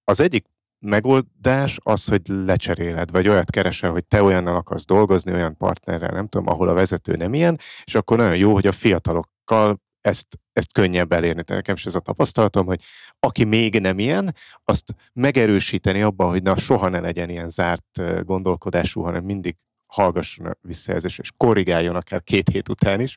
Az 0.05 0.20
egyik 0.20 0.46
megoldás 0.78 1.78
az, 1.83 2.07
hogy 2.07 2.28
lecseréled, 2.28 3.11
vagy 3.11 3.28
olyat 3.28 3.50
keresel, 3.50 3.90
hogy 3.90 4.05
te 4.05 4.22
olyannal 4.22 4.57
akarsz 4.57 4.85
dolgozni, 4.85 5.33
olyan 5.33 5.57
partnerrel, 5.57 6.11
nem 6.11 6.28
tudom, 6.28 6.48
ahol 6.48 6.68
a 6.68 6.72
vezető 6.72 7.16
nem 7.16 7.35
ilyen, 7.35 7.59
és 7.85 7.94
akkor 7.94 8.16
nagyon 8.16 8.37
jó, 8.37 8.52
hogy 8.52 8.66
a 8.66 8.72
fiatalokkal 8.72 9.81
ezt, 10.02 10.26
ezt 10.52 10.72
könnyebb 10.72 11.12
elérni. 11.12 11.42
De 11.42 11.54
nekem 11.54 11.74
is 11.74 11.86
ez 11.86 11.94
a 11.94 12.00
tapasztalatom, 12.00 12.66
hogy 12.66 12.82
aki 13.20 13.44
még 13.44 13.80
nem 13.80 13.98
ilyen, 13.98 14.34
azt 14.64 14.94
megerősíteni 15.12 16.02
abban, 16.02 16.28
hogy 16.28 16.42
na 16.42 16.56
soha 16.56 16.88
ne 16.88 17.00
legyen 17.00 17.28
ilyen 17.28 17.48
zárt 17.48 18.24
gondolkodású, 18.24 19.02
hanem 19.02 19.24
mindig 19.24 19.56
hallgasson 19.86 20.46
a 20.46 20.56
visszajelzés, 20.60 21.18
és 21.18 21.30
korrigáljon 21.36 21.96
akár 21.96 22.22
két 22.22 22.48
hét 22.48 22.68
után 22.68 23.00
is, 23.00 23.16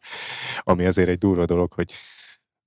ami 0.59 0.85
azért 0.85 1.09
egy 1.09 1.17
durva 1.17 1.45
dolog, 1.45 1.73
hogy 1.73 1.93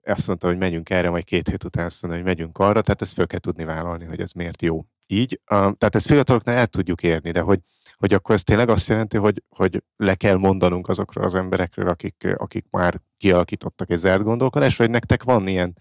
azt 0.04 0.26
mondta, 0.26 0.46
hogy 0.46 0.58
megyünk 0.58 0.90
erre, 0.90 1.10
majd 1.10 1.24
két 1.24 1.48
hét 1.48 1.64
után 1.64 1.84
azt 1.84 2.02
mondta, 2.02 2.20
hogy 2.20 2.30
megyünk 2.30 2.58
arra, 2.58 2.82
tehát 2.82 3.02
ezt 3.02 3.12
föl 3.12 3.26
kell 3.26 3.38
tudni 3.38 3.64
vállalni, 3.64 4.04
hogy 4.04 4.20
ez 4.20 4.32
miért 4.32 4.62
jó. 4.62 4.84
Így, 5.06 5.40
tehát 5.46 5.94
ezt 5.94 6.06
fiataloknál 6.06 6.56
el 6.56 6.66
tudjuk 6.66 7.02
érni, 7.02 7.30
de 7.30 7.40
hogy 7.40 7.60
hogy 7.98 8.14
akkor 8.14 8.34
ez 8.34 8.42
tényleg 8.42 8.68
azt 8.68 8.88
jelenti, 8.88 9.16
hogy, 9.16 9.42
hogy 9.48 9.82
le 9.96 10.14
kell 10.14 10.36
mondanunk 10.36 10.88
azokról 10.88 11.24
az 11.24 11.34
emberekről, 11.34 11.88
akik, 11.88 12.34
akik 12.36 12.66
már 12.70 13.00
kialakítottak 13.16 13.90
egy 13.90 13.98
zárt 13.98 14.22
gondolkodást, 14.22 14.78
vagy 14.78 14.90
nektek 14.90 15.22
van 15.22 15.46
ilyen 15.46 15.78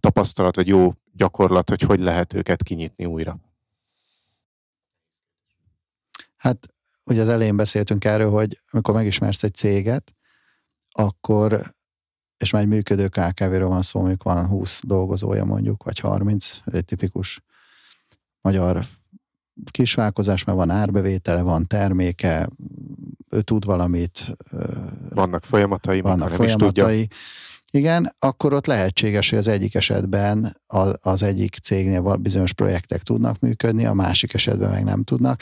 tapasztalat, 0.00 0.56
vagy 0.56 0.68
jó 0.68 0.92
gyakorlat, 1.12 1.68
hogy 1.68 1.80
hogy 1.80 2.00
lehet 2.00 2.34
őket 2.34 2.62
kinyitni 2.62 3.04
újra? 3.04 3.38
Hát 6.36 6.68
ugye 7.04 7.22
az 7.22 7.28
elején 7.28 7.56
beszéltünk 7.56 8.04
erről, 8.04 8.30
hogy 8.30 8.60
amikor 8.70 8.94
megismersz 8.94 9.42
egy 9.42 9.54
céget, 9.54 10.14
akkor 10.90 11.74
és 12.36 12.50
már 12.50 12.62
egy 12.62 12.68
működő 12.68 13.08
KKV-ről 13.08 13.68
van 13.68 13.82
szó, 13.82 13.98
mondjuk 13.98 14.22
van 14.22 14.46
20 14.46 14.80
dolgozója 14.84 15.44
mondjuk, 15.44 15.82
vagy 15.82 15.98
30, 15.98 16.58
egy 16.64 16.84
tipikus 16.84 17.42
magyar 18.40 18.86
kisvállalkozás, 19.70 20.44
mert 20.44 20.58
van 20.58 20.70
árbevétele, 20.70 21.42
van 21.42 21.66
terméke, 21.66 22.48
ő 23.30 23.40
tud 23.40 23.64
valamit. 23.64 24.36
Vannak 25.08 25.44
folyamatai, 25.44 26.00
vannak 26.00 26.28
nem 26.28 26.36
folyamatai. 26.36 27.00
Is 27.00 27.06
tudja. 27.06 27.16
Igen, 27.72 28.14
akkor 28.18 28.52
ott 28.52 28.66
lehetséges, 28.66 29.30
hogy 29.30 29.38
az 29.38 29.48
egyik 29.48 29.74
esetben 29.74 30.60
az 31.00 31.22
egyik 31.22 31.56
cégnél 31.62 32.16
bizonyos 32.16 32.52
projektek 32.52 33.02
tudnak 33.02 33.40
működni, 33.40 33.86
a 33.86 33.92
másik 33.92 34.34
esetben 34.34 34.70
meg 34.70 34.84
nem 34.84 35.02
tudnak, 35.02 35.40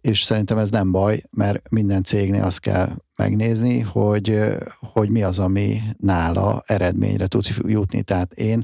és 0.00 0.22
szerintem 0.22 0.58
ez 0.58 0.70
nem 0.70 0.92
baj, 0.92 1.22
mert 1.30 1.70
minden 1.70 2.02
cégnél 2.02 2.42
azt 2.42 2.60
kell 2.60 2.88
megnézni, 3.16 3.80
hogy, 3.80 4.40
hogy 4.80 5.10
mi 5.10 5.22
az, 5.22 5.38
ami 5.38 5.82
nála 5.98 6.62
eredményre 6.66 7.26
tud 7.26 7.44
jutni. 7.66 8.02
Tehát 8.02 8.32
én 8.32 8.62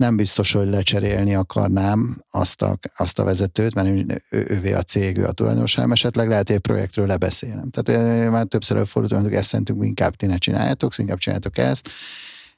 nem 0.00 0.16
biztos, 0.16 0.52
hogy 0.52 0.68
lecserélni 0.68 1.34
akarnám 1.34 2.24
azt 2.30 2.62
a, 2.62 2.78
azt 2.96 3.18
a 3.18 3.24
vezetőt, 3.24 3.74
mert 3.74 3.88
ő, 3.88 4.22
ővé 4.30 4.72
a 4.72 4.82
cég, 4.82 5.18
ő 5.18 5.26
a 5.26 5.32
tulajdonos, 5.32 5.74
hanem 5.74 5.92
esetleg 5.92 6.28
lehet, 6.28 6.46
hogy 6.46 6.56
egy 6.56 6.62
projektről 6.62 7.06
lebeszélnem. 7.06 7.70
Tehát 7.70 8.30
már 8.30 8.44
többször 8.44 8.76
előfordult, 8.76 9.22
hogy 9.22 9.34
ezt 9.34 9.48
szerintünk 9.48 9.84
inkább 9.84 10.14
ti 10.16 10.26
ne 10.26 10.36
csináljátok, 10.36 10.98
inkább 10.98 11.18
csináljátok 11.18 11.58
ezt, 11.58 11.88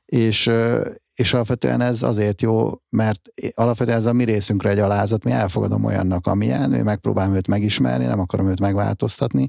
és, 0.07 0.51
és 1.15 1.35
alapvetően 1.35 1.81
ez 1.81 2.03
azért 2.03 2.43
jó, 2.43 2.71
mert 2.89 3.21
alapvetően 3.55 3.99
ez 3.99 4.07
a 4.07 4.13
mi 4.13 4.25
részünkre 4.25 4.71
egy 4.71 4.79
alázat, 4.79 5.25
mi 5.25 5.31
elfogadom 5.31 5.85
olyannak, 5.85 6.27
amilyen, 6.27 6.71
mi 6.71 6.83
megpróbálom 6.83 7.35
őt 7.35 7.49
megismerni, 7.49 8.05
nem 8.05 8.21
akarom 8.21 8.49
őt 8.49 8.61
megváltoztatni, 8.61 9.49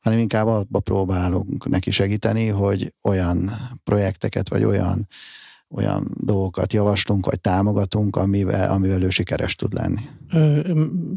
hanem 0.00 0.18
inkább 0.18 0.46
abba 0.46 0.80
próbálunk 0.80 1.68
neki 1.68 1.90
segíteni, 1.90 2.48
hogy 2.48 2.94
olyan 3.02 3.52
projekteket, 3.84 4.48
vagy 4.48 4.64
olyan 4.64 5.08
olyan 5.74 6.04
dolgokat 6.14 6.72
javaslunk, 6.72 7.26
vagy 7.26 7.40
támogatunk, 7.40 8.16
amivel, 8.16 8.70
amivel 8.70 9.02
ő 9.02 9.10
sikeres 9.10 9.54
tud 9.54 9.72
lenni. 9.72 10.00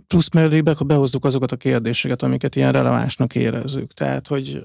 Plusz 0.08 0.30
akkor 0.64 0.86
behozzuk 0.86 1.26
azokat 1.26 1.52
a 1.52 1.56
kérdéseket, 1.56 2.24
amiket 2.24 2.56
ilyen 2.56 2.72
relevánsnak 2.72 3.36
érezzük. 3.36 3.94
Tehát, 3.94 4.28
hogy 4.28 4.64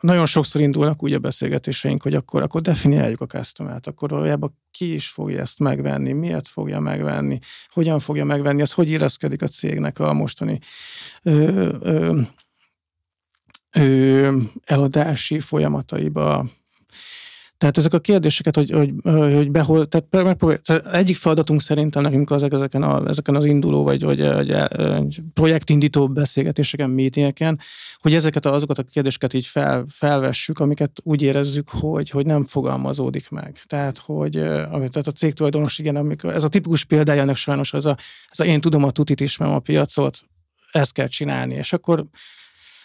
nagyon 0.00 0.26
sokszor 0.26 0.60
indulnak 0.60 1.02
úgy 1.02 1.12
a 1.12 1.18
beszélgetéseink, 1.18 2.02
hogy 2.02 2.14
akkor, 2.14 2.42
akkor 2.42 2.60
definiáljuk 2.60 3.20
a 3.20 3.26
customer 3.26 3.80
akkor 3.82 4.10
valójában 4.10 4.56
ki 4.70 4.94
is 4.94 5.08
fogja 5.08 5.40
ezt 5.40 5.58
megvenni, 5.58 6.12
miért 6.12 6.48
fogja 6.48 6.80
megvenni, 6.80 7.38
hogyan 7.70 7.98
fogja 7.98 8.24
megvenni, 8.24 8.60
ez 8.60 8.72
hogy 8.72 8.90
illeszkedik 8.90 9.42
a 9.42 9.46
cégnek 9.46 9.98
a 9.98 10.12
mostani 10.12 10.58
ö, 11.22 11.72
ö, 11.80 12.20
ö, 13.72 14.36
eladási 14.64 15.40
folyamataiba, 15.40 16.46
tehát 17.58 17.78
ezek 17.78 17.92
a 17.92 17.98
kérdéseket, 17.98 18.54
hogy, 18.56 18.70
hogy, 18.70 18.92
hogy 19.34 19.50
behol, 19.50 19.86
tehát, 19.86 20.06
megpróbál, 20.10 20.58
tehát 20.58 20.86
egyik 20.86 21.16
feladatunk 21.16 21.60
szerintem 21.60 22.02
nekünk 22.02 22.30
az, 22.30 22.42
ezeken, 22.42 22.82
a, 22.82 23.08
ezeken 23.08 23.34
az 23.34 23.44
induló 23.44 23.82
vagy, 23.82 24.02
vagy, 24.02 24.22
vagy, 24.22 24.52
vagy 24.76 25.22
projektindító 25.34 26.08
beszélgetéseken, 26.08 26.90
meetingeken, 26.90 27.60
hogy 27.98 28.14
ezeket 28.14 28.46
a, 28.46 28.52
azokat 28.52 28.78
a 28.78 28.82
kérdéseket 28.82 29.32
így 29.32 29.46
fel, 29.46 29.84
felvessük, 29.88 30.58
amiket 30.58 31.00
úgy 31.02 31.22
érezzük, 31.22 31.68
hogy, 31.68 32.10
hogy 32.10 32.26
nem 32.26 32.44
fogalmazódik 32.44 33.30
meg. 33.30 33.60
Tehát, 33.66 33.98
hogy 33.98 34.32
tehát 34.32 35.06
a 35.06 35.12
cég 35.12 35.32
tulajdonos, 35.32 35.78
igen, 35.78 35.96
amikor, 35.96 36.34
ez 36.34 36.44
a 36.44 36.48
tipikus 36.48 36.84
példája 36.84 37.22
ennek 37.22 37.36
sajnos, 37.36 37.72
ez 37.72 37.84
a, 37.84 37.96
ez 38.28 38.40
a 38.40 38.44
én 38.44 38.60
tudom 38.60 38.84
a 38.84 38.90
tutit, 38.90 39.20
ismerem 39.20 39.54
a 39.54 39.58
piacot, 39.58 40.18
ezt 40.72 40.92
kell 40.92 41.06
csinálni, 41.06 41.54
és 41.54 41.72
akkor 41.72 42.06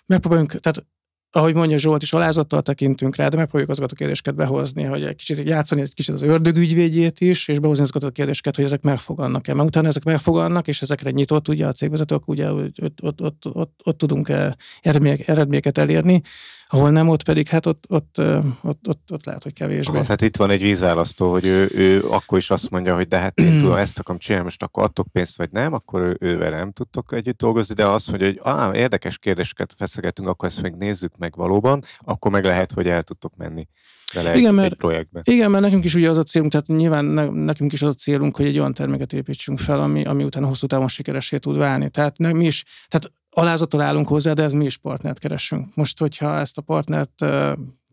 megpróbáljunk, 0.05 0.51
tehát 0.51 0.85
ahogy 1.35 1.55
mondja 1.55 1.77
Zsolt 1.77 2.03
is, 2.03 2.13
alázattal 2.13 2.61
tekintünk 2.61 3.15
rá, 3.15 3.27
de 3.27 3.35
megpróbáljuk 3.35 3.69
azokat 3.69 3.91
a 3.91 3.95
kérdéseket 3.95 4.35
behozni, 4.35 4.83
hogy 4.83 5.03
egy 5.03 5.15
kicsit 5.15 5.49
játszani 5.49 5.81
egy 5.81 5.93
kicsit 5.93 6.13
az 6.13 6.21
ördögügyvédjét 6.21 7.19
is, 7.19 7.47
és 7.47 7.59
behozni 7.59 7.83
azokat 7.83 8.03
a 8.03 8.09
kérdéseket, 8.09 8.55
hogy 8.55 8.65
ezek 8.65 8.81
megfogannak-e. 8.81 9.53
Mert 9.53 9.67
utána 9.67 9.87
ezek 9.87 10.03
megfogannak, 10.03 10.67
és 10.67 10.81
ezekre 10.81 11.09
nyitott 11.09 11.47
ugye 11.47 11.67
a 11.67 11.71
cégvezetők, 11.71 12.27
ugye 12.27 12.51
ott, 12.51 13.01
ott, 13.01 13.21
ott, 13.21 13.45
ott, 13.53 13.79
ott 13.83 13.97
tudunk 13.97 14.31
eredményeket 15.25 15.77
elérni, 15.77 16.21
ahol 16.73 16.91
nem, 16.91 17.09
ott 17.09 17.23
pedig 17.23 17.47
hát 17.47 17.65
ott, 17.65 17.83
ott, 17.87 18.21
ott, 18.61 18.87
ott, 18.87 19.11
ott 19.11 19.25
lehet, 19.25 19.43
hogy 19.43 19.53
kevésbé. 19.53 19.95
Aha, 19.95 20.03
tehát 20.03 20.21
itt 20.21 20.37
van 20.37 20.49
egy 20.49 20.61
vízálasztó, 20.61 21.31
hogy 21.31 21.45
ő, 21.45 21.71
ő 21.73 22.03
akkor 22.09 22.37
is 22.37 22.49
azt 22.49 22.69
mondja, 22.69 22.95
hogy 22.95 23.07
de 23.07 23.17
hát 23.17 23.39
én 23.39 23.59
tudom, 23.59 23.75
ezt 23.75 23.99
akarom 23.99 24.19
csinálni, 24.19 24.45
most 24.45 24.63
akkor 24.63 24.83
adtok 24.83 25.07
pénzt, 25.11 25.37
vagy 25.37 25.49
nem, 25.51 25.73
akkor 25.73 26.01
ő, 26.01 26.17
ővel 26.19 26.49
nem 26.49 26.71
tudtok 26.71 27.13
együtt 27.13 27.37
dolgozni, 27.37 27.75
de 27.75 27.85
azt 27.85 28.09
mondja, 28.09 28.27
hogy 28.27 28.39
ah, 28.41 28.77
érdekes 28.77 29.17
kérdéseket 29.17 29.73
feszegetünk, 29.77 30.27
akkor 30.27 30.47
ezt 30.47 30.61
még 30.61 30.73
nézzük 30.73 31.17
meg 31.17 31.35
valóban, 31.35 31.83
akkor 31.99 32.31
meg 32.31 32.43
lehet, 32.43 32.71
hogy 32.71 32.87
el 32.87 33.03
tudtok 33.03 33.35
menni 33.35 33.67
vele 34.13 34.35
igen, 34.37 34.49
egy, 34.49 34.55
mert, 34.55 34.71
egy 34.71 34.77
projektbe. 34.77 35.21
Igen, 35.23 35.51
mert 35.51 35.63
nekünk 35.63 35.85
is 35.85 35.95
ugye 35.95 36.09
az 36.09 36.17
a 36.17 36.23
célunk, 36.23 36.51
tehát 36.51 36.67
nyilván 36.67 37.05
nekünk 37.33 37.73
is 37.73 37.81
az 37.81 37.89
a 37.89 37.93
célunk, 37.93 38.35
hogy 38.37 38.45
egy 38.45 38.59
olyan 38.59 38.73
terméket 38.73 39.13
építsünk 39.13 39.59
fel, 39.59 39.79
ami, 39.79 40.05
ami 40.05 40.23
utána 40.23 40.47
hosszú 40.47 40.67
távon 40.67 40.87
sikeresé 40.87 41.37
tud 41.37 41.57
válni. 41.57 41.89
Tehát 41.89 42.17
mi 42.17 42.45
is, 42.45 42.63
tehát 42.87 43.11
alázattal 43.33 43.81
állunk 43.81 44.07
hozzá, 44.07 44.33
de 44.33 44.43
ez 44.43 44.53
mi 44.53 44.65
is 44.65 44.77
partnert 44.77 45.19
keresünk. 45.19 45.75
Most, 45.75 45.99
hogyha 45.99 46.39
ezt 46.39 46.57
a 46.57 46.61
partnert 46.61 47.25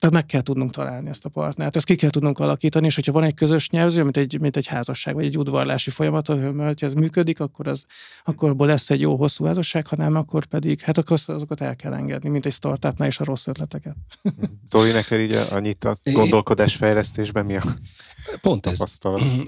tehát 0.01 0.15
meg 0.15 0.27
kell 0.27 0.41
tudnunk 0.41 0.71
találni 0.71 1.09
ezt 1.09 1.25
a 1.25 1.29
partnert, 1.29 1.77
ezt 1.77 1.85
ki 1.85 1.95
kell 1.95 2.11
tudnunk 2.11 2.39
alakítani, 2.39 2.87
és 2.87 2.95
hogyha 2.95 3.13
van 3.13 3.23
egy 3.23 3.35
közös 3.35 3.71
nyelvző, 3.71 4.03
mint 4.03 4.17
egy, 4.17 4.41
mint 4.41 4.57
egy 4.57 4.67
házasság, 4.67 5.15
vagy 5.15 5.25
egy 5.25 5.39
udvarlási 5.39 5.91
folyamat, 5.91 6.27
hogy 6.27 6.75
ez 6.77 6.93
működik, 6.93 7.41
akkor, 7.41 7.67
az, 7.69 7.85
akkor 8.25 8.49
abból 8.49 8.67
lesz 8.67 8.91
egy 8.91 9.01
jó 9.01 9.17
hosszú 9.17 9.45
házasság, 9.45 9.87
ha 9.87 9.97
nem, 9.97 10.15
akkor 10.15 10.47
pedig, 10.47 10.81
hát 10.81 10.99
akkor 10.99 11.19
azokat 11.27 11.61
el 11.61 11.77
kell 11.77 11.95
engedni, 11.95 12.29
mint 12.29 12.47
egy 12.47 12.53
startupnál 12.53 13.09
is 13.09 13.21
a 13.21 13.25
rossz 13.25 13.47
ötleteket. 13.47 13.97
Zoli, 14.71 14.91
neked 14.91 15.21
így 15.21 15.35
annyit 15.51 15.85
a 15.85 15.97
gondolkodás 16.03 16.77
fejlesztésben 16.77 17.45
mi 17.45 17.57
a 17.57 17.63
Pont 18.41 18.67
ez. 18.67 18.99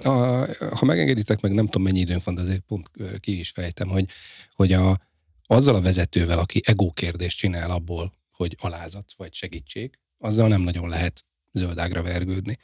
A, 0.02 0.11
ha 0.74 0.85
megengeditek 0.85 1.40
meg, 1.40 1.52
nem 1.52 1.64
tudom 1.64 1.83
mennyi 1.83 2.00
időnk 2.00 2.24
van, 2.24 2.35
de 2.35 2.40
azért 2.40 2.61
pont 2.61 2.90
ki 3.20 3.38
is 3.38 3.50
fejtem, 3.50 3.88
hogy, 3.88 4.05
hogy 4.55 4.72
a, 4.72 4.98
azzal 5.46 5.74
a 5.74 5.81
vezetővel, 5.81 6.38
aki 6.38 6.61
ego 6.64 6.92
kérdést 6.92 7.37
csinál 7.37 7.70
abból, 7.70 8.12
hogy 8.31 8.57
alázat 8.61 9.12
vagy 9.16 9.35
segítség, 9.35 9.98
azzal 10.18 10.48
nem 10.48 10.61
nagyon 10.61 10.88
lehet 10.88 11.24
zöldágra 11.52 12.02
vergődni. 12.02 12.59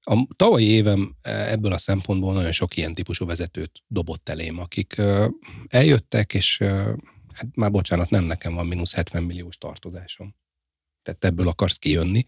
A 0.00 0.26
tavalyi 0.36 0.66
évem 0.66 1.16
e, 1.22 1.50
ebből 1.50 1.72
a 1.72 1.78
szempontból 1.78 2.32
nagyon 2.32 2.52
sok 2.52 2.76
ilyen 2.76 2.94
típusú 2.94 3.26
vezetőt 3.26 3.82
dobott 3.86 4.28
elém, 4.28 4.58
akik 4.58 5.02
eljöttek, 5.68 6.34
és 6.34 6.58
hát 7.32 7.46
már 7.54 7.70
bocsánat, 7.70 8.10
nem 8.10 8.24
nekem 8.24 8.54
van 8.54 8.66
mínusz 8.66 8.94
70 8.94 9.22
milliós 9.22 9.56
tartozásom. 9.56 10.34
Tehát 11.02 11.24
ebből 11.24 11.48
akarsz 11.48 11.76
kijönni. 11.76 12.26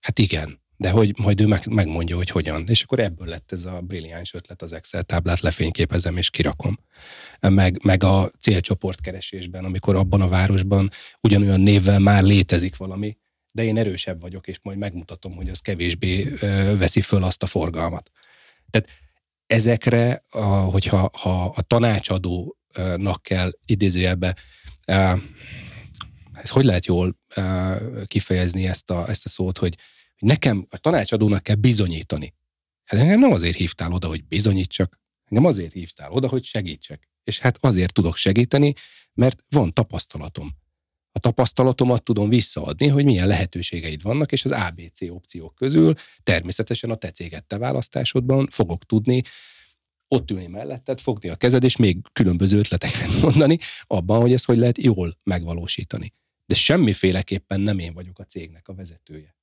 Hát 0.00 0.18
igen, 0.18 0.61
de 0.82 0.90
hogy 0.90 1.18
majd 1.18 1.40
ő 1.40 1.46
meg, 1.46 1.66
megmondja, 1.66 2.16
hogy 2.16 2.30
hogyan. 2.30 2.68
És 2.68 2.82
akkor 2.82 2.98
ebből 2.98 3.26
lett 3.26 3.52
ez 3.52 3.64
a 3.64 3.80
brilliáns 3.80 4.34
ötlet, 4.34 4.62
az 4.62 4.72
Excel 4.72 5.02
táblát 5.02 5.40
lefényképezem 5.40 6.16
és 6.16 6.30
kirakom. 6.30 6.78
Meg, 7.40 7.84
meg 7.84 8.02
a 8.02 8.30
célcsoportkeresésben, 8.40 9.64
amikor 9.64 9.96
abban 9.96 10.20
a 10.20 10.28
városban 10.28 10.90
ugyanolyan 11.20 11.60
névvel 11.60 11.98
már 11.98 12.22
létezik 12.22 12.76
valami, 12.76 13.16
de 13.50 13.64
én 13.64 13.76
erősebb 13.76 14.20
vagyok, 14.20 14.48
és 14.48 14.58
majd 14.62 14.78
megmutatom, 14.78 15.34
hogy 15.34 15.48
az 15.48 15.60
kevésbé 15.60 16.22
veszi 16.78 17.00
föl 17.00 17.22
azt 17.22 17.42
a 17.42 17.46
forgalmat. 17.46 18.10
Tehát 18.70 18.88
ezekre, 19.46 20.24
a, 20.30 20.44
hogyha 20.44 21.10
ha 21.12 21.44
a 21.44 21.62
tanácsadónak 21.62 23.22
kell 23.22 23.50
idézőjelbe, 23.64 24.36
ez 26.32 26.48
hogy 26.48 26.64
lehet 26.64 26.86
jól 26.86 27.18
kifejezni 28.06 28.66
ezt 28.66 28.90
a, 28.90 29.08
ezt 29.08 29.24
a 29.24 29.28
szót, 29.28 29.58
hogy 29.58 29.76
nekem 30.22 30.66
a 30.70 30.78
tanácsadónak 30.78 31.42
kell 31.42 31.54
bizonyítani. 31.54 32.34
Hát 32.84 33.00
engem 33.00 33.20
nem 33.20 33.32
azért 33.32 33.56
hívtál 33.56 33.92
oda, 33.92 34.08
hogy 34.08 34.24
bizonyítsak, 34.24 35.00
nem 35.28 35.44
azért 35.44 35.72
hívtál 35.72 36.12
oda, 36.12 36.28
hogy 36.28 36.44
segítsek. 36.44 37.08
És 37.24 37.38
hát 37.38 37.56
azért 37.60 37.92
tudok 37.92 38.16
segíteni, 38.16 38.72
mert 39.14 39.44
van 39.48 39.72
tapasztalatom 39.72 40.60
a 41.12 41.18
tapasztalatomat 41.18 42.02
tudom 42.02 42.28
visszaadni, 42.28 42.88
hogy 42.88 43.04
milyen 43.04 43.26
lehetőségeid 43.26 44.02
vannak, 44.02 44.32
és 44.32 44.44
az 44.44 44.50
ABC 44.50 45.02
opciók 45.10 45.54
közül 45.54 45.94
természetesen 46.22 46.90
a 46.90 46.94
te 46.94 47.10
céget 47.10 47.54
választásodban 47.58 48.48
fogok 48.50 48.84
tudni 48.84 49.22
ott 50.08 50.30
ülni 50.30 50.46
melletted, 50.46 51.00
fogni 51.00 51.28
a 51.28 51.36
kezed, 51.36 51.64
és 51.64 51.76
még 51.76 51.98
különböző 52.12 52.58
ötleteket 52.58 53.20
mondani 53.22 53.58
abban, 53.86 54.20
hogy 54.20 54.32
ezt 54.32 54.44
hogy 54.44 54.58
lehet 54.58 54.78
jól 54.78 55.18
megvalósítani. 55.22 56.12
De 56.46 56.54
semmiféleképpen 56.54 57.60
nem 57.60 57.78
én 57.78 57.92
vagyok 57.92 58.18
a 58.18 58.24
cégnek 58.24 58.68
a 58.68 58.74
vezetője. 58.74 59.36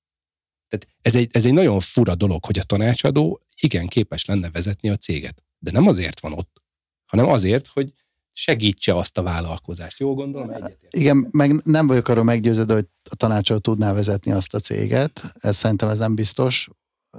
Tehát 0.70 0.88
ez 1.02 1.16
egy, 1.16 1.30
ez 1.32 1.46
egy 1.46 1.54
nagyon 1.54 1.80
fura 1.80 2.16
dolog, 2.16 2.46
hogy 2.46 2.60
a 2.60 2.64
tanácsadó 2.64 3.42
igen 3.60 3.88
képes 3.88 4.26
lenne 4.26 4.50
vezetni 4.50 4.90
a 4.90 4.96
céget. 4.96 5.44
De 5.60 5.72
nem 5.72 5.88
azért 5.88 6.20
van 6.20 6.34
ott, 6.34 6.62
hanem 7.06 7.28
azért, 7.28 7.68
hogy 7.68 7.94
segítse 8.34 8.96
azt 8.96 9.18
a 9.18 9.22
vállalkozást. 9.22 10.00
Jó 10.00 10.14
gondolom? 10.14 10.50
Egyetért. 10.50 10.96
Igen, 10.96 11.28
meg 11.32 11.62
nem 11.64 11.88
vagyok 11.88 12.08
arról 12.08 12.24
meggyőződve, 12.24 12.74
hogy 12.74 12.88
a 13.10 13.16
tanácsadó 13.16 13.60
tudná 13.60 13.94
vezetni 13.94 14.32
azt 14.32 14.54
a 14.54 14.60
céget. 14.60 15.24
Ez 15.40 15.58
szerintem 15.58 15.90
ez 15.90 15.98
nem 15.98 16.16
biztos, 16.16 16.70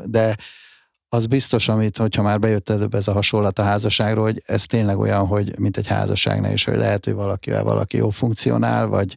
de 0.04 0.36
az 1.08 1.26
biztos, 1.26 1.68
amit, 1.68 1.96
hogyha 1.96 2.22
már 2.22 2.38
bejött 2.38 2.70
előbb 2.70 2.94
ez 2.94 3.08
a 3.08 3.12
hasonlat 3.12 3.58
a 3.58 3.62
házasságról, 3.62 4.24
hogy 4.24 4.42
ez 4.46 4.66
tényleg 4.66 4.98
olyan, 4.98 5.26
hogy 5.26 5.58
mint 5.58 5.76
egy 5.76 5.86
házasságnál 5.86 6.52
is, 6.52 6.64
hogy 6.64 6.76
lehet, 6.76 7.04
hogy 7.04 7.14
valakivel 7.14 7.62
valaki 7.62 7.96
jó 7.96 8.10
funkcionál, 8.10 8.86
vagy 8.86 9.16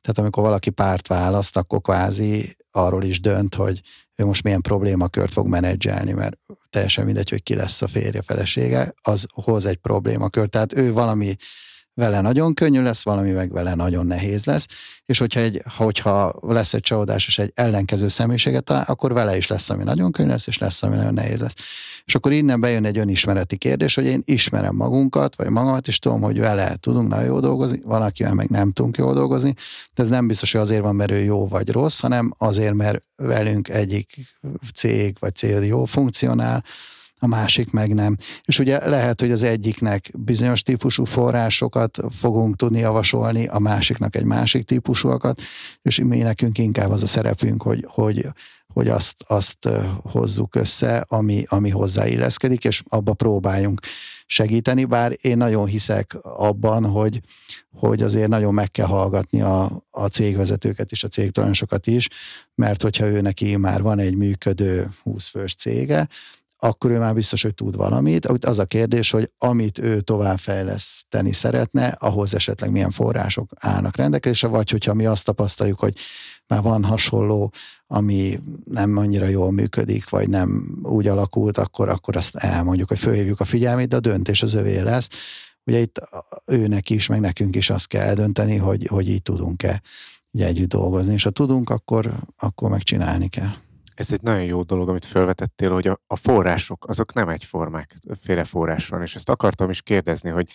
tehát 0.00 0.18
amikor 0.18 0.42
valaki 0.42 0.70
párt 0.70 1.06
választ, 1.06 1.56
akkor 1.56 1.80
kvázi 1.80 2.56
arról 2.72 3.02
is 3.04 3.20
dönt, 3.20 3.54
hogy 3.54 3.80
ő 4.16 4.24
most 4.24 4.42
milyen 4.42 4.60
problémakört 4.60 5.32
fog 5.32 5.46
menedzselni, 5.46 6.12
mert 6.12 6.38
teljesen 6.70 7.04
mindegy, 7.04 7.30
hogy 7.30 7.42
ki 7.42 7.54
lesz 7.54 7.82
a 7.82 7.88
férje, 7.88 8.22
felesége, 8.22 8.94
az 9.02 9.26
hoz 9.34 9.66
egy 9.66 9.76
problémakört. 9.76 10.50
Tehát 10.50 10.72
ő 10.72 10.92
valami 10.92 11.36
vele 11.94 12.20
nagyon 12.20 12.54
könnyű 12.54 12.82
lesz, 12.82 13.04
valami 13.04 13.30
meg 13.30 13.52
vele 13.52 13.74
nagyon 13.74 14.06
nehéz 14.06 14.44
lesz, 14.44 14.66
és 15.04 15.18
hogyha, 15.18 15.40
egy, 15.40 15.62
hogyha 15.76 16.34
lesz 16.40 16.74
egy 16.74 16.80
csalódás 16.80 17.26
és 17.26 17.38
egy 17.38 17.52
ellenkező 17.54 18.08
személyiséget 18.08 18.64
talál, 18.64 18.84
akkor 18.86 19.12
vele 19.12 19.36
is 19.36 19.46
lesz, 19.46 19.70
ami 19.70 19.84
nagyon 19.84 20.12
könnyű 20.12 20.28
lesz, 20.28 20.46
és 20.46 20.58
lesz, 20.58 20.82
ami 20.82 20.96
nagyon 20.96 21.14
nehéz 21.14 21.40
lesz. 21.40 21.54
És 22.04 22.14
akkor 22.14 22.32
innen 22.32 22.60
bejön 22.60 22.84
egy 22.84 22.98
önismereti 22.98 23.56
kérdés, 23.56 23.94
hogy 23.94 24.04
én 24.04 24.22
ismerem 24.24 24.74
magunkat, 24.74 25.36
vagy 25.36 25.48
magamat, 25.48 25.88
és 25.88 25.98
tudom, 25.98 26.20
hogy 26.20 26.38
vele 26.38 26.76
tudunk 26.76 27.08
nagyon 27.08 27.26
jól 27.26 27.40
dolgozni, 27.40 27.80
van, 27.84 28.02
akivel 28.02 28.34
meg 28.34 28.48
nem 28.48 28.72
tudunk 28.72 28.96
jól 28.96 29.14
dolgozni, 29.14 29.54
de 29.94 30.02
ez 30.02 30.08
nem 30.08 30.26
biztos, 30.26 30.52
hogy 30.52 30.60
azért 30.60 30.82
van, 30.82 30.94
mert 30.94 31.10
ő 31.10 31.18
jó 31.18 31.48
vagy 31.48 31.70
rossz, 31.70 32.00
hanem 32.00 32.34
azért, 32.38 32.74
mert 32.74 33.02
velünk 33.16 33.68
egyik 33.68 34.36
cég 34.74 35.16
vagy 35.20 35.34
cél 35.34 35.62
jó 35.64 35.84
funkcionál, 35.84 36.64
a 37.22 37.26
másik 37.26 37.70
meg 37.70 37.94
nem. 37.94 38.16
És 38.44 38.58
ugye 38.58 38.88
lehet, 38.88 39.20
hogy 39.20 39.30
az 39.30 39.42
egyiknek 39.42 40.10
bizonyos 40.14 40.62
típusú 40.62 41.04
forrásokat 41.04 41.98
fogunk 42.10 42.56
tudni 42.56 42.78
javasolni, 42.78 43.46
a 43.46 43.58
másiknak 43.58 44.16
egy 44.16 44.24
másik 44.24 44.64
típusúakat, 44.64 45.40
és 45.82 45.98
mi 45.98 46.18
nekünk 46.18 46.58
inkább 46.58 46.90
az 46.90 47.02
a 47.02 47.06
szerepünk, 47.06 47.62
hogy, 47.62 47.86
hogy, 47.88 48.28
hogy 48.66 48.88
azt, 48.88 49.24
azt 49.26 49.68
hozzuk 50.02 50.54
össze, 50.54 51.04
ami, 51.08 51.44
ami 51.48 51.70
hozzáilleszkedik, 51.70 52.64
és 52.64 52.82
abba 52.88 53.12
próbáljunk 53.12 53.80
segíteni, 54.26 54.84
bár 54.84 55.16
én 55.20 55.36
nagyon 55.36 55.66
hiszek 55.66 56.16
abban, 56.22 56.84
hogy, 56.84 57.20
hogy 57.72 58.02
azért 58.02 58.28
nagyon 58.28 58.54
meg 58.54 58.70
kell 58.70 58.86
hallgatni 58.86 59.40
a, 59.40 59.84
a 59.90 60.06
cégvezetőket 60.06 60.90
és 60.90 61.04
a 61.04 61.08
cégtulajdonosokat 61.08 61.86
is, 61.86 62.08
mert 62.54 62.82
hogyha 62.82 63.06
ő 63.06 63.20
neki 63.20 63.56
már 63.56 63.82
van 63.82 63.98
egy 63.98 64.16
működő 64.16 64.90
20 65.02 65.28
fős 65.28 65.54
cége, 65.54 66.08
akkor 66.64 66.90
ő 66.90 66.98
már 66.98 67.14
biztos, 67.14 67.42
hogy 67.42 67.54
tud 67.54 67.76
valamit. 67.76 68.26
Az 68.26 68.58
a 68.58 68.64
kérdés, 68.64 69.10
hogy 69.10 69.30
amit 69.38 69.78
ő 69.78 70.00
továbbfejleszteni 70.00 71.32
szeretne, 71.32 71.86
ahhoz 71.86 72.34
esetleg 72.34 72.70
milyen 72.70 72.90
források 72.90 73.50
állnak 73.58 73.96
rendelkezésre, 73.96 74.48
vagy 74.48 74.70
hogyha 74.70 74.94
mi 74.94 75.06
azt 75.06 75.24
tapasztaljuk, 75.24 75.78
hogy 75.78 75.96
már 76.46 76.62
van 76.62 76.84
hasonló, 76.84 77.52
ami 77.86 78.40
nem 78.64 78.96
annyira 78.96 79.26
jól 79.26 79.52
működik, 79.52 80.08
vagy 80.08 80.28
nem 80.28 80.78
úgy 80.82 81.06
alakult, 81.06 81.58
akkor, 81.58 81.88
akkor 81.88 82.16
azt 82.16 82.36
elmondjuk, 82.36 82.88
hogy 82.88 82.98
fölhívjuk 82.98 83.40
a 83.40 83.44
figyelmét, 83.44 83.88
de 83.88 83.96
a 83.96 84.00
döntés 84.00 84.42
az 84.42 84.54
övé 84.54 84.78
lesz. 84.78 85.08
Ugye 85.64 85.78
itt 85.78 86.00
őnek 86.46 86.90
is, 86.90 87.06
meg 87.06 87.20
nekünk 87.20 87.56
is 87.56 87.70
azt 87.70 87.86
kell 87.86 88.06
eldönteni, 88.06 88.56
hogy, 88.56 88.86
hogy 88.86 89.08
így 89.08 89.22
tudunk-e 89.22 89.82
így 90.32 90.42
együtt 90.42 90.68
dolgozni, 90.68 91.12
és 91.12 91.22
ha 91.22 91.30
tudunk, 91.30 91.70
akkor, 91.70 92.14
akkor 92.38 92.70
megcsinálni 92.70 93.28
kell 93.28 93.50
ez 93.94 94.12
egy 94.12 94.22
nagyon 94.22 94.44
jó 94.44 94.62
dolog, 94.62 94.88
amit 94.88 95.04
felvetettél, 95.04 95.72
hogy 95.72 95.86
a, 95.86 96.00
a 96.06 96.16
források, 96.16 96.88
azok 96.88 97.12
nem 97.12 97.28
egyformák, 97.28 97.96
féle 98.20 98.44
forrás 98.44 98.88
van, 98.88 99.02
és 99.02 99.14
ezt 99.14 99.28
akartam 99.28 99.70
is 99.70 99.82
kérdezni, 99.82 100.30
hogy 100.30 100.52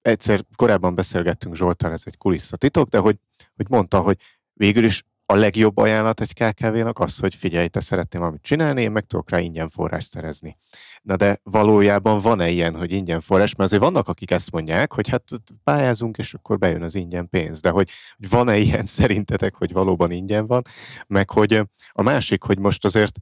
egyszer 0.00 0.44
korábban 0.56 0.94
beszélgettünk 0.94 1.56
Zsoltán, 1.56 1.92
ez 1.92 2.02
egy 2.04 2.16
kulisszatitok, 2.16 2.88
de 2.88 2.98
hogy, 2.98 3.16
hogy 3.56 3.68
mondta, 3.68 4.00
hogy 4.00 4.16
végül 4.52 4.84
is 4.84 5.04
a 5.30 5.34
legjobb 5.34 5.76
ajánlat 5.76 6.20
egy 6.20 6.32
KKV-nak 6.34 6.98
az, 6.98 7.18
hogy 7.18 7.34
figyelj, 7.34 7.68
te 7.68 7.80
szeretném 7.80 8.20
valamit 8.20 8.42
csinálni, 8.42 8.82
én 8.82 8.92
meg 8.92 9.06
tudok 9.06 9.30
rá 9.30 9.38
ingyen 9.38 9.68
forrást 9.68 10.10
szerezni. 10.10 10.56
Na 11.02 11.16
de 11.16 11.40
valójában 11.42 12.20
van-e 12.20 12.48
ilyen, 12.48 12.76
hogy 12.76 12.92
ingyen 12.92 13.20
forrás? 13.20 13.54
Mert 13.54 13.72
azért 13.72 13.82
vannak, 13.82 14.08
akik 14.08 14.30
ezt 14.30 14.50
mondják, 14.50 14.92
hogy 14.92 15.08
hát 15.08 15.24
pályázunk, 15.64 16.18
és 16.18 16.34
akkor 16.34 16.58
bejön 16.58 16.82
az 16.82 16.94
ingyen 16.94 17.28
pénz. 17.28 17.60
De 17.60 17.70
hogy, 17.70 17.90
hogy 18.16 18.28
van-e 18.28 18.56
ilyen 18.66 18.86
szerintetek, 18.86 19.54
hogy 19.54 19.72
valóban 19.72 20.10
ingyen 20.10 20.46
van? 20.46 20.62
Meg 21.06 21.30
hogy 21.30 21.62
a 21.92 22.02
másik, 22.02 22.42
hogy 22.42 22.58
most 22.58 22.84
azért 22.84 23.18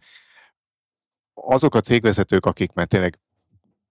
azok 1.35 1.75
a 1.75 1.81
cégvezetők, 1.81 2.45
akik 2.45 2.73
már 2.73 2.87
tényleg 2.87 3.19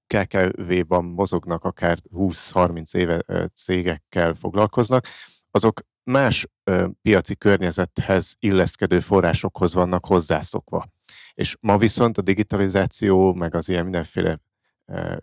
KKV-ban 0.08 1.06
mozognak, 1.06 1.64
akár 1.64 1.98
20-30 2.14 2.96
éve 2.96 3.50
cégekkel 3.54 4.34
foglalkoznak, 4.34 5.08
azok 5.56 5.82
más 6.04 6.48
ö, 6.64 6.88
piaci 7.02 7.36
környezethez 7.36 8.36
illeszkedő 8.40 9.00
forrásokhoz 9.00 9.74
vannak 9.74 10.06
hozzászokva. 10.06 10.86
És 11.34 11.56
ma 11.60 11.78
viszont 11.78 12.18
a 12.18 12.22
digitalizáció, 12.22 13.34
meg 13.34 13.56
az 13.56 13.70
ilyen 13.70 13.84
mindenféle 13.84 14.40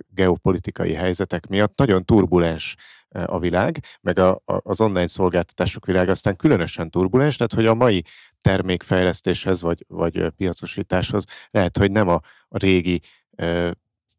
geopolitikai 0.08 0.92
helyzetek 0.92 1.46
miatt 1.46 1.78
nagyon 1.78 2.04
turbulens 2.04 2.76
a 3.08 3.38
világ, 3.38 3.78
meg 4.00 4.18
a, 4.18 4.30
a, 4.30 4.60
az 4.62 4.80
online 4.80 5.06
szolgáltatások 5.06 5.86
világ 5.86 6.08
aztán 6.08 6.36
különösen 6.36 6.90
turbulens, 6.90 7.36
tehát 7.36 7.54
hogy 7.54 7.66
a 7.66 7.74
mai 7.74 8.04
termékfejlesztéshez 8.40 9.62
vagy, 9.62 9.84
vagy 9.88 10.28
piacosításhoz 10.36 11.24
lehet, 11.50 11.78
hogy 11.78 11.90
nem 11.90 12.08
a, 12.08 12.20
a 12.48 12.58
régi 12.58 13.00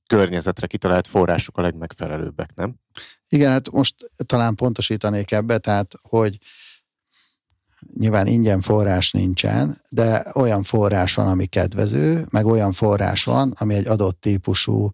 környezetre 0.07 0.67
kitalált 0.67 1.07
források 1.07 1.57
a 1.57 1.61
legmegfelelőbbek, 1.61 2.49
nem? 2.55 2.75
Igen, 3.29 3.51
hát 3.51 3.71
most 3.71 4.11
talán 4.25 4.55
pontosítanék 4.55 5.31
ebbe, 5.31 5.57
tehát, 5.57 5.93
hogy 6.01 6.37
nyilván 7.97 8.27
ingyen 8.27 8.61
forrás 8.61 9.11
nincsen, 9.11 9.81
de 9.89 10.25
olyan 10.33 10.63
forrás 10.63 11.13
van, 11.13 11.27
ami 11.27 11.45
kedvező, 11.45 12.25
meg 12.29 12.45
olyan 12.45 12.71
forrás 12.73 13.23
van, 13.23 13.53
ami 13.57 13.73
egy 13.73 13.87
adott 13.87 14.21
típusú 14.21 14.91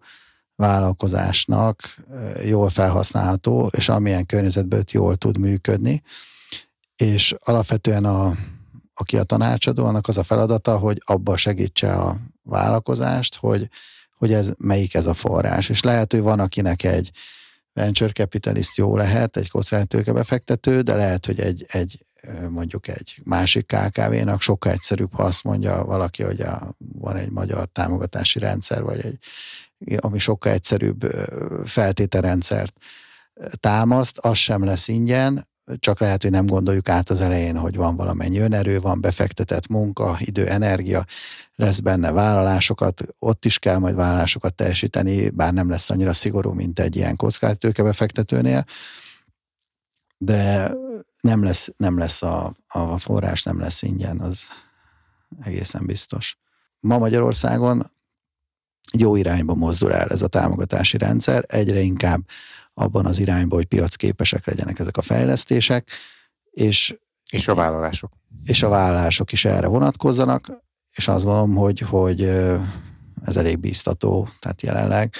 vállalkozásnak 0.56 1.96
jól 2.44 2.68
felhasználható, 2.68 3.70
és 3.76 3.88
amilyen 3.88 4.26
környezetben 4.26 4.84
jól 4.90 5.16
tud 5.16 5.38
működni. 5.38 6.02
És 6.96 7.34
alapvetően 7.38 8.04
a, 8.04 8.34
aki 8.94 9.16
a 9.16 9.22
tanácsadó, 9.22 9.84
annak 9.84 10.08
az 10.08 10.18
a 10.18 10.22
feladata, 10.22 10.78
hogy 10.78 11.02
abba 11.04 11.36
segítse 11.36 11.92
a 11.92 12.16
vállalkozást, 12.42 13.36
hogy 13.36 13.68
hogy 14.20 14.32
ez 14.32 14.52
melyik 14.58 14.94
ez 14.94 15.06
a 15.06 15.14
forrás. 15.14 15.68
És 15.68 15.82
lehet, 15.82 16.12
hogy 16.12 16.20
van, 16.20 16.40
akinek 16.40 16.84
egy 16.84 17.10
venture 17.72 18.12
capitalist 18.12 18.76
jó 18.76 18.96
lehet, 18.96 19.36
egy 19.36 19.50
kockázatőke 19.50 20.12
befektető, 20.12 20.80
de 20.80 20.94
lehet, 20.94 21.26
hogy 21.26 21.40
egy, 21.40 21.64
egy 21.68 22.04
mondjuk 22.48 22.88
egy 22.88 23.20
másik 23.24 23.66
KKV-nak 23.66 24.40
sokkal 24.40 24.72
egyszerűbb, 24.72 25.14
ha 25.14 25.22
azt 25.22 25.44
mondja 25.44 25.84
valaki, 25.84 26.22
hogy 26.22 26.40
a, 26.40 26.74
van 26.78 27.16
egy 27.16 27.30
magyar 27.30 27.68
támogatási 27.72 28.38
rendszer, 28.38 28.82
vagy 28.82 29.04
egy, 29.04 29.18
ami 30.00 30.18
sokkal 30.18 30.52
egyszerűbb 30.52 31.04
feltételrendszert 31.64 32.74
támaszt, 33.60 34.18
az 34.18 34.36
sem 34.36 34.64
lesz 34.64 34.88
ingyen, 34.88 35.48
csak 35.78 36.00
lehet, 36.00 36.22
hogy 36.22 36.30
nem 36.30 36.46
gondoljuk 36.46 36.88
át 36.88 37.10
az 37.10 37.20
elején, 37.20 37.56
hogy 37.56 37.76
van 37.76 37.96
valamennyi 37.96 38.38
önerő, 38.38 38.80
van 38.80 39.00
befektetett 39.00 39.68
munka, 39.68 40.16
idő, 40.18 40.48
energia, 40.48 41.06
lesz 41.54 41.78
benne 41.78 42.12
vállalásokat, 42.12 43.02
ott 43.18 43.44
is 43.44 43.58
kell 43.58 43.78
majd 43.78 43.94
vállalásokat 43.94 44.54
teljesíteni, 44.54 45.28
bár 45.30 45.52
nem 45.52 45.70
lesz 45.70 45.90
annyira 45.90 46.12
szigorú, 46.12 46.52
mint 46.52 46.78
egy 46.78 46.96
ilyen 46.96 47.16
kockázatőke 47.16 47.82
befektetőnél, 47.82 48.64
de 50.18 50.72
nem 51.20 51.42
lesz, 51.42 51.68
nem 51.76 51.98
lesz 51.98 52.22
a, 52.22 52.54
a 52.68 52.98
forrás, 52.98 53.42
nem 53.42 53.60
lesz 53.60 53.82
ingyen, 53.82 54.20
az 54.20 54.48
egészen 55.42 55.86
biztos. 55.86 56.38
Ma 56.80 56.98
Magyarországon 56.98 57.82
jó 58.92 59.16
irányba 59.16 59.54
mozdul 59.54 59.94
el 59.94 60.08
ez 60.08 60.22
a 60.22 60.26
támogatási 60.26 60.98
rendszer, 60.98 61.44
egyre 61.48 61.80
inkább 61.80 62.20
abban 62.80 63.06
az 63.06 63.18
irányban, 63.18 63.58
hogy 63.58 63.66
piacképesek 63.66 64.46
legyenek 64.46 64.78
ezek 64.78 64.96
a 64.96 65.02
fejlesztések, 65.02 65.90
és, 66.50 66.96
és 67.30 67.48
a 67.48 67.54
vállalások. 67.54 68.12
És 68.44 68.62
a 68.62 68.68
vállalások 68.68 69.32
is 69.32 69.44
erre 69.44 69.66
vonatkozzanak, 69.66 70.52
és 70.94 71.08
azt 71.08 71.24
gondolom, 71.24 71.54
hogy, 71.54 71.80
hogy 71.80 72.22
ez 73.24 73.36
elég 73.36 73.58
bíztató, 73.58 74.28
tehát 74.38 74.62
jelenleg 74.62 75.14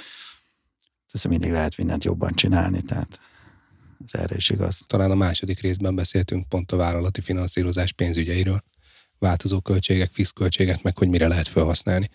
ez 1.13 1.25
mindig 1.25 1.51
lehet 1.51 1.77
mindent 1.77 2.05
jobban 2.05 2.35
csinálni, 2.35 2.83
tehát 2.83 3.21
ez 4.05 4.21
erre 4.21 4.37
is 4.37 4.51
igaz. 4.51 4.85
Talán 4.87 5.11
a 5.11 5.15
második 5.15 5.61
részben 5.61 5.95
beszéltünk 5.95 6.49
pont 6.49 6.73
a 6.73 6.77
vállalati 6.77 7.21
finanszírozás 7.21 7.93
pénzügyeiről, 7.93 8.63
változó 9.19 9.61
költségek, 9.61 10.13
fix 10.13 10.31
költségek, 10.31 10.83
meg 10.83 10.99
hogy 10.99 11.09
mire 11.09 11.29
lehet 11.29 11.49
felhasználni. 11.49 12.11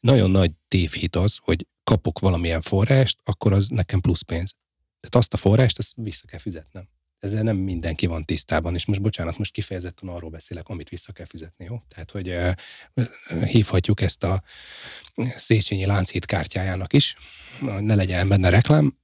Nagyon 0.00 0.30
nagy 0.30 0.50
tévhit 0.68 1.16
az, 1.16 1.38
hogy 1.42 1.66
kapok 1.84 2.18
valamilyen 2.18 2.60
forrást, 2.60 3.18
akkor 3.24 3.52
az 3.52 3.68
nekem 3.68 4.00
plusz 4.00 4.22
pénz. 4.22 4.54
Tehát 5.00 5.14
azt 5.14 5.32
a 5.32 5.36
forrást, 5.36 5.78
azt 5.78 5.92
vissza 5.96 6.26
kell 6.26 6.38
fizetnem. 6.38 6.88
Ezzel 7.18 7.42
nem 7.42 7.56
mindenki 7.56 8.06
van 8.06 8.24
tisztában, 8.24 8.74
és 8.74 8.86
most 8.86 9.02
bocsánat, 9.02 9.38
most 9.38 9.52
kifejezetten 9.52 10.08
arról 10.08 10.30
beszélek, 10.30 10.68
amit 10.68 10.88
vissza 10.88 11.12
kell 11.12 11.26
fizetni, 11.26 11.64
jó? 11.64 11.82
Tehát, 11.88 12.10
hogy 12.10 12.28
uh, 12.28 12.52
hívhatjuk 13.44 14.00
ezt 14.00 14.24
a 14.24 14.42
Széchenyi 15.36 15.86
Lánchíd 15.86 16.24
kártyájának 16.24 16.92
is, 16.92 17.16
ne 17.60 17.94
legyen 17.94 18.28
benne 18.28 18.48
reklám, 18.48 18.98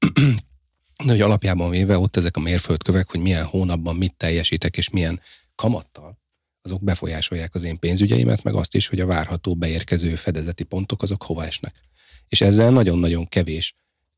de 1.04 1.10
hogy 1.10 1.20
alapjában 1.20 1.70
véve 1.70 1.98
ott 1.98 2.16
ezek 2.16 2.36
a 2.36 2.40
mérföldkövek, 2.40 3.10
hogy 3.10 3.20
milyen 3.20 3.44
hónapban 3.44 3.96
mit 3.96 4.14
teljesítek, 4.16 4.76
és 4.76 4.90
milyen 4.90 5.20
kamattal, 5.54 6.18
azok 6.62 6.84
befolyásolják 6.84 7.54
az 7.54 7.62
én 7.62 7.78
pénzügyeimet, 7.78 8.42
meg 8.42 8.54
azt 8.54 8.74
is, 8.74 8.86
hogy 8.86 9.00
a 9.00 9.06
várható 9.06 9.54
beérkező 9.54 10.14
fedezeti 10.14 10.64
pontok 10.64 11.02
azok 11.02 11.22
hova 11.22 11.44
esnek. 11.44 11.74
És 12.28 12.40
ezzel 12.40 12.70
nagyon-nagyon 12.70 13.28
kevés 13.28 13.76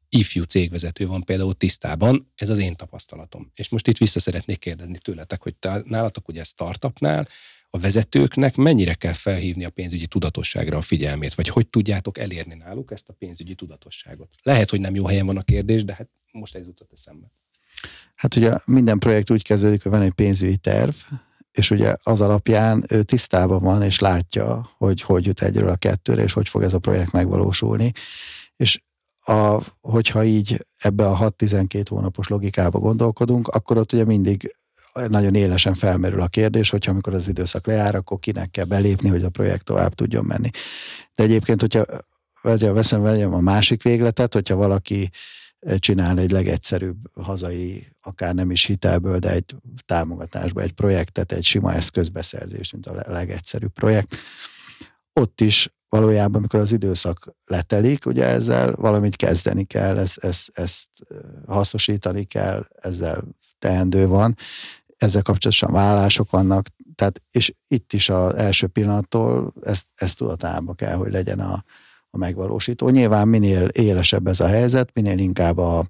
ifjú 0.09 0.43
cégvezető 0.43 1.07
van 1.07 1.23
például 1.23 1.55
tisztában, 1.55 2.33
ez 2.35 2.51
az 2.51 2.59
én 2.59 2.77
tapasztalatom. 2.77 3.51
És 3.55 3.69
most 3.69 3.89
itt 3.89 3.99
vissza 3.99 4.21
szeretnék 4.21 4.59
kérdezni 4.59 4.99
tőletek, 4.99 5.43
hogy 5.43 5.55
nálatok 5.85 6.29
ugye 6.29 6.45
startupnál 6.45 7.29
a 7.71 7.79
vezetőknek 7.79 8.57
mennyire 8.57 8.95
kell 8.95 9.13
felhívni 9.13 9.65
a 9.65 9.71
pénzügyi 9.71 10.07
tudatosságra 10.07 10.77
a 10.77 10.81
figyelmét, 10.81 11.35
vagy 11.35 11.49
hogy 11.49 11.67
tudjátok 11.69 12.19
elérni 12.19 12.55
náluk 12.55 12.93
ezt 12.93 13.09
a 13.09 13.13
pénzügyi 13.13 13.55
tudatosságot? 13.55 14.29
Lehet, 14.43 14.71
hogy 14.71 14.81
nem 14.81 14.95
jó 14.95 15.07
helyen 15.07 15.27
van 15.27 15.37
a 15.37 15.43
kérdés, 15.43 15.85
de 15.85 15.95
hát 15.95 16.09
most 16.33 16.55
ez 16.55 16.67
jutott 16.67 16.93
eszembe. 16.93 17.27
Hát 18.15 18.37
ugye 18.37 18.55
minden 18.65 18.99
projekt 18.99 19.31
úgy 19.31 19.43
kezdődik, 19.43 19.83
hogy 19.83 19.93
van 19.93 20.03
egy 20.03 20.13
pénzügyi 20.13 20.57
terv, 20.57 20.95
és 21.53 21.71
ugye 21.71 21.95
az 22.03 22.21
alapján 22.21 22.85
ő 22.89 23.03
tisztában 23.03 23.63
van, 23.63 23.83
és 23.83 23.99
látja, 23.99 24.71
hogy 24.79 25.01
hogy 25.01 25.27
jut 25.27 25.43
egyről 25.43 25.69
a 25.69 25.77
kettőre, 25.77 26.23
és 26.23 26.33
hogy 26.33 26.49
fog 26.49 26.63
ez 26.63 26.75
a 26.75 26.79
projekt 26.79 27.13
megvalósulni. 27.13 27.93
És 28.57 28.83
a, 29.29 29.63
hogyha 29.81 30.25
így 30.25 30.67
ebbe 30.79 31.07
a 31.09 31.31
6-12 31.39 31.85
hónapos 31.89 32.29
logikába 32.29 32.79
gondolkodunk, 32.79 33.49
akkor 33.49 33.77
ott 33.77 33.93
ugye 33.93 34.05
mindig 34.05 34.57
nagyon 35.09 35.35
élesen 35.35 35.75
felmerül 35.75 36.21
a 36.21 36.27
kérdés, 36.27 36.71
hogyha 36.71 36.91
amikor 36.91 37.15
az 37.15 37.29
időszak 37.29 37.67
lejár, 37.67 37.95
akkor 37.95 38.19
kinek 38.19 38.51
kell 38.51 38.65
belépni, 38.65 39.09
hogy 39.09 39.25
a 39.25 39.29
projekt 39.29 39.65
tovább 39.65 39.95
tudjon 39.95 40.25
menni. 40.25 40.51
De 41.15 41.23
egyébként, 41.23 41.61
hogyha 41.61 41.85
veszem, 42.73 43.03
vegyem 43.03 43.35
a 43.35 43.41
másik 43.41 43.83
végletet, 43.83 44.33
hogyha 44.33 44.57
valaki 44.57 45.11
csinál 45.79 46.19
egy 46.19 46.31
legegyszerűbb 46.31 46.97
hazai, 47.15 47.87
akár 48.01 48.35
nem 48.35 48.51
is 48.51 48.65
hitelből, 48.65 49.19
de 49.19 49.31
egy 49.31 49.57
támogatásba 49.87 50.61
egy 50.61 50.73
projektet, 50.73 51.33
egy 51.33 51.45
sima 51.45 51.73
eszközbeszerzést, 51.73 52.73
mint 52.73 52.87
a 52.87 53.13
legegyszerűbb 53.13 53.73
projekt. 53.73 54.17
Ott 55.13 55.41
is 55.41 55.76
valójában, 55.89 56.35
amikor 56.35 56.61
az 56.61 56.73
időszak 56.73 57.35
letelik, 57.45 58.07
ugye 58.07 58.25
ezzel 58.25 58.73
valamit 58.73 59.17
kezdeni 59.17 59.65
kell, 59.65 59.99
ezt, 59.99 60.19
ezt, 60.19 60.51
ezt 60.55 60.89
hasznosítani 61.47 62.25
kell, 62.25 62.67
ezzel 62.81 63.25
teendő 63.59 64.07
van, 64.07 64.37
ezzel 64.97 65.23
kapcsolatosan 65.23 65.73
vállások 65.73 66.31
vannak, 66.31 66.67
tehát, 66.95 67.23
és 67.31 67.55
itt 67.69 67.93
is 67.93 68.09
az 68.09 68.35
első 68.35 68.67
pillanattól 68.67 69.55
ezt, 69.63 69.87
ezt 69.95 70.19
tudatában 70.19 70.75
kell, 70.75 70.95
hogy 70.95 71.13
legyen 71.13 71.41
a, 71.41 71.65
a 72.11 72.19
megvalósító. 72.19 72.89
Nyilván 72.89 73.29
minél 73.29 73.67
élesebb 73.67 74.27
ez 74.27 74.41
a 74.41 74.47
helyzet, 74.47 74.91
minél 74.93 75.19
inkább 75.19 75.59
a, 75.59 75.87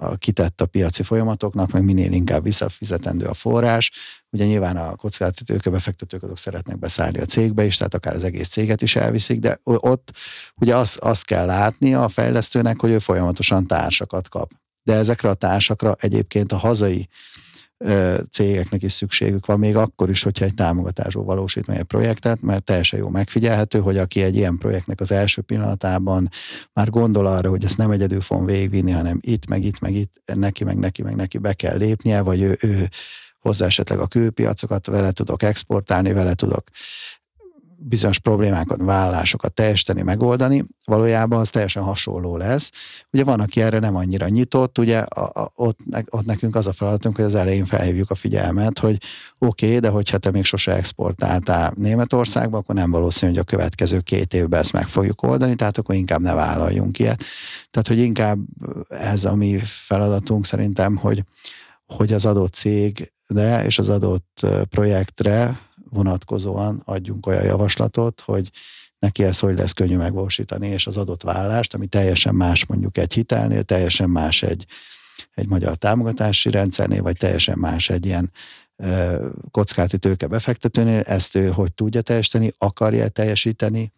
a 0.00 0.16
kitett 0.16 0.60
a 0.60 0.66
piaci 0.66 1.02
folyamatoknak, 1.02 1.70
meg 1.72 1.84
minél 1.84 2.12
inkább 2.12 2.42
visszafizetendő 2.42 3.26
a 3.26 3.34
forrás. 3.34 3.90
Ugye 4.30 4.44
nyilván 4.44 4.76
a 4.76 4.96
kockázati 4.96 5.70
befektetők 5.70 6.22
azok 6.22 6.38
szeretnek 6.38 6.78
beszállni 6.78 7.18
a 7.18 7.24
cégbe 7.24 7.64
is, 7.64 7.76
tehát 7.76 7.94
akár 7.94 8.14
az 8.14 8.24
egész 8.24 8.48
céget 8.48 8.82
is 8.82 8.96
elviszik, 8.96 9.40
de 9.40 9.60
ott 9.62 10.12
ugye 10.54 10.76
azt, 10.76 10.98
azt 10.98 11.24
kell 11.24 11.46
látnia 11.46 12.04
a 12.04 12.08
fejlesztőnek, 12.08 12.80
hogy 12.80 12.90
ő 12.90 12.98
folyamatosan 12.98 13.66
társakat 13.66 14.28
kap. 14.28 14.50
De 14.82 14.94
ezekre 14.94 15.28
a 15.28 15.34
társakra 15.34 15.96
egyébként 15.98 16.52
a 16.52 16.56
hazai 16.56 17.08
cégeknek 18.30 18.82
is 18.82 18.92
szükségük 18.92 19.46
van, 19.46 19.58
még 19.58 19.76
akkor 19.76 20.10
is, 20.10 20.22
hogyha 20.22 20.44
egy 20.44 20.54
támogatásból 20.54 21.24
valósít 21.24 21.66
meg 21.66 21.78
egy 21.78 21.84
projektet, 21.84 22.42
mert 22.42 22.64
teljesen 22.64 22.98
jó 22.98 23.08
megfigyelhető, 23.08 23.78
hogy 23.78 23.98
aki 23.98 24.22
egy 24.22 24.36
ilyen 24.36 24.58
projektnek 24.58 25.00
az 25.00 25.12
első 25.12 25.42
pillanatában 25.42 26.28
már 26.72 26.90
gondol 26.90 27.26
arra, 27.26 27.48
hogy 27.48 27.64
ezt 27.64 27.76
nem 27.76 27.90
egyedül 27.90 28.20
fogom 28.20 28.44
végigvinni, 28.44 28.90
hanem 28.90 29.18
itt, 29.20 29.46
meg 29.46 29.64
itt, 29.64 29.80
meg 29.80 29.94
itt, 29.94 30.22
neki, 30.34 30.64
meg 30.64 30.78
neki, 30.78 31.02
meg 31.02 31.14
neki 31.14 31.38
be 31.38 31.52
kell 31.52 31.76
lépnie, 31.76 32.20
vagy 32.20 32.40
ő, 32.40 32.58
ő 32.60 32.88
hozzá 33.38 33.66
esetleg 33.66 33.98
a 33.98 34.06
külpiacokat, 34.06 34.86
vele 34.86 35.10
tudok 35.10 35.42
exportálni, 35.42 36.12
vele 36.12 36.34
tudok 36.34 36.64
bizonyos 37.82 38.18
problémákat, 38.18 38.82
vállásokat 38.82 39.52
teljesíteni, 39.52 40.02
megoldani, 40.02 40.64
valójában 40.84 41.40
az 41.40 41.50
teljesen 41.50 41.82
hasonló 41.82 42.36
lesz. 42.36 42.70
Ugye 43.12 43.24
van, 43.24 43.40
aki 43.40 43.60
erre 43.60 43.78
nem 43.78 43.96
annyira 43.96 44.28
nyitott, 44.28 44.78
ugye 44.78 44.98
a, 44.98 45.42
a, 45.42 45.52
ott, 45.54 45.78
ott 46.10 46.24
nekünk 46.24 46.56
az 46.56 46.66
a 46.66 46.72
feladatunk, 46.72 47.16
hogy 47.16 47.24
az 47.24 47.34
elején 47.34 47.64
felhívjuk 47.64 48.10
a 48.10 48.14
figyelmet, 48.14 48.78
hogy 48.78 48.98
oké, 49.38 49.66
okay, 49.66 49.78
de 49.78 49.88
hogyha 49.88 50.18
te 50.18 50.30
még 50.30 50.44
sose 50.44 50.76
exportáltál 50.76 51.72
Németországba, 51.76 52.58
akkor 52.58 52.74
nem 52.74 52.90
valószínű, 52.90 53.30
hogy 53.30 53.40
a 53.40 53.44
következő 53.44 54.00
két 54.00 54.34
évben 54.34 54.60
ezt 54.60 54.72
meg 54.72 54.88
fogjuk 54.88 55.22
oldani, 55.22 55.54
tehát 55.54 55.78
akkor 55.78 55.94
inkább 55.94 56.20
ne 56.20 56.34
vállaljunk 56.34 56.98
ilyet. 56.98 57.24
Tehát, 57.70 57.88
hogy 57.88 57.98
inkább 57.98 58.38
ez 58.88 59.24
a 59.24 59.34
mi 59.34 59.58
feladatunk 59.64 60.46
szerintem, 60.46 60.96
hogy, 60.96 61.24
hogy 61.86 62.12
az 62.12 62.26
adott 62.26 62.52
cégre 62.52 63.64
és 63.64 63.78
az 63.78 63.88
adott 63.88 64.46
projektre 64.70 65.58
vonatkozóan 65.90 66.82
adjunk 66.84 67.26
olyan 67.26 67.44
javaslatot, 67.44 68.20
hogy 68.20 68.50
neki 68.98 69.22
ez 69.22 69.38
hogy 69.38 69.58
lesz 69.58 69.72
könnyű 69.72 69.96
megvalósítani, 69.96 70.68
és 70.68 70.86
az 70.86 70.96
adott 70.96 71.22
vállást, 71.22 71.74
ami 71.74 71.86
teljesen 71.86 72.34
más 72.34 72.66
mondjuk 72.66 72.98
egy 72.98 73.12
hitelnél, 73.12 73.62
teljesen 73.62 74.10
más 74.10 74.42
egy, 74.42 74.66
egy 75.34 75.46
magyar 75.46 75.76
támogatási 75.76 76.50
rendszernél, 76.50 77.02
vagy 77.02 77.16
teljesen 77.16 77.58
más 77.58 77.88
egy 77.90 78.06
ilyen 78.06 78.32
kockáti 79.50 79.98
tőke 79.98 80.26
befektetőnél, 80.26 81.00
ezt 81.00 81.34
ő 81.34 81.48
hogy 81.48 81.72
tudja 81.74 82.00
teljesíteni, 82.00 82.52
akarja 82.58 83.08
teljesíteni, 83.08 83.92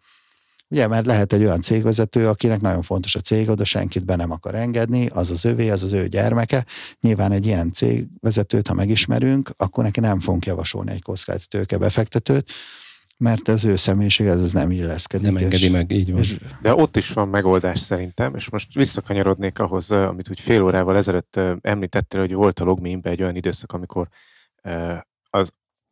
Ugye, 0.73 0.87
mert 0.87 1.05
lehet 1.05 1.33
egy 1.33 1.43
olyan 1.43 1.61
cégvezető, 1.61 2.27
akinek 2.27 2.61
nagyon 2.61 2.81
fontos 2.81 3.15
a 3.15 3.19
cég, 3.19 3.49
oda 3.49 3.65
senkit 3.65 4.05
be 4.05 4.15
nem 4.15 4.31
akar 4.31 4.55
engedni, 4.55 5.07
az 5.07 5.31
az 5.31 5.45
övé, 5.45 5.69
az 5.69 5.83
az 5.83 5.93
ő 5.93 6.07
gyermeke. 6.07 6.65
Nyilván 7.01 7.31
egy 7.31 7.45
ilyen 7.45 7.71
cégvezetőt, 7.71 8.67
ha 8.67 8.73
megismerünk, 8.73 9.49
akkor 9.57 9.83
neki 9.83 9.99
nem 9.99 10.19
fogunk 10.19 10.45
javasolni 10.45 10.91
egy 10.91 11.01
kockázati 11.01 11.45
tőke 11.47 11.77
befektetőt, 11.77 12.51
mert 13.17 13.47
az 13.47 13.65
ő 13.65 13.75
személyiség 13.75 14.27
ez, 14.27 14.39
ez 14.39 14.51
nem 14.51 14.71
illeszkedik. 14.71 15.25
Nem 15.25 15.37
engedi 15.37 15.63
és, 15.63 15.69
meg, 15.69 15.91
így 15.91 16.11
van. 16.11 16.21
És, 16.21 16.37
de 16.61 16.75
ott 16.75 16.97
is 16.97 17.09
van 17.09 17.27
megoldás 17.27 17.79
szerintem, 17.79 18.35
és 18.35 18.49
most 18.49 18.73
visszakanyarodnék 18.73 19.59
ahhoz, 19.59 19.91
amit 19.91 20.29
úgy 20.29 20.39
fél 20.39 20.63
órával 20.63 20.97
ezelőtt 20.97 21.39
említettél, 21.61 22.19
hogy 22.19 22.33
volt 22.33 22.59
a 22.59 22.63
logmimbe 22.63 23.09
egy 23.09 23.21
olyan 23.21 23.35
időszak, 23.35 23.71
amikor 23.71 24.07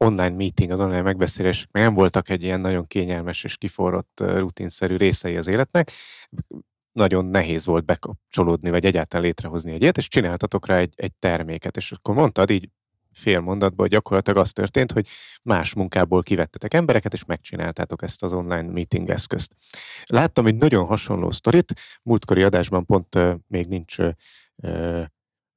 online 0.04 0.36
meeting, 0.36 0.72
az 0.72 0.80
online 0.80 1.02
megbeszélések 1.02 1.70
nem 1.72 1.93
voltak 1.93 2.30
egy 2.30 2.43
ilyen 2.43 2.60
nagyon 2.60 2.88
kényelmes 2.88 3.43
és 3.43 3.58
kiforrott 3.58 4.20
rutinszerű 4.20 4.95
részei 4.95 5.38
az 5.38 5.47
életnek. 5.47 5.91
Nagyon 6.91 7.26
nehéz 7.26 7.66
volt 7.66 7.86
bekapcsolódni, 7.86 8.70
vagy 8.70 8.86
egyáltalán 8.86 9.26
létrehozni 9.26 9.72
egy 9.72 9.82
ilyet, 9.82 9.97
és 9.97 10.08
csináltatok 10.08 10.68
rá 10.68 10.78
egy, 10.78 10.93
egy 10.95 11.14
terméket, 11.14 11.78
és 11.78 11.91
akkor 11.91 12.16
mondtad 12.16 12.49
így 12.49 12.70
fél 13.12 13.39
mondatban, 13.39 13.80
hogy 13.80 13.89
gyakorlatilag 13.89 14.39
az 14.39 14.52
történt, 14.52 14.91
hogy 14.91 15.08
más 15.43 15.74
munkából 15.74 16.24
kivettetek 16.24 16.74
embereket, 16.74 17.14
és 17.14 17.26
megcsináltátok 17.26 18.02
ezt 18.04 18.24
az 18.24 18.34
online 18.34 18.72
meeting 18.72 19.10
eszközt. 19.10 19.56
Láttam 20.06 20.45
egy 20.45 20.56
nagyon 20.56 20.86
hasonló 20.86 21.32
sztorit, 21.32 21.74
múltkori 22.04 22.43
adásban 22.43 22.86
pont 22.86 23.16
uh, 23.16 23.34
még 23.47 23.68
nincs 23.68 23.97
uh, 23.97 25.04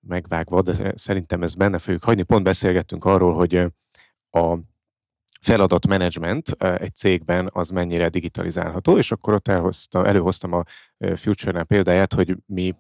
megvágva, 0.07 0.63
de 0.63 0.93
szerintem 0.97 1.43
ez 1.43 1.55
benne 1.55 1.79
fogjuk 1.79 2.05
hagyni. 2.05 2.23
Pont 2.23 2.45
beszélgettünk 2.45 3.05
arról, 3.05 3.35
hogy 3.35 3.67
a 4.35 4.59
feladatmenedzsment 5.41 6.51
egy 6.59 6.95
cégben 6.95 7.51
az 7.53 7.69
mennyire 7.69 8.09
digitalizálható, 8.09 8.99
és 8.99 9.13
akkor 9.13 9.35
ott 9.35 9.49
elhozta, 9.49 10.07
előhoztam 10.07 10.53
a 10.53 10.63
Future-nál 11.15 11.65
példáját, 11.65 12.15
hogy 12.15 12.37
mi 12.47 12.75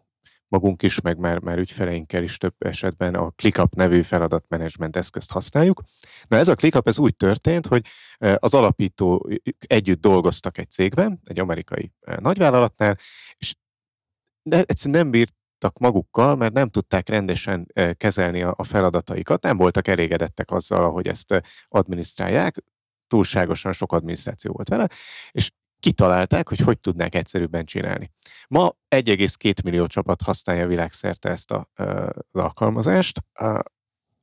magunk 0.48 0.82
is, 0.82 1.00
meg 1.00 1.18
már, 1.18 1.38
már 1.38 1.58
ügyfeleinkkel 1.58 2.22
is 2.22 2.38
több 2.38 2.54
esetben 2.58 3.14
a 3.14 3.30
ClickUp 3.30 3.74
nevű 3.74 4.02
feladatmenedzsment 4.02 4.96
eszközt 4.96 5.32
használjuk. 5.32 5.82
Na 6.28 6.36
ez 6.36 6.48
a 6.48 6.54
ClickUp 6.54 6.88
ez 6.88 6.98
úgy 6.98 7.16
történt, 7.16 7.66
hogy 7.66 7.86
az 8.36 8.54
alapító 8.54 9.28
együtt 9.58 10.00
dolgoztak 10.00 10.58
egy 10.58 10.70
cégben, 10.70 11.20
egy 11.24 11.38
amerikai 11.38 11.92
nagyvállalatnál, 12.18 12.98
és 13.36 13.54
de 14.42 14.62
egyszerűen 14.66 15.00
nem 15.02 15.10
bírt 15.10 15.34
voltak 15.64 15.78
magukkal, 15.78 16.36
mert 16.36 16.52
nem 16.52 16.68
tudták 16.68 17.08
rendesen 17.08 17.66
kezelni 17.96 18.42
a 18.42 18.62
feladataikat, 18.62 19.42
nem 19.42 19.56
voltak 19.56 19.88
elégedettek 19.88 20.50
azzal, 20.50 20.84
ahogy 20.84 21.08
ezt 21.08 21.42
adminisztrálják, 21.68 22.64
túlságosan 23.06 23.72
sok 23.72 23.92
adminisztráció 23.92 24.52
volt 24.52 24.68
vele, 24.68 24.88
és 25.30 25.50
kitalálták, 25.78 26.48
hogy 26.48 26.58
hogy 26.58 26.80
tudnák 26.80 27.14
egyszerűbben 27.14 27.64
csinálni. 27.64 28.10
Ma 28.48 28.76
1,2 28.96 29.64
millió 29.64 29.86
csapat 29.86 30.22
használja 30.22 30.66
világszerte 30.66 31.30
ezt 31.30 31.50
a, 31.50 31.68
az 31.74 32.40
alkalmazást, 32.40 33.20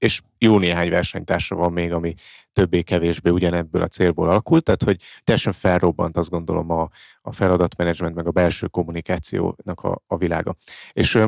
és 0.01 0.21
jó 0.37 0.57
néhány 0.57 0.89
versenytársa 0.89 1.55
van 1.55 1.71
még, 1.71 1.91
ami 1.91 2.13
többé-kevésbé 2.53 3.29
ugyanebből 3.29 3.81
a 3.81 3.87
célból 3.87 4.29
alakult, 4.29 4.63
tehát 4.63 4.83
hogy 4.83 5.01
teljesen 5.23 5.53
felrobbant 5.53 6.17
azt 6.17 6.29
gondolom 6.29 6.69
a, 6.69 6.89
a 7.21 7.31
feladatmenedzsment 7.31 8.15
meg 8.15 8.27
a 8.27 8.31
belső 8.31 8.67
kommunikációnak 8.67 9.81
a, 9.81 10.01
a 10.07 10.17
világa. 10.17 10.55
És 10.91 11.19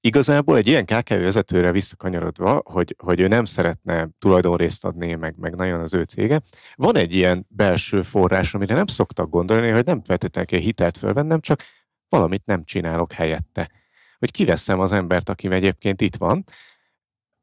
igazából 0.00 0.56
egy 0.56 0.66
ilyen 0.66 0.84
KKV 0.84 1.12
vezetőre 1.14 1.72
visszakanyarodva, 1.72 2.62
hogy, 2.64 2.96
hogy 2.98 3.20
ő 3.20 3.26
nem 3.26 3.44
szeretne 3.44 4.08
tulajdonrészt 4.18 4.84
adni, 4.84 5.14
meg, 5.14 5.34
meg 5.38 5.54
nagyon 5.54 5.80
az 5.80 5.94
ő 5.94 6.02
cége, 6.02 6.40
van 6.74 6.96
egy 6.96 7.14
ilyen 7.14 7.46
belső 7.48 8.02
forrás, 8.02 8.54
amire 8.54 8.74
nem 8.74 8.86
szoktak 8.86 9.30
gondolni, 9.30 9.70
hogy 9.70 9.84
nem 9.84 10.02
feltétlenül 10.04 10.50
kell 10.50 10.60
hitelt 10.60 10.98
fölvennem, 10.98 11.40
csak 11.40 11.62
valamit 12.08 12.44
nem 12.44 12.64
csinálok 12.64 13.12
helyette. 13.12 13.70
Hogy 14.18 14.30
kiveszem 14.30 14.80
az 14.80 14.92
embert, 14.92 15.28
aki 15.28 15.50
egyébként 15.50 16.00
itt 16.00 16.16
van, 16.16 16.44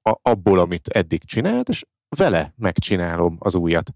a, 0.02 0.20
abból, 0.22 0.60
amit 0.60 0.88
eddig 0.88 1.24
csinált, 1.24 1.70
és 1.70 1.86
vele 2.18 2.54
megcsinálom 2.58 3.38
az 3.40 3.56
újat. 3.56 3.92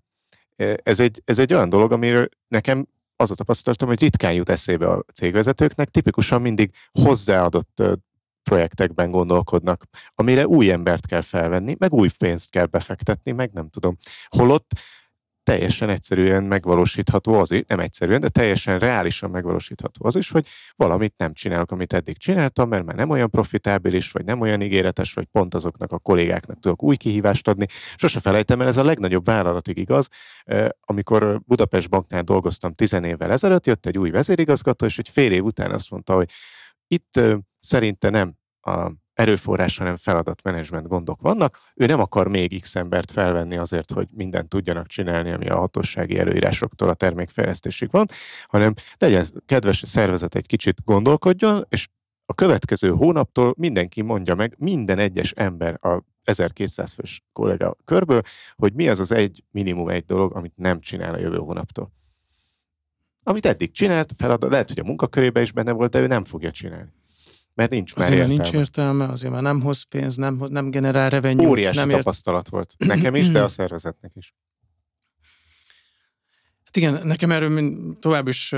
Ez 0.83 0.99
egy, 0.99 1.21
ez 1.25 1.39
egy 1.39 1.53
olyan 1.53 1.69
dolog, 1.69 1.91
amiről 1.91 2.29
nekem 2.47 2.87
az 3.15 3.31
a 3.31 3.35
tapasztalatom, 3.35 3.87
hogy 3.87 4.01
ritkán 4.01 4.33
jut 4.33 4.49
eszébe 4.49 4.89
a 4.89 5.03
cégvezetőknek, 5.13 5.89
tipikusan 5.89 6.41
mindig 6.41 6.71
hozzáadott 6.91 7.83
projektekben 8.43 9.11
gondolkodnak, 9.11 9.83
amire 10.15 10.47
új 10.47 10.71
embert 10.71 11.05
kell 11.05 11.21
felvenni, 11.21 11.75
meg 11.79 11.93
új 11.93 12.09
pénzt 12.17 12.49
kell 12.49 12.65
befektetni, 12.65 13.31
meg 13.31 13.51
nem 13.53 13.69
tudom. 13.69 13.97
Holott 14.27 14.71
teljesen 15.45 15.89
egyszerűen 15.89 16.43
megvalósítható 16.43 17.33
az 17.33 17.51
is, 17.51 17.61
nem 17.67 17.79
egyszerűen, 17.79 18.19
de 18.19 18.29
teljesen 18.29 18.79
reálisan 18.79 19.29
megvalósítható 19.29 20.05
az 20.05 20.15
is, 20.15 20.29
hogy 20.29 20.47
valamit 20.75 21.13
nem 21.17 21.33
csinálok, 21.33 21.71
amit 21.71 21.93
eddig 21.93 22.17
csináltam, 22.17 22.69
mert 22.69 22.85
már 22.85 22.95
nem 22.95 23.09
olyan 23.09 23.29
profitábilis, 23.29 24.11
vagy 24.11 24.25
nem 24.25 24.41
olyan 24.41 24.61
ígéretes, 24.61 25.13
vagy 25.13 25.25
pont 25.25 25.53
azoknak 25.53 25.91
a 25.91 25.99
kollégáknak 25.99 26.59
tudok 26.59 26.83
új 26.83 26.95
kihívást 26.95 27.47
adni. 27.47 27.65
Sose 27.95 28.19
felejtem 28.19 28.61
el, 28.61 28.67
ez 28.67 28.77
a 28.77 28.83
legnagyobb 28.83 29.25
vállalatig 29.25 29.77
igaz. 29.77 30.09
Amikor 30.79 31.41
Budapest 31.45 31.89
Banknál 31.89 32.23
dolgoztam 32.23 32.73
tizen 32.73 33.03
évvel 33.03 33.31
ezelőtt, 33.31 33.65
jött 33.65 33.85
egy 33.85 33.97
új 33.97 34.09
vezérigazgató, 34.09 34.85
és 34.85 34.97
egy 34.97 35.09
fél 35.09 35.31
év 35.31 35.43
után 35.43 35.71
azt 35.71 35.91
mondta, 35.91 36.13
hogy 36.15 36.31
itt 36.87 37.21
szerinte 37.59 38.09
nem 38.09 38.35
a 38.61 38.91
erőforrás, 39.15 39.77
hanem 39.77 39.95
feladatmenedzsment 39.95 40.87
gondok 40.87 41.21
vannak. 41.21 41.59
Ő 41.75 41.85
nem 41.85 41.99
akar 41.99 42.27
még 42.27 42.61
X 42.61 42.75
embert 42.75 43.11
felvenni 43.11 43.57
azért, 43.57 43.91
hogy 43.91 44.07
mindent 44.11 44.49
tudjanak 44.49 44.87
csinálni, 44.87 45.31
ami 45.31 45.47
a 45.47 45.57
hatósági 45.57 46.19
előírásoktól 46.19 46.89
a 46.89 46.93
termékfejlesztésig 46.93 47.91
van, 47.91 48.05
hanem 48.47 48.73
legyen 48.97 49.25
kedves 49.45 49.81
szervezet 49.85 50.35
egy 50.35 50.45
kicsit 50.45 50.83
gondolkodjon, 50.83 51.65
és 51.69 51.87
a 52.25 52.33
következő 52.33 52.89
hónaptól 52.89 53.53
mindenki 53.57 54.01
mondja 54.01 54.35
meg, 54.35 54.55
minden 54.57 54.99
egyes 54.99 55.31
ember 55.31 55.85
a 55.85 56.03
1200 56.23 56.93
fős 56.93 57.23
kollega 57.33 57.75
körből, 57.85 58.21
hogy 58.55 58.73
mi 58.73 58.89
az 58.89 58.99
az 58.99 59.11
egy, 59.11 59.43
minimum 59.51 59.89
egy 59.89 60.05
dolog, 60.05 60.35
amit 60.35 60.53
nem 60.55 60.79
csinál 60.79 61.13
a 61.13 61.19
jövő 61.19 61.37
hónaptól. 61.37 61.91
Amit 63.23 63.45
eddig 63.45 63.71
csinált, 63.71 64.13
feladat, 64.17 64.51
lehet, 64.51 64.69
hogy 64.69 64.79
a 64.79 64.83
munkakörében 64.83 65.43
is 65.43 65.51
benne 65.51 65.71
volt, 65.71 65.91
de 65.91 65.99
ő 65.99 66.07
nem 66.07 66.23
fogja 66.23 66.51
csinálni 66.51 66.93
mert 67.55 67.71
nincs 67.71 67.95
már 67.95 68.05
azért 68.05 68.19
értelme. 68.21 68.43
nincs 68.43 68.55
értelme, 68.55 69.05
azért 69.05 69.33
már 69.33 69.41
nem 69.41 69.61
hoz 69.61 69.83
pénz, 69.83 70.15
nem, 70.15 70.41
nem 70.49 70.71
generál 70.71 71.09
revenue 71.09 71.47
Óriási 71.47 71.77
nem 71.77 71.89
tapasztalat 71.89 72.49
volt. 72.49 72.73
Nekem 72.77 73.15
is, 73.15 73.29
de 73.29 73.43
a 73.43 73.47
szervezetnek 73.57 74.11
is. 74.15 74.35
Hát 76.75 76.83
igen, 76.83 77.07
nekem 77.07 77.31
erről 77.31 77.49
tovább 77.99 78.27
is 78.27 78.53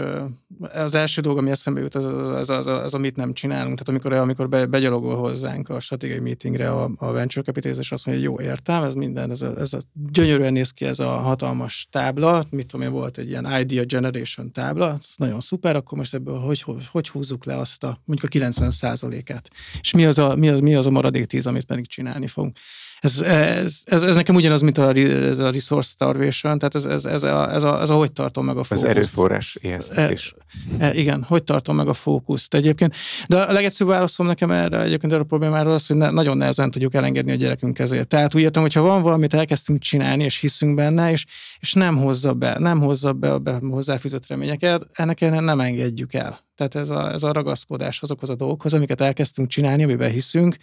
az 0.59 0.95
első 0.95 1.22
dolog, 1.22 1.38
ami 1.38 1.49
eszembe 1.49 1.80
jut, 1.80 1.95
az 1.95 2.05
az, 2.05 2.49
az, 2.49 2.68
az, 2.68 2.93
amit 2.93 3.15
nem 3.15 3.34
csinálunk. 3.34 3.80
Tehát 3.80 3.89
amikor, 3.89 4.13
amikor 4.13 4.49
be, 4.49 4.65
begyalogol 4.65 5.15
hozzánk 5.15 5.70
a 5.70 5.80
stratégiai 5.80 6.20
meetingre 6.20 6.72
a, 6.72 6.89
a 6.97 7.11
venture 7.11 7.45
capitalist, 7.45 7.80
és 7.80 7.91
azt 7.91 8.05
mondja, 8.05 8.30
hogy 8.30 8.39
jó, 8.39 8.49
értem, 8.49 8.84
ez 8.84 8.93
minden, 8.93 9.30
ez 9.30 9.41
a, 9.41 9.59
ez 9.59 9.74
a, 9.74 9.80
gyönyörűen 10.11 10.53
néz 10.53 10.72
ki 10.72 10.86
ez 10.86 10.99
a 10.99 11.09
hatalmas 11.09 11.88
tábla, 11.91 12.43
mit 12.49 12.68
tudom 12.68 12.86
én, 12.86 12.91
volt 12.91 13.18
egy 13.18 13.30
ilyen 13.30 13.59
idea 13.59 13.84
generation 13.86 14.51
tábla, 14.51 14.97
ez 14.99 15.13
nagyon 15.15 15.39
szuper, 15.39 15.76
akkor 15.76 15.97
most 15.97 16.13
ebből 16.13 16.39
hogy, 16.39 16.61
hogy, 16.61 16.88
hogy 16.91 17.09
húzzuk 17.09 17.45
le 17.45 17.57
azt 17.57 17.84
a 17.84 18.01
mondjuk 18.05 18.30
a 18.30 18.32
90 18.32 18.72
át 18.82 19.49
És 19.82 19.93
mi 19.93 20.05
az 20.05 20.18
a, 20.18 20.36
mi 20.36 20.49
az, 20.49 20.59
mi 20.59 20.76
az 20.76 20.86
a 20.86 20.91
maradék 20.91 21.26
10, 21.26 21.47
amit 21.47 21.65
pedig 21.65 21.88
csinálni 21.88 22.28
fogunk. 22.28 22.57
Ez, 23.00 23.22
ez, 23.22 23.80
ez, 23.84 24.04
ez 24.04 24.16
nekem 24.16 24.36
ugyanaz, 24.36 24.62
mint 24.62 24.78
a, 24.78 24.93
ez 24.93 25.39
a 25.39 25.52
resource 25.52 25.89
starvation, 25.89 26.58
tehát 26.58 26.76
ez, 26.76 26.86
ez, 26.86 27.06
ez, 27.06 27.24
a, 27.24 27.54
ez, 27.54 27.64
a, 27.64 27.82
ez 27.82 27.89
a 27.89 27.93
hogy 27.93 28.12
tartom 28.12 28.45
meg 28.45 28.58
a 28.58 28.64
fókuszt. 28.64 28.84
Az 28.84 28.89
erőforrás 28.89 29.58
éheztetés. 29.62 30.36
E, 30.80 30.86
e, 30.86 30.93
igen, 30.93 31.24
hogy 31.24 31.43
tartom 31.43 31.76
meg 31.76 31.88
a 31.88 31.93
fókuszt 31.93 32.54
egyébként. 32.54 32.95
De 33.28 33.41
a 33.41 33.52
legegyszerűbb 33.52 33.93
válaszom 33.93 34.26
nekem 34.26 34.52
erre 34.52 34.82
egyébként 34.82 35.12
erre 35.12 35.22
a 35.22 35.26
problémáról 35.26 35.74
az, 35.74 35.88
hogy 35.88 35.95
ne, 35.95 36.10
nagyon 36.10 36.38
nehezen 36.38 36.72
tudjuk 36.72 36.93
elengedni 36.93 37.32
a 37.32 37.36
gyerekünk 37.36 37.74
kezét. 37.74 38.08
Tehát 38.08 38.36
úgy 38.36 38.41
értem, 38.41 38.62
hogyha 38.62 38.82
van 38.82 39.02
valamit 39.02 39.34
elkezdtünk 39.34 39.80
csinálni, 39.80 40.24
és 40.24 40.39
hiszünk 40.39 40.76
benne, 40.76 41.12
és, 41.12 41.26
és 41.60 41.74
nem 41.74 41.98
hozza 41.98 42.34
be, 42.34 42.56
nem 42.60 42.82
hozza 42.82 43.14
be 43.14 43.32
a 43.32 43.39
be 43.39 43.60
hozzáfűzött 43.70 44.28
reményeket, 44.28 44.88
ennek 44.93 45.20
nem 45.20 45.60
engedjük 45.60 46.14
el. 46.14 46.45
Tehát 46.56 46.76
ez 46.76 46.89
a, 46.89 47.12
ez 47.12 47.24
a 47.24 47.32
ragaszkodás 47.32 48.02
azokhoz 48.02 48.30
a 48.30 48.36
dolgokhoz, 48.36 48.74
amiket 48.74 49.02
elkezdtünk 49.02 49.48
csinálni, 49.48 49.84
amiben 49.84 50.12
hiszünk, 50.12 50.58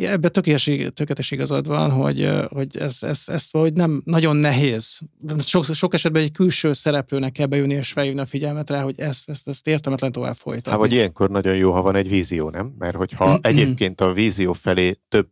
Ja, 0.00 0.10
ebben 0.10 0.32
tökéletes 0.32 1.30
igazad 1.30 1.66
van, 1.66 1.90
hogy, 1.90 2.30
hogy 2.48 2.76
ez, 2.76 3.02
ez, 3.02 3.22
ezt 3.26 3.52
valahogy 3.52 3.74
nem 3.74 4.02
nagyon 4.04 4.36
nehéz. 4.36 5.00
Sok, 5.38 5.64
sok 5.64 5.94
esetben 5.94 6.22
egy 6.22 6.32
külső 6.32 6.72
szereplőnek 6.72 7.32
kell 7.32 7.46
bejönni 7.46 7.74
és 7.74 7.92
felhívni 7.92 8.20
a 8.20 8.26
figyelmet 8.26 8.70
rá, 8.70 8.82
hogy 8.82 9.00
ezt, 9.00 9.28
ezt, 9.28 9.48
ezt 9.48 9.66
értelmetlen 9.66 10.12
tovább 10.12 10.34
folytatni. 10.36 10.70
Hát, 10.70 10.80
vagy 10.80 10.92
ilyenkor 10.92 11.30
nagyon 11.30 11.56
jó, 11.56 11.72
ha 11.72 11.82
van 11.82 11.96
egy 11.96 12.08
vízió, 12.08 12.50
nem? 12.50 12.74
Mert 12.78 12.96
hogyha 12.96 13.38
egyébként 13.42 14.00
a 14.00 14.12
vízió 14.12 14.52
felé 14.52 14.96
több 15.08 15.28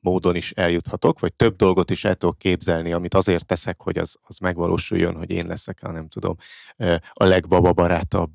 módon 0.00 0.36
is 0.36 0.50
eljuthatok, 0.50 1.20
vagy 1.20 1.34
több 1.34 1.56
dolgot 1.56 1.90
is 1.90 2.04
el 2.04 2.14
tudok 2.14 2.38
képzelni, 2.38 2.92
amit 2.92 3.14
azért 3.14 3.46
teszek, 3.46 3.82
hogy 3.82 3.98
az, 3.98 4.16
az 4.22 4.38
megvalósuljon, 4.38 5.16
hogy 5.16 5.30
én 5.30 5.46
leszek 5.46 5.78
a 5.82 5.90
nem 5.90 6.08
tudom, 6.08 6.36
a 7.12 7.24
legbababarátabb 7.24 8.30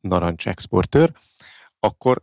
narancs 0.00 0.48
exportőr, 0.48 1.12
akkor 1.80 2.22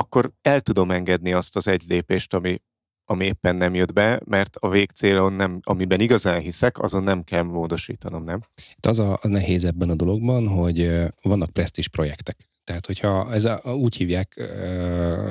akkor 0.00 0.32
el 0.42 0.60
tudom 0.60 0.90
engedni 0.90 1.32
azt 1.32 1.56
az 1.56 1.68
egy 1.68 1.82
lépést, 1.88 2.34
ami, 2.34 2.58
ami 3.04 3.24
éppen 3.24 3.56
nem 3.56 3.74
jött 3.74 3.92
be, 3.92 4.20
mert 4.24 4.56
a 4.56 4.68
végcélon, 4.68 5.32
nem, 5.32 5.60
amiben 5.62 6.00
igazán 6.00 6.40
hiszek, 6.40 6.78
azon 6.78 7.02
nem 7.02 7.24
kell 7.24 7.42
módosítanom, 7.42 8.24
nem? 8.24 8.40
Itt 8.76 8.86
az 8.86 8.98
a, 8.98 9.18
az 9.22 9.30
nehéz 9.30 9.64
ebben 9.64 9.90
a 9.90 9.94
dologban, 9.94 10.48
hogy 10.48 11.02
vannak 11.22 11.50
presztis 11.50 11.88
projektek. 11.88 12.48
Tehát, 12.64 12.86
hogyha 12.86 13.32
ez 13.32 13.44
a, 13.44 13.60
úgy 13.74 13.96
hívják, 13.96 14.34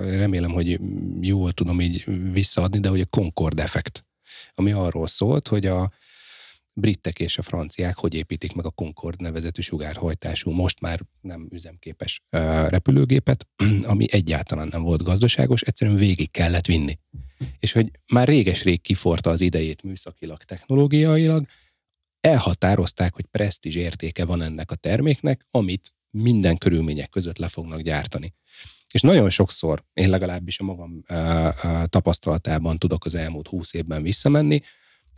remélem, 0.04 0.52
hogy 0.52 0.80
jól 1.22 1.52
tudom 1.52 1.82
így 1.82 2.04
visszaadni, 2.32 2.80
de 2.80 2.90
hogy 2.90 3.02
a 3.02 3.06
Concord 3.10 3.60
effekt, 3.60 4.06
ami 4.54 4.72
arról 4.72 5.08
szólt, 5.08 5.48
hogy 5.48 5.66
a, 5.66 5.92
britek 6.78 7.20
és 7.20 7.38
a 7.38 7.42
franciák 7.42 7.98
hogy 7.98 8.14
építik 8.14 8.54
meg 8.54 8.66
a 8.66 8.70
Concorde 8.70 9.24
nevezetű 9.24 9.62
sugárhajtású, 9.62 10.52
most 10.52 10.80
már 10.80 11.02
nem 11.22 11.48
üzemképes 11.52 12.22
repülőgépet, 12.68 13.48
ami 13.84 14.06
egyáltalán 14.12 14.68
nem 14.68 14.82
volt 14.82 15.04
gazdaságos, 15.04 15.62
egyszerűen 15.62 15.98
végig 15.98 16.32
kellett 16.32 16.66
vinni. 16.66 17.00
És 17.60 17.72
hogy 17.72 17.92
már 18.12 18.28
réges-rég 18.28 18.82
kiforta 18.82 19.30
az 19.30 19.42
idejét 19.42 19.84
műszakilag, 19.84 20.44
technológiailag, 20.44 21.46
elhatározták, 22.20 23.14
hogy 23.14 23.26
presztízs 23.26 23.76
értéke 23.76 24.26
van 24.26 24.42
ennek 24.42 24.72
a 24.72 24.76
terméknek, 24.76 25.48
amit 25.52 25.94
minden 26.10 26.58
körülmények 26.58 27.10
között 27.10 27.38
le 27.38 27.50
fognak 27.50 27.82
gyártani. 27.82 28.34
És 28.94 29.02
nagyon 29.02 29.30
sokszor, 29.30 29.84
én 29.94 30.10
legalábbis 30.10 30.60
a 30.60 30.64
magam 30.64 31.04
tapasztalatában 31.90 32.78
tudok 32.78 33.06
az 33.06 33.16
elmúlt 33.16 33.48
húsz 33.48 33.74
évben 33.74 34.04
visszamenni, 34.04 34.62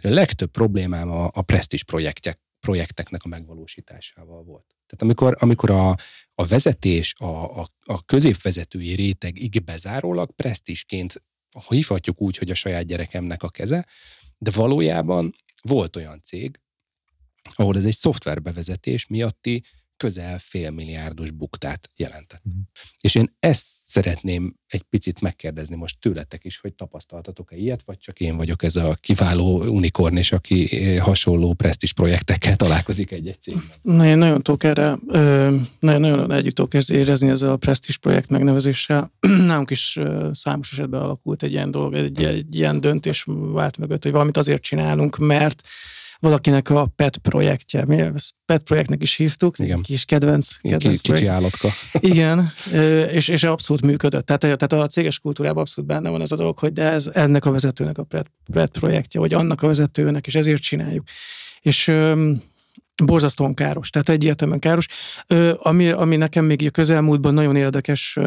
a 0.03 0.09
legtöbb 0.09 0.51
problémám 0.51 1.11
a, 1.11 1.29
a 1.33 1.41
presztis 1.41 1.83
projektek, 1.83 2.39
projekteknek 2.59 3.23
a 3.23 3.27
megvalósításával 3.27 4.43
volt. 4.43 4.65
Tehát 4.65 5.01
amikor, 5.01 5.35
amikor 5.39 5.69
a, 5.69 5.95
a 6.35 6.45
vezetés, 6.45 7.13
a, 7.17 7.59
a, 7.59 7.71
a 7.85 8.05
középvezetői 8.05 8.93
réteg 8.93 9.41
így 9.41 9.63
bezárólag 9.63 10.31
presztisként 10.35 11.23
hívhatjuk 11.69 12.21
úgy, 12.21 12.37
hogy 12.37 12.49
a 12.49 12.55
saját 12.55 12.85
gyerekemnek 12.85 13.43
a 13.43 13.49
keze, 13.49 13.85
de 14.37 14.51
valójában 14.51 15.35
volt 15.61 15.95
olyan 15.95 16.21
cég, 16.23 16.59
ahol 17.53 17.77
ez 17.77 17.85
egy 17.85 17.95
szoftverbevezetés 17.95 19.07
miatti 19.07 19.63
közel 19.97 20.39
félmilliárdos 20.39 21.31
buktát 21.31 21.91
jelentett. 21.95 22.41
Uh-huh. 22.45 22.61
És 22.99 23.15
én 23.15 23.35
ezt 23.39 23.65
szeretném 23.85 24.55
egy 24.67 24.81
picit 24.81 25.21
megkérdezni 25.21 25.75
most 25.75 25.99
tőletek 25.99 26.43
is, 26.43 26.59
hogy 26.59 26.73
tapasztaltatok-e 26.73 27.55
ilyet, 27.55 27.81
vagy 27.85 27.97
csak 27.97 28.19
én 28.19 28.37
vagyok 28.37 28.63
ez 28.63 28.75
a 28.75 28.97
kiváló 29.01 29.63
unikorn, 29.63 30.17
és 30.17 30.31
aki 30.31 30.75
eh, 30.75 31.03
hasonló 31.03 31.53
presztis 31.53 31.93
projektekkel 31.93 32.55
találkozik 32.55 33.11
egy-egy 33.11 33.41
cégben. 33.41 33.63
Na, 33.81 34.05
én 34.05 34.17
nagyon 34.17 34.41
tudok 34.41 34.63
erre, 34.63 34.97
nagyon-nagyon 35.79 36.31
együtt 36.31 36.55
tudok 36.55 36.73
érezni 36.73 37.29
ezzel 37.29 37.51
a 37.51 37.57
presztis 37.57 37.97
projekt 37.97 38.29
megnevezéssel. 38.29 39.11
Nálunk 39.47 39.69
is 39.69 39.99
számos 40.31 40.71
esetben 40.71 41.01
alakult 41.01 41.43
egy 41.43 41.51
ilyen 41.51 41.71
dolog, 41.71 41.93
egy, 41.93 42.23
egy 42.23 42.55
ilyen 42.55 42.81
döntés 42.81 43.25
vált 43.27 43.77
mögött, 43.77 44.03
hogy 44.03 44.11
valamit 44.11 44.37
azért 44.37 44.61
csinálunk, 44.61 45.17
mert 45.17 45.67
valakinek 46.19 46.69
a 46.69 46.85
PET 46.95 47.17
projektje, 47.17 47.85
mi 47.85 47.99
ezt 47.99 48.33
PET 48.45 48.63
projektnek 48.63 49.01
is 49.01 49.15
hívtuk, 49.15 49.59
Igen. 49.59 49.81
kis 49.81 50.05
kedvenc, 50.05 50.57
kedvenc 50.61 50.99
kicsi, 50.99 51.13
kicsi 51.13 51.27
állatka. 51.27 51.69
Igen, 51.99 52.51
és, 53.11 53.27
és 53.27 53.43
abszolút 53.43 53.81
működött. 53.81 54.25
Tehát, 54.25 54.57
tehát 54.57 54.73
a 54.73 54.87
céges 54.87 55.19
kultúrában 55.19 55.61
abszolút 55.61 55.89
benne 55.89 56.09
van 56.09 56.21
ez 56.21 56.31
a 56.31 56.35
dolog, 56.35 56.59
hogy 56.59 56.73
de 56.73 56.83
ez 56.83 57.09
ennek 57.13 57.45
a 57.45 57.51
vezetőnek 57.51 57.97
a 57.97 58.03
PET, 58.03 58.31
PET 58.51 58.71
projektje, 58.71 59.19
vagy 59.19 59.33
annak 59.33 59.61
a 59.61 59.67
vezetőnek, 59.67 60.27
és 60.27 60.35
ezért 60.35 60.61
csináljuk. 60.61 61.03
És 61.61 61.91
borzasztóan 63.05 63.53
káros, 63.53 63.89
tehát 63.89 64.09
egyértelműen 64.09 64.59
káros. 64.59 64.87
Ami, 65.57 65.89
ami 65.89 66.15
nekem 66.15 66.45
még 66.45 66.65
a 66.67 66.69
közelmúltban 66.69 67.33
nagyon 67.33 67.55
érdekes 67.55 68.17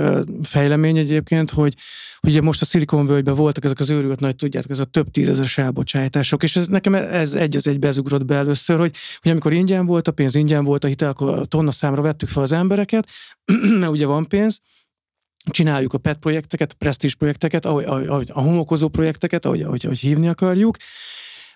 fejlemény 0.42 0.96
egyébként, 0.96 1.50
hogy 1.50 1.74
ugye 2.22 2.40
most 2.40 2.60
a 2.60 2.64
szilikonvölgyben 2.64 3.34
voltak 3.34 3.64
ezek 3.64 3.80
az 3.80 3.90
őrült 3.90 4.20
nagy, 4.20 4.36
tudjátok, 4.36 4.70
ez 4.70 4.78
a 4.78 4.84
több 4.84 5.10
tízezer 5.10 5.46
elbocsátások, 5.54 6.42
és 6.42 6.56
ez 6.56 6.66
nekem 6.66 6.94
ez 6.94 7.34
egy 7.34 7.56
az 7.56 7.66
egy 7.66 7.78
bezugrott 7.78 8.24
be 8.24 8.34
először, 8.34 8.78
hogy, 8.78 8.94
hogy 9.20 9.30
amikor 9.30 9.52
ingyen 9.52 9.86
volt 9.86 10.08
a 10.08 10.12
pénz, 10.12 10.34
ingyen 10.34 10.64
volt 10.64 10.84
a 10.84 10.88
hitel, 10.88 11.08
akkor 11.08 11.38
a 11.38 11.44
tonna 11.44 11.72
számra 11.72 12.02
vettük 12.02 12.28
fel 12.28 12.42
az 12.42 12.52
embereket, 12.52 13.08
mert 13.78 13.92
ugye 13.96 14.06
van 14.06 14.28
pénz, 14.28 14.60
csináljuk 15.44 15.92
a 15.92 15.98
PET 15.98 16.18
projekteket, 16.18 16.72
a 16.72 16.74
presztízs 16.78 17.14
projekteket, 17.14 17.64
ahogy, 17.64 17.84
ahogy, 17.84 18.30
a 18.32 18.40
homokozó 18.40 18.88
projekteket, 18.88 19.44
ahogy, 19.44 19.62
ahogy, 19.62 19.84
ahogy 19.84 19.98
hívni 19.98 20.28
akarjuk, 20.28 20.76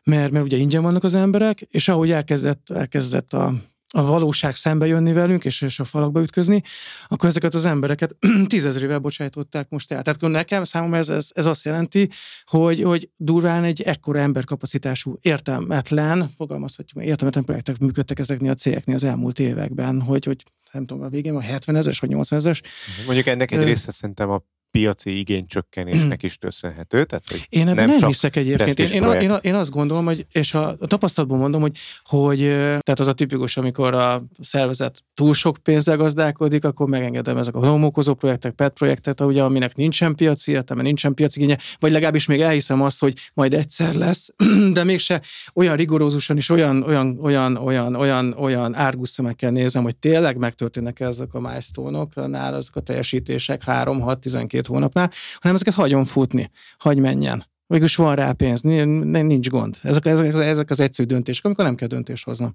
mert, 0.04 0.32
mert 0.32 0.44
ugye 0.44 0.56
ingyen 0.56 0.82
vannak 0.82 1.04
az 1.04 1.14
emberek, 1.14 1.60
és 1.60 1.88
ahogy 1.88 2.10
elkezdett, 2.10 2.70
elkezdett 2.70 3.32
a, 3.32 3.52
a 3.96 4.02
valóság 4.02 4.54
szembe 4.54 4.86
jönni 4.86 5.12
velünk, 5.12 5.44
és, 5.44 5.60
és 5.60 5.80
a 5.80 5.84
falakba 5.84 6.20
ütközni, 6.20 6.62
akkor 7.08 7.28
ezeket 7.28 7.54
az 7.54 7.64
embereket 7.64 8.16
tízezrével 8.46 8.98
bocsájtották 8.98 9.68
most 9.68 9.92
el. 9.92 10.02
Tehát 10.02 10.20
nekem 10.20 10.64
számomra 10.64 10.96
ez, 10.96 11.08
ez, 11.08 11.28
ez 11.34 11.46
azt 11.46 11.64
jelenti, 11.64 12.08
hogy, 12.44 12.82
hogy 12.82 13.10
durván 13.16 13.64
egy 13.64 13.82
ekkora 13.82 14.18
emberkapacitású 14.18 15.16
értelmetlen, 15.20 16.30
fogalmazhatjuk, 16.36 17.04
értelmetlen 17.04 17.44
projektek 17.44 17.78
működtek 17.78 18.18
ezeknél 18.18 18.50
a 18.50 18.54
cégeknél 18.54 18.94
az 18.94 19.04
elmúlt 19.04 19.38
években, 19.38 20.00
hogy, 20.00 20.24
hogy 20.24 20.42
nem 20.72 20.86
tudom, 20.86 21.04
a 21.04 21.08
végén 21.08 21.34
a 21.34 21.40
70 21.40 21.76
ezes 21.76 21.98
vagy 21.98 22.10
80 22.10 22.38
ezes. 22.38 22.62
Mondjuk 23.06 23.26
ennek 23.26 23.50
egy 23.50 23.62
része 23.62 23.92
szerintem 23.92 24.30
a 24.30 24.42
piaci 24.78 25.18
igény 25.18 25.46
csökkenésnek 25.46 26.22
is 26.22 26.36
köszönhető. 26.36 27.04
Tehát, 27.04 27.24
hogy 27.28 27.46
én 27.48 27.64
nem, 27.64 27.74
nem 27.74 28.06
hiszek 28.06 28.36
egyébként. 28.36 28.78
Én, 28.78 29.02
én, 29.02 29.20
én, 29.20 29.36
én, 29.40 29.54
azt 29.54 29.70
gondolom, 29.70 30.04
hogy, 30.04 30.26
és 30.32 30.54
a, 30.54 30.68
a 30.68 30.86
tapasztalatban 30.86 31.38
mondom, 31.38 31.60
hogy, 31.60 31.76
hogy 32.04 32.38
tehát 32.38 32.98
az 32.98 33.06
a 33.06 33.12
tipikus, 33.12 33.56
amikor 33.56 33.94
a 33.94 34.24
szervezet 34.40 35.04
túl 35.14 35.34
sok 35.34 35.56
pénzzel 35.62 35.96
gazdálkodik, 35.96 36.64
akkor 36.64 36.88
megengedem 36.88 37.36
ezek 37.36 37.54
a 37.54 37.66
homokozó 37.66 38.14
projektek, 38.14 38.52
PET 38.52 38.72
projektet, 38.72 39.20
ugye, 39.20 39.42
aminek 39.42 39.76
nincsen 39.76 40.14
piaci 40.14 40.52
értelme, 40.52 40.82
nincsen 40.82 41.14
piaci 41.14 41.40
igénye, 41.40 41.58
vagy 41.78 41.92
legalábbis 41.92 42.26
még 42.26 42.40
elhiszem 42.40 42.82
azt, 42.82 43.00
hogy 43.00 43.14
majd 43.34 43.54
egyszer 43.54 43.94
lesz, 43.94 44.28
de 44.72 44.84
mégse 44.84 45.22
olyan 45.54 45.76
rigorózusan 45.76 46.36
és 46.36 46.50
olyan, 46.50 46.82
olyan, 46.82 47.18
olyan, 47.20 47.56
olyan, 47.56 47.94
olyan, 47.94 48.32
olyan 48.32 48.74
árgus 48.74 49.08
szemekkel 49.08 49.50
nézem, 49.50 49.82
hogy 49.82 49.96
tényleg 49.96 50.36
megtörténnek 50.36 51.00
ezek 51.00 51.34
a 51.34 51.40
milestone-ok, 51.40 52.14
nál 52.14 52.54
azok 52.54 52.76
a 52.76 52.80
teljesítések 52.80 53.62
3-6-12 53.66 54.62
két 54.64 54.74
hónapnál, 54.74 55.10
hanem 55.40 55.54
ezeket 55.56 55.74
hagyjon 55.74 56.04
futni, 56.04 56.50
hagy 56.78 56.98
menjen. 56.98 57.44
Végülis 57.66 57.96
van 57.96 58.14
rá 58.14 58.32
pénz, 58.32 58.60
nincs 58.60 59.48
gond. 59.48 59.78
Ezek, 59.82 60.06
ezek, 60.06 60.34
ezek 60.34 60.70
az 60.70 60.80
egyszerű 60.80 61.08
döntések, 61.08 61.44
amikor 61.44 61.64
nem 61.64 61.74
kell 61.74 61.88
döntést 61.88 62.24
hoznom. 62.24 62.52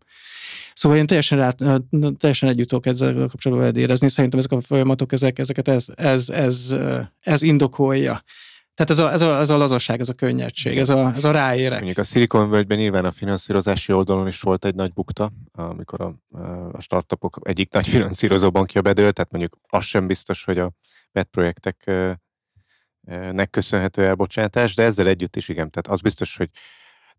Szóval 0.73 0.97
én 0.97 1.05
teljesen, 1.05 1.37
rá, 1.37 1.79
teljesen 2.17 2.49
együtt 2.49 2.85
ezzel 2.85 3.13
kapcsolatban 3.13 3.75
érezni. 3.75 4.09
Szerintem 4.09 4.39
ezek 4.39 4.51
a 4.51 4.61
folyamatok, 4.61 5.11
ezek, 5.11 5.39
ezeket 5.39 5.67
ez, 5.67 5.85
ez, 5.95 6.29
ez, 6.29 6.75
ez 7.19 7.41
indokolja. 7.41 8.23
Tehát 8.75 8.91
ez 8.91 8.99
a, 8.99 9.11
ez, 9.11 9.21
a, 9.21 9.39
ez 9.39 9.49
a 9.49 9.57
lazaság, 9.57 9.99
ez 9.99 10.09
a 10.09 10.13
könnyedség, 10.13 10.77
ez 10.77 10.89
a, 10.89 11.13
ez 11.15 11.23
a 11.23 11.31
ráérek. 11.31 11.77
Mondjuk 11.77 11.97
a 11.97 12.03
Silicon 12.03 12.49
Valley-ben 12.49 12.77
nyilván 12.77 13.05
a 13.05 13.11
finanszírozási 13.11 13.93
oldalon 13.93 14.27
is 14.27 14.41
volt 14.41 14.65
egy 14.65 14.75
nagy 14.75 14.93
bukta, 14.93 15.31
amikor 15.51 16.01
a, 16.01 16.37
a 16.71 16.81
startupok 16.81 17.39
egyik 17.43 17.71
nagy 17.71 17.87
finanszírozó 17.87 18.49
bankja 18.49 18.81
bedőlt, 18.81 19.13
tehát 19.13 19.31
mondjuk 19.31 19.57
az 19.67 19.85
sem 19.85 20.07
biztos, 20.07 20.43
hogy 20.43 20.57
a 20.57 20.71
pet 21.11 21.27
projekteknek 21.31 22.19
köszönhető 23.49 24.05
elbocsátás, 24.05 24.75
de 24.75 24.83
ezzel 24.83 25.07
együtt 25.07 25.35
is 25.35 25.49
igen, 25.49 25.69
tehát 25.71 25.87
az 25.87 26.01
biztos, 26.01 26.37
hogy 26.37 26.49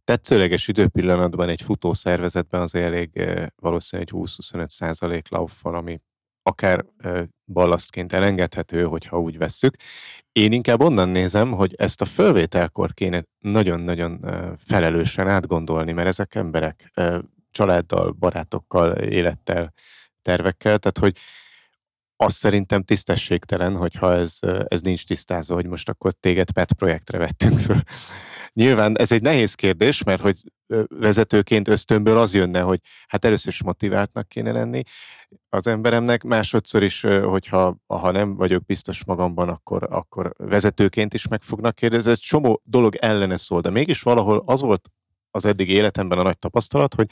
tetszőleges 0.04 0.68
időpillanatban 0.68 1.48
egy 1.48 1.62
futó 1.62 1.92
szervezetben 1.92 2.60
az 2.60 2.74
elég 2.74 3.10
valószínűleg 3.56 4.08
egy 4.12 4.18
20-25 4.20 4.68
százalék 4.68 5.28
lauffal, 5.28 5.74
ami 5.74 6.00
akár 6.42 6.84
ballasztként 7.52 8.12
elengedhető, 8.12 8.84
hogyha 8.84 9.20
úgy 9.20 9.38
vesszük. 9.38 9.76
Én 10.32 10.52
inkább 10.52 10.80
onnan 10.80 11.08
nézem, 11.08 11.50
hogy 11.50 11.74
ezt 11.78 12.00
a 12.00 12.04
fölvételkor 12.04 12.94
kéne 12.94 13.22
nagyon-nagyon 13.38 14.24
felelősen 14.58 15.28
átgondolni, 15.28 15.92
mert 15.92 16.08
ezek 16.08 16.34
emberek 16.34 16.92
családdal, 17.50 18.10
barátokkal, 18.10 18.96
élettel, 18.96 19.72
tervekkel, 20.22 20.78
tehát 20.78 20.98
hogy 20.98 21.16
az 22.24 22.34
szerintem 22.34 22.82
tisztességtelen, 22.82 23.76
hogyha 23.76 24.14
ez, 24.14 24.38
ez 24.64 24.80
nincs 24.80 25.06
tisztázva, 25.06 25.54
hogy 25.54 25.66
most 25.66 25.88
akkor 25.88 26.12
téged 26.12 26.50
PET 26.50 26.72
projektre 26.72 27.18
vettünk 27.18 27.58
föl. 27.60 27.82
Nyilván 28.52 28.98
ez 28.98 29.12
egy 29.12 29.22
nehéz 29.22 29.54
kérdés, 29.54 30.02
mert 30.02 30.20
hogy 30.20 30.40
vezetőként 30.88 31.68
ösztönből 31.68 32.18
az 32.18 32.34
jönne, 32.34 32.60
hogy 32.60 32.80
hát 33.06 33.24
először 33.24 33.52
is 33.52 33.62
motiváltnak 33.62 34.28
kéne 34.28 34.52
lenni 34.52 34.82
az 35.48 35.66
emberemnek, 35.66 36.22
másodszor 36.22 36.82
is, 36.82 37.00
hogyha 37.02 37.76
ha 37.86 38.10
nem 38.10 38.34
vagyok 38.34 38.64
biztos 38.64 39.04
magamban, 39.04 39.48
akkor, 39.48 39.86
akkor 39.90 40.32
vezetőként 40.36 41.14
is 41.14 41.28
meg 41.28 41.42
fognak 41.42 41.74
kérdezni. 41.74 42.10
Ez 42.10 42.16
egy 42.16 42.24
csomó 42.24 42.60
dolog 42.64 42.96
ellene 42.96 43.36
szól, 43.36 43.60
de 43.60 43.70
mégis 43.70 44.02
valahol 44.02 44.42
az 44.46 44.60
volt 44.60 44.88
az 45.30 45.44
eddig 45.44 45.70
életemben 45.70 46.18
a 46.18 46.22
nagy 46.22 46.38
tapasztalat, 46.38 46.94
hogy 46.94 47.10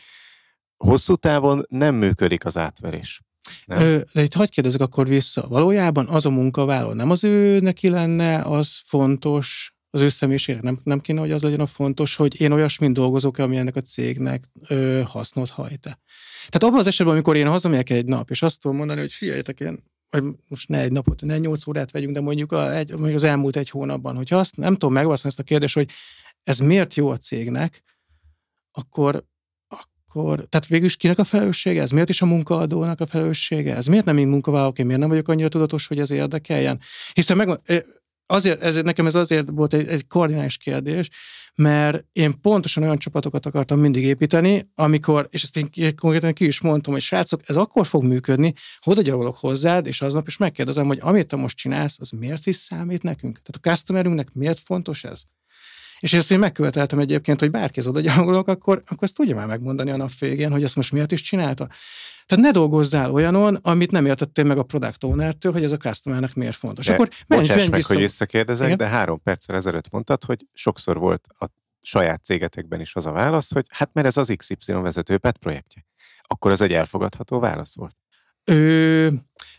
hosszú 0.77 1.15
távon 1.15 1.65
nem 1.69 1.95
működik 1.95 2.45
az 2.45 2.57
átverés. 2.57 3.23
Ö, 3.67 4.01
de 4.13 4.23
itt 4.23 4.35
hagyd 4.35 4.51
kérdezek 4.51 4.81
akkor 4.81 5.09
vissza. 5.09 5.47
Valójában 5.49 6.07
az 6.07 6.27
a 6.27 6.31
munkavállaló 6.31 6.93
nem 6.93 7.11
az 7.11 7.25
ő 7.25 7.59
neki 7.61 7.89
lenne, 7.89 8.41
az 8.41 8.81
fontos, 8.85 9.73
az 9.91 10.01
ő 10.01 10.09
személyiségnek 10.09 10.63
nem, 10.63 10.81
nem 10.83 11.01
kéne, 11.01 11.21
hogy 11.21 11.33
az 11.33 11.43
legyen 11.43 11.61
a 11.61 11.67
fontos, 11.67 12.17
hogy 12.17 12.41
én 12.41 12.53
olyasmint 12.53 12.95
dolgozok 12.95 13.39
ami 13.39 13.57
ennek 13.57 13.77
a 13.77 13.81
cégnek 13.81 14.45
ö, 14.69 15.03
hasznot 15.07 15.49
hajt 15.49 15.81
Tehát 15.81 16.63
abban 16.63 16.79
az 16.79 16.87
esetben, 16.87 17.15
amikor 17.15 17.37
én 17.37 17.49
hazamegyek 17.49 17.91
egy 17.91 18.05
nap, 18.05 18.31
és 18.31 18.43
azt 18.43 18.61
tudom 18.61 18.77
mondani, 18.77 19.01
hogy 19.01 19.13
figyeljetek, 19.13 19.61
én 19.61 19.83
vagy 20.11 20.25
most 20.49 20.69
ne 20.69 20.81
egy 20.81 20.93
napot, 20.93 21.23
ne 21.23 21.39
nyolc 21.39 21.67
órát 21.67 21.91
vegyünk, 21.91 22.15
de 22.15 22.21
mondjuk, 22.21 22.53
a, 22.53 22.77
egy, 22.77 22.91
mondjuk 22.91 23.15
az 23.15 23.25
elmúlt 23.25 23.57
egy 23.57 23.71
hónapban, 23.71 24.17
hogyha 24.17 24.37
azt 24.37 24.57
nem 24.57 24.73
tudom 24.73 24.93
megválaszolni 24.93 25.29
ezt 25.29 25.39
a 25.39 25.43
kérdést, 25.43 25.75
hogy 25.75 25.91
ez 26.43 26.59
miért 26.59 26.95
jó 26.95 27.09
a 27.09 27.17
cégnek, 27.17 27.83
akkor 28.73 29.25
akkor, 30.09 30.47
tehát 30.49 30.67
végül 30.67 30.87
is 30.87 30.97
kinek 30.97 31.19
a 31.19 31.25
felelőssége 31.25 31.83
ez? 31.83 31.91
Miért 31.91 32.09
is 32.09 32.23
a 32.23 32.27
munkaadónak 32.27 33.01
a 33.01 33.07
felelőssége 33.07 33.77
ez? 33.77 33.87
Miért 33.87 34.05
nem 34.05 34.19
én 34.19 34.29
munkavállalók, 34.29 34.79
én 34.79 34.87
miért 34.87 35.01
nem 35.01 35.09
vagyok 35.09 35.29
annyira 35.29 35.49
tudatos, 35.49 35.87
hogy 35.87 35.99
ez 35.99 36.11
érdekeljen? 36.11 36.81
Hiszen 37.13 37.37
meg, 37.37 37.61
azért, 38.27 38.63
ez, 38.63 38.83
nekem 38.83 39.07
ez 39.07 39.15
azért 39.15 39.49
volt 39.51 39.75
egy, 39.75 39.89
egy 39.89 40.07
koordinális 40.07 40.57
kérdés, 40.57 41.09
mert 41.55 42.05
én 42.13 42.41
pontosan 42.41 42.83
olyan 42.83 42.99
csapatokat 42.99 43.47
akartam 43.47 43.79
mindig 43.79 44.05
építeni, 44.05 44.71
amikor, 44.75 45.29
és 45.31 45.43
ezt 45.43 45.57
én 45.57 45.97
konkrétan 45.97 46.33
ki 46.33 46.47
is 46.47 46.61
mondtam, 46.61 46.93
hogy 46.93 47.03
srácok, 47.03 47.41
ez 47.47 47.57
akkor 47.57 47.87
fog 47.87 48.05
működni, 48.05 48.53
hogy 48.81 49.11
oda 49.11 49.35
hozzád, 49.39 49.87
és 49.87 50.03
aznap 50.03 50.27
is 50.27 50.37
megkérdezem, 50.37 50.87
hogy 50.87 50.99
amit 51.01 51.27
te 51.27 51.37
most 51.37 51.57
csinálsz, 51.57 51.97
az 52.01 52.11
miért 52.11 52.47
is 52.47 52.57
számít 52.57 53.03
nekünk? 53.03 53.41
Tehát 53.43 53.67
a 53.67 53.69
customerünknek 53.69 54.33
miért 54.33 54.59
fontos 54.59 55.05
ez? 55.05 55.23
És 56.01 56.13
ezt 56.13 56.31
én 56.31 56.39
megköveteltem 56.39 56.99
egyébként, 56.99 57.41
hogy 57.41 57.51
bárki 57.51 57.79
az 57.79 57.87
oda 57.87 58.01
gyalogolok, 58.01 58.49
akkor, 58.49 58.83
akkor 58.87 59.03
ezt 59.03 59.15
tudja 59.15 59.35
már 59.35 59.47
megmondani 59.47 59.91
a 59.91 59.97
nap 59.97 60.11
végén, 60.19 60.51
hogy 60.51 60.63
ezt 60.63 60.77
most 60.77 60.93
miért 60.93 61.13
is 61.13 61.21
csinálta. 61.21 61.69
Tehát 62.27 62.45
ne 62.45 62.51
dolgozzál 62.51 63.11
olyanon, 63.11 63.55
amit 63.55 63.91
nem 63.91 64.07
értettél 64.07 64.45
meg 64.45 64.59
a 64.59 64.63
product 64.63 65.05
owner-től, 65.05 65.53
hogy 65.53 65.65
ez 65.65 65.73
a 65.73 65.77
customernek 65.77 66.35
miért 66.35 66.57
fontos. 66.57 66.87
De 66.87 66.93
akkor 66.93 67.09
menj, 67.27 67.49
menj 67.49 67.61
meg, 67.61 67.73
vissza. 67.73 67.93
hogy 67.93 68.03
visszakérdezek, 68.03 68.67
Igen? 68.67 68.79
de 68.79 68.87
három 68.87 69.23
perccel 69.23 69.57
ezelőtt 69.57 69.91
mondtad, 69.91 70.25
hogy 70.25 70.47
sokszor 70.53 70.99
volt 70.99 71.27
a 71.39 71.47
saját 71.83 72.25
cégetekben 72.25 72.81
is 72.81 72.95
az 72.95 73.07
a 73.07 73.13
válasz, 73.13 73.53
hogy 73.53 73.67
hát 73.69 73.91
mert 73.93 74.07
ez 74.07 74.17
az 74.17 74.33
XY 74.37 74.73
vezető 74.73 75.19
PET 75.19 75.37
projektje. 75.39 75.87
Akkor 76.23 76.51
ez 76.51 76.61
egy 76.61 76.73
elfogadható 76.73 77.39
válasz 77.39 77.75
volt. 77.75 77.97
Ö, 78.45 79.09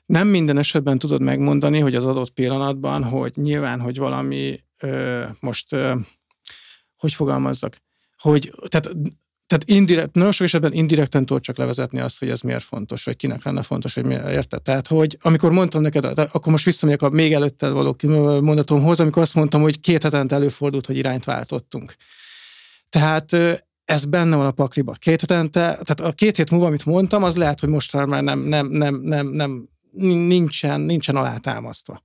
nem 0.06 0.28
minden 0.28 0.58
esetben 0.58 1.00
tudod 1.00 1.22
megmondani, 1.22 1.80
hogy 1.80 1.96
az 1.96 2.06
adott 2.06 2.30
pillanatban, 2.30 3.04
hogy 3.04 3.32
nyilván, 3.36 3.80
hogy 3.80 3.98
valami 3.98 4.60
ö, 4.80 5.26
most 5.40 5.74
ö, 5.74 5.96
hogy 7.00 7.14
fogalmazzak, 7.14 7.78
hogy 8.18 8.52
tehát, 8.68 8.90
tehát 9.48 9.64
indirekt, 9.66 10.16
nagyon 10.16 10.32
sok 10.32 10.46
esetben 10.46 10.74
indirekten 10.74 11.26
tudod 11.26 11.42
csak 11.42 11.58
levezetni 11.58 12.00
azt, 12.00 12.20
hogy 12.20 12.30
ez 12.30 12.42
miért 12.42 12.64
fontos, 12.64 13.04
vagy 13.04 13.16
kinek 13.16 13.44
lenne 13.44 13.62
fontos, 13.62 13.94
hogy 13.94 14.06
miért 14.06 14.30
érted. 14.30 14.62
Tehát, 14.62 14.88
hogy 14.88 15.18
amikor 15.22 15.52
mondtam 15.52 15.82
neked, 15.82 16.06
akkor 16.06 16.52
most 16.52 16.66
visszamegyek 16.66 17.02
a 17.02 17.10
még 17.10 17.34
előtte 17.34 17.70
való 17.70 17.96
mondatomhoz, 18.42 19.00
amikor 19.00 19.22
azt 19.22 19.36
mondtam, 19.36 19.62
hogy 19.62 19.80
két 19.80 20.04
hetente 20.04 20.36
előfordult, 20.36 20.86
hogy 20.86 20.98
irányt 20.98 21.24
váltottunk. 21.24 21.96
Tehát 22.90 23.36
ez 23.86 24.06
benne 24.06 24.36
van 24.36 24.46
a 24.46 24.52
pakliba. 24.52 24.92
Két 24.92 25.20
hetente, 25.20 25.60
tehát 25.60 26.00
a 26.00 26.12
két 26.12 26.36
hét 26.36 26.52
múlva, 26.52 26.66
amit 26.66 26.86
mondtam, 26.86 27.24
az 27.24 27.36
lehet, 27.36 27.60
hogy 27.60 27.70
most 27.70 27.94
már 27.94 28.24
nem, 28.24 28.40
nem, 28.40 28.68
nem, 28.68 28.96
nem, 28.96 29.28
nem 29.28 29.70
nincsen, 30.04 30.82
nincsen 30.82 31.16
alátámasztva. 31.16 32.04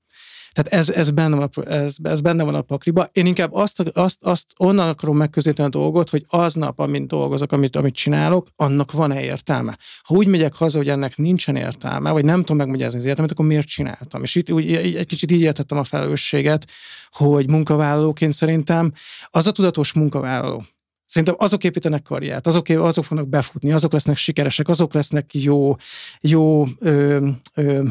Tehát 0.55 0.80
ez, 0.80 0.90
ez, 0.90 1.11
benne 1.11 1.36
van, 1.36 1.50
a, 1.55 1.70
ez, 1.70 1.96
ez 2.02 2.20
benne 2.20 2.42
van 2.42 2.55
a 2.55 2.62
pakliba. 2.62 3.09
Én 3.12 3.26
inkább 3.26 3.52
azt, 3.52 3.80
azt, 3.80 4.22
azt 4.22 4.46
onnan 4.57 4.88
akarom 4.88 5.16
megközelíteni 5.16 5.68
a 5.68 5.70
dolgot, 5.70 6.11
hogy 6.11 6.24
aznap, 6.28 6.78
amint 6.78 7.09
dolgozok, 7.09 7.52
amit, 7.52 7.76
amit 7.76 7.94
csinálok, 7.94 8.48
annak 8.57 8.92
van-e 8.92 9.22
értelme. 9.22 9.78
Ha 10.02 10.14
úgy 10.14 10.26
megyek 10.26 10.55
haza, 10.55 10.78
hogy 10.78 10.88
ennek 10.88 11.16
nincsen 11.16 11.57
értelme, 11.57 12.11
vagy 12.11 12.24
nem 12.24 12.40
tudom 12.40 12.57
megmagyarázni 12.57 12.98
az 12.98 13.05
értelmet, 13.05 13.32
akkor 13.32 13.46
miért 13.46 13.66
csináltam? 13.66 14.22
És 14.22 14.34
itt 14.34 14.50
úgy, 14.50 14.72
egy 14.72 15.07
kicsit 15.07 15.30
így 15.30 15.40
értettem 15.40 15.78
a 15.78 15.84
felelősséget, 15.84 16.66
hogy 17.11 17.50
munkavállalóként 17.50 18.32
szerintem 18.32 18.92
az 19.26 19.46
a 19.46 19.52
tudatos 19.52 19.92
munkavállaló, 19.92 20.64
Szerintem 21.07 21.34
azok 21.38 21.64
építenek 21.64 22.02
karriert, 22.02 22.46
azok, 22.46 22.68
azok 22.68 23.05
fognak 23.05 23.28
befutni, 23.28 23.72
azok 23.72 23.92
lesznek 23.92 24.16
sikeresek, 24.16 24.68
azok 24.68 24.92
lesznek 24.92 25.34
jó, 25.34 25.76
jó 26.20 26.64
ö, 26.78 27.28
ö, 27.55 27.82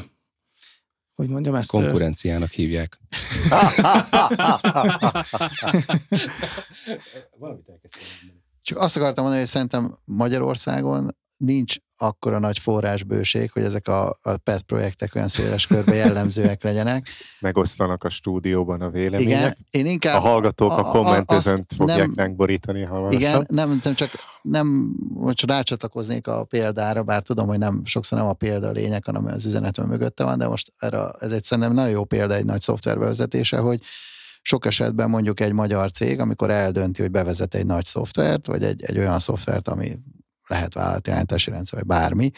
hogy 1.15 1.29
mondjam 1.29 1.55
ezt? 1.55 1.69
Konkurenciának 1.69 2.51
hívják. 2.51 2.99
Csak 8.61 8.77
azt 8.77 8.97
akartam 8.97 9.23
mondani, 9.23 9.43
hogy 9.43 9.51
szerintem 9.51 9.97
Magyarországon 10.05 11.15
nincs 11.37 11.75
akkora 11.97 12.39
nagy 12.39 12.59
forrásbőség, 12.59 13.51
hogy 13.51 13.63
ezek 13.63 13.87
a, 13.87 14.09
a 14.21 14.37
PET 14.43 14.61
projektek 14.61 15.15
olyan 15.15 15.27
széles 15.27 15.67
körbe 15.67 15.93
jellemzőek 15.93 16.63
legyenek. 16.63 17.07
Megosztanak 17.39 18.03
a 18.03 18.09
stúdióban 18.09 18.81
a 18.81 18.89
vélemények. 18.89 19.39
Igen, 19.39 19.57
én 19.69 19.85
inkább... 19.85 20.15
A 20.15 20.19
hallgatók 20.19 20.71
a, 20.71 20.77
a 20.77 20.83
kommentezőnt 20.83 21.73
fogják 21.77 21.97
nem, 21.97 22.13
ránk 22.15 22.35
borítani 22.35 22.81
hamarosan. 22.81 23.19
Igen, 23.19 23.45
nem, 23.49 23.79
nem 23.83 23.93
csak 23.95 24.11
nem, 24.41 24.95
hogy 25.15 25.43
rácsatlakoznék 25.45 26.27
a 26.27 26.43
példára, 26.43 27.03
bár 27.03 27.21
tudom, 27.21 27.47
hogy 27.47 27.57
nem 27.57 27.81
sokszor 27.85 28.17
nem 28.17 28.27
a 28.27 28.33
példa 28.33 28.67
a 28.67 28.71
lényeg, 28.71 29.05
hanem 29.05 29.25
az 29.25 29.45
üzenet 29.45 29.85
mögötte 29.85 30.23
van, 30.23 30.37
de 30.37 30.47
most 30.47 30.73
erre, 30.77 31.09
ez 31.19 31.31
egy 31.31 31.43
szerintem 31.43 31.73
nagyon 31.73 31.91
jó 31.91 32.05
példa 32.05 32.33
egy 32.33 32.45
nagy 32.45 32.61
szoftverbevezetése, 32.61 33.57
hogy 33.57 33.81
sok 34.41 34.65
esetben 34.65 35.09
mondjuk 35.09 35.39
egy 35.39 35.53
magyar 35.53 35.91
cég, 35.91 36.19
amikor 36.19 36.49
eldönti, 36.51 37.01
hogy 37.01 37.11
bevezet 37.11 37.55
egy 37.55 37.65
nagy 37.65 37.85
szoftvert, 37.85 38.47
vagy 38.47 38.63
egy, 38.63 38.83
egy 38.83 38.97
olyan 38.97 39.19
szoftvert, 39.19 39.67
ami 39.67 39.99
lehet 40.47 40.73
vállalatirányítási 40.73 41.49
rendszer, 41.49 41.79
vagy 41.79 41.87
bármi, 41.87 42.31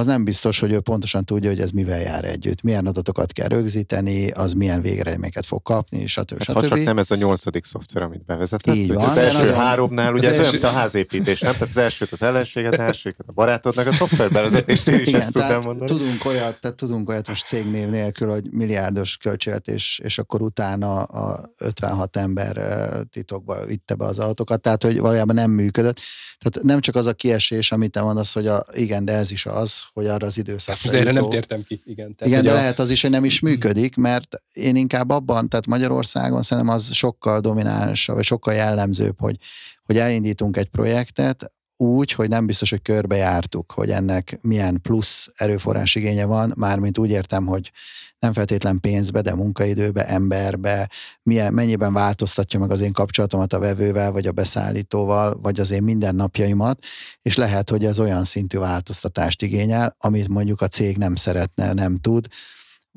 az 0.00 0.06
nem 0.06 0.24
biztos, 0.24 0.60
hogy 0.60 0.72
ő 0.72 0.80
pontosan 0.80 1.24
tudja, 1.24 1.50
hogy 1.50 1.60
ez 1.60 1.70
mivel 1.70 2.00
jár 2.00 2.24
együtt, 2.24 2.62
milyen 2.62 2.86
adatokat 2.86 3.32
kell 3.32 3.48
rögzíteni, 3.48 4.30
az 4.30 4.52
milyen 4.52 4.82
végeredményeket 4.82 5.46
fog 5.46 5.62
kapni, 5.62 6.06
stb. 6.06 6.30
Hát, 6.30 6.42
stb. 6.42 6.52
Ha 6.52 6.66
csak 6.66 6.84
nem 6.84 6.98
ez 6.98 7.10
a 7.10 7.14
nyolcadik 7.14 7.64
szoftver, 7.64 8.02
amit 8.02 8.24
bevezetett. 8.24 8.74
Így 8.74 8.92
van, 8.92 9.08
az 9.08 9.16
első 9.16 9.38
nagyon... 9.38 9.54
háromnál, 9.54 10.14
ugye 10.14 10.28
az 10.28 10.32
ez 10.32 10.38
első... 10.38 10.40
olyan, 10.40 10.52
mint 10.52 10.64
a 10.64 10.78
házépítés, 10.78 11.40
nem? 11.40 11.52
Tehát 11.52 11.68
az 11.68 11.76
elsőt 11.76 12.12
az 12.12 12.22
ellenséget, 12.22 12.74
a 12.74 12.82
elsőt 12.82 13.16
a 13.26 13.32
barátodnak 13.32 13.86
a 13.86 13.92
szoftver 13.92 14.30
bevezetést, 14.30 14.88
én 14.88 15.00
is 15.00 15.06
Igen, 15.06 15.20
ezt 15.20 15.32
tudnám 15.32 15.60
mondani. 15.64 15.90
Tudunk 15.90 16.24
olyat, 16.24 16.60
tehát 16.60 16.76
tudunk 16.76 17.08
olyat 17.08 17.28
most 17.28 17.46
cégnév 17.46 17.88
nélkül, 17.88 18.28
hogy 18.28 18.44
milliárdos 18.50 19.16
költségvetés, 19.16 20.00
és 20.04 20.18
akkor 20.18 20.42
utána 20.42 21.02
a 21.02 21.52
56 21.58 22.16
ember 22.16 22.62
titokba 23.10 23.64
vitte 23.64 23.94
be 23.94 24.04
az 24.04 24.18
autókat, 24.18 24.60
tehát 24.60 24.82
hogy 24.82 24.98
valójában 24.98 25.34
nem 25.34 25.50
működött. 25.50 26.00
Tehát 26.38 26.66
nem 26.66 26.80
csak 26.80 26.94
az 26.94 27.06
a 27.06 27.12
kiesés, 27.12 27.72
amit 27.72 27.90
te 27.90 28.02
mondasz, 28.02 28.32
hogy 28.32 28.46
a, 28.46 28.64
igen, 28.72 29.04
de 29.04 29.12
ez 29.12 29.30
is 29.30 29.46
az, 29.46 29.80
hogy 29.92 30.06
arra 30.06 30.26
az 30.26 30.38
időszakra 30.38 30.92
Erre 30.92 31.12
nem 31.12 31.28
tértem 31.28 31.64
ki, 31.64 31.82
igen. 31.84 32.14
Tehát 32.14 32.32
igen, 32.32 32.44
de 32.44 32.50
a... 32.50 32.54
lehet 32.54 32.78
az 32.78 32.90
is, 32.90 33.02
hogy 33.02 33.10
nem 33.10 33.24
is 33.24 33.40
működik, 33.40 33.96
mert 33.96 34.42
én 34.52 34.76
inkább 34.76 35.10
abban, 35.10 35.48
tehát 35.48 35.66
Magyarországon 35.66 36.42
szerintem 36.42 36.74
az 36.74 36.92
sokkal 36.92 37.40
dominánsabb, 37.40 38.16
vagy 38.16 38.24
sokkal 38.24 38.54
jellemzőbb, 38.54 39.18
hogy, 39.18 39.36
hogy 39.84 39.98
elindítunk 39.98 40.56
egy 40.56 40.68
projektet, 40.68 41.52
úgy, 41.76 42.12
hogy 42.12 42.28
nem 42.28 42.46
biztos, 42.46 42.70
hogy 42.70 42.82
körbejártuk, 42.82 43.72
hogy 43.72 43.90
ennek 43.90 44.38
milyen 44.40 44.80
plusz 44.82 45.30
erőforrás 45.34 45.94
igénye 45.94 46.24
van, 46.24 46.52
mármint 46.56 46.98
úgy 46.98 47.10
értem, 47.10 47.46
hogy 47.46 47.72
nem 48.20 48.32
feltétlen 48.32 48.80
pénzbe, 48.80 49.20
de 49.20 49.34
munkaidőbe, 49.34 50.06
emberbe, 50.06 50.90
milyen, 51.22 51.52
mennyiben 51.52 51.92
változtatja 51.92 52.58
meg 52.58 52.70
az 52.70 52.80
én 52.80 52.92
kapcsolatomat 52.92 53.52
a 53.52 53.58
vevővel, 53.58 54.12
vagy 54.12 54.26
a 54.26 54.32
beszállítóval, 54.32 55.38
vagy 55.42 55.60
az 55.60 55.70
én 55.70 55.82
mindennapjaimat, 55.82 56.84
és 57.22 57.36
lehet, 57.36 57.70
hogy 57.70 57.84
ez 57.84 57.98
olyan 57.98 58.24
szintű 58.24 58.58
változtatást 58.58 59.42
igényel, 59.42 59.96
amit 59.98 60.28
mondjuk 60.28 60.60
a 60.60 60.68
cég 60.68 60.96
nem 60.96 61.14
szeretne, 61.14 61.72
nem 61.72 61.96
tud, 61.96 62.26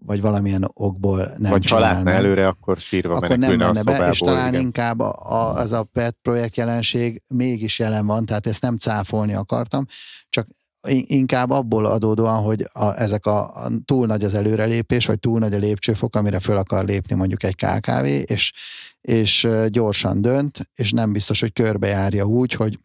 vagy 0.05 0.21
valamilyen 0.21 0.69
okból 0.73 1.33
nem 1.37 1.51
Vagy 1.51 1.67
ha 1.67 1.79
látna 1.79 2.11
előre, 2.11 2.47
akkor 2.47 2.77
sírva 2.77 3.15
akkor 3.15 3.37
nem 3.37 3.49
menne 3.49 3.67
a 3.67 3.73
szobából, 3.73 4.05
be, 4.05 4.11
és 4.11 4.17
talán 4.17 4.47
igen. 4.47 4.61
inkább 4.61 4.99
a, 4.99 5.15
a, 5.19 5.55
az 5.55 5.71
a 5.71 5.83
PET 5.83 6.17
projekt 6.21 6.55
jelenség 6.55 7.21
mégis 7.27 7.79
jelen 7.79 8.05
van, 8.05 8.25
tehát 8.25 8.47
ezt 8.47 8.61
nem 8.61 8.77
cáfolni 8.77 9.33
akartam, 9.33 9.85
csak 10.29 10.47
inkább 10.91 11.49
abból 11.49 11.85
adódóan, 11.85 12.43
hogy 12.43 12.69
a, 12.73 13.01
ezek 13.01 13.25
a, 13.25 13.55
a 13.55 13.69
túl 13.85 14.05
nagy 14.05 14.23
az 14.23 14.33
előrelépés, 14.33 15.05
vagy 15.05 15.19
túl 15.19 15.39
nagy 15.39 15.53
a 15.53 15.57
lépcsőfok, 15.57 16.15
amire 16.15 16.39
föl 16.39 16.57
akar 16.57 16.85
lépni 16.85 17.15
mondjuk 17.15 17.43
egy 17.43 17.55
KKV, 17.55 18.05
és, 18.05 18.53
és 19.01 19.47
gyorsan 19.67 20.21
dönt, 20.21 20.69
és 20.75 20.91
nem 20.91 21.11
biztos, 21.11 21.39
hogy 21.39 21.53
körbejárja 21.53 22.25
úgy, 22.25 22.53
hogy 22.53 22.79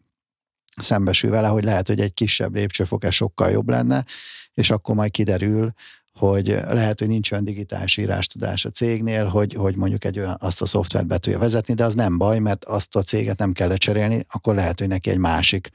szembesül 0.77 1.29
vele, 1.29 1.47
hogy 1.47 1.63
lehet, 1.63 1.87
hogy 1.87 1.99
egy 1.99 2.13
kisebb 2.13 2.55
lépcsőfok 2.55 3.03
ez 3.03 3.13
sokkal 3.13 3.49
jobb 3.49 3.69
lenne, 3.69 4.05
és 4.53 4.69
akkor 4.69 4.95
majd 4.95 5.11
kiderül, 5.11 5.73
hogy 6.19 6.47
lehet, 6.47 6.99
hogy 6.99 7.07
nincs 7.07 7.31
olyan 7.31 7.43
digitális 7.43 7.97
írástudás 7.97 8.65
a 8.65 8.69
cégnél, 8.69 9.25
hogy, 9.25 9.53
hogy 9.53 9.75
mondjuk 9.75 10.05
egy 10.05 10.19
olyan, 10.19 10.37
azt 10.39 10.61
a 10.61 10.65
szoftvert 10.65 11.07
be 11.07 11.17
tudja 11.17 11.39
vezetni, 11.39 11.73
de 11.73 11.85
az 11.85 11.93
nem 11.93 12.17
baj, 12.17 12.39
mert 12.39 12.65
azt 12.65 12.95
a 12.95 13.01
céget 13.01 13.37
nem 13.37 13.51
kell 13.51 13.67
lecserélni, 13.67 14.25
akkor 14.29 14.55
lehet, 14.55 14.79
hogy 14.79 14.87
neki 14.87 15.09
egy 15.09 15.17
másik, 15.17 15.69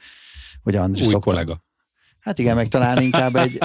hogy 0.63 0.77
Andris 0.77 1.07
Új 1.07 1.13
szokta, 1.13 1.31
kollega. 1.31 1.63
Hát 2.25 2.39
igen, 2.39 2.55
meg 2.55 2.69
talán 2.69 3.03
inkább 3.03 3.37
egy, 3.37 3.59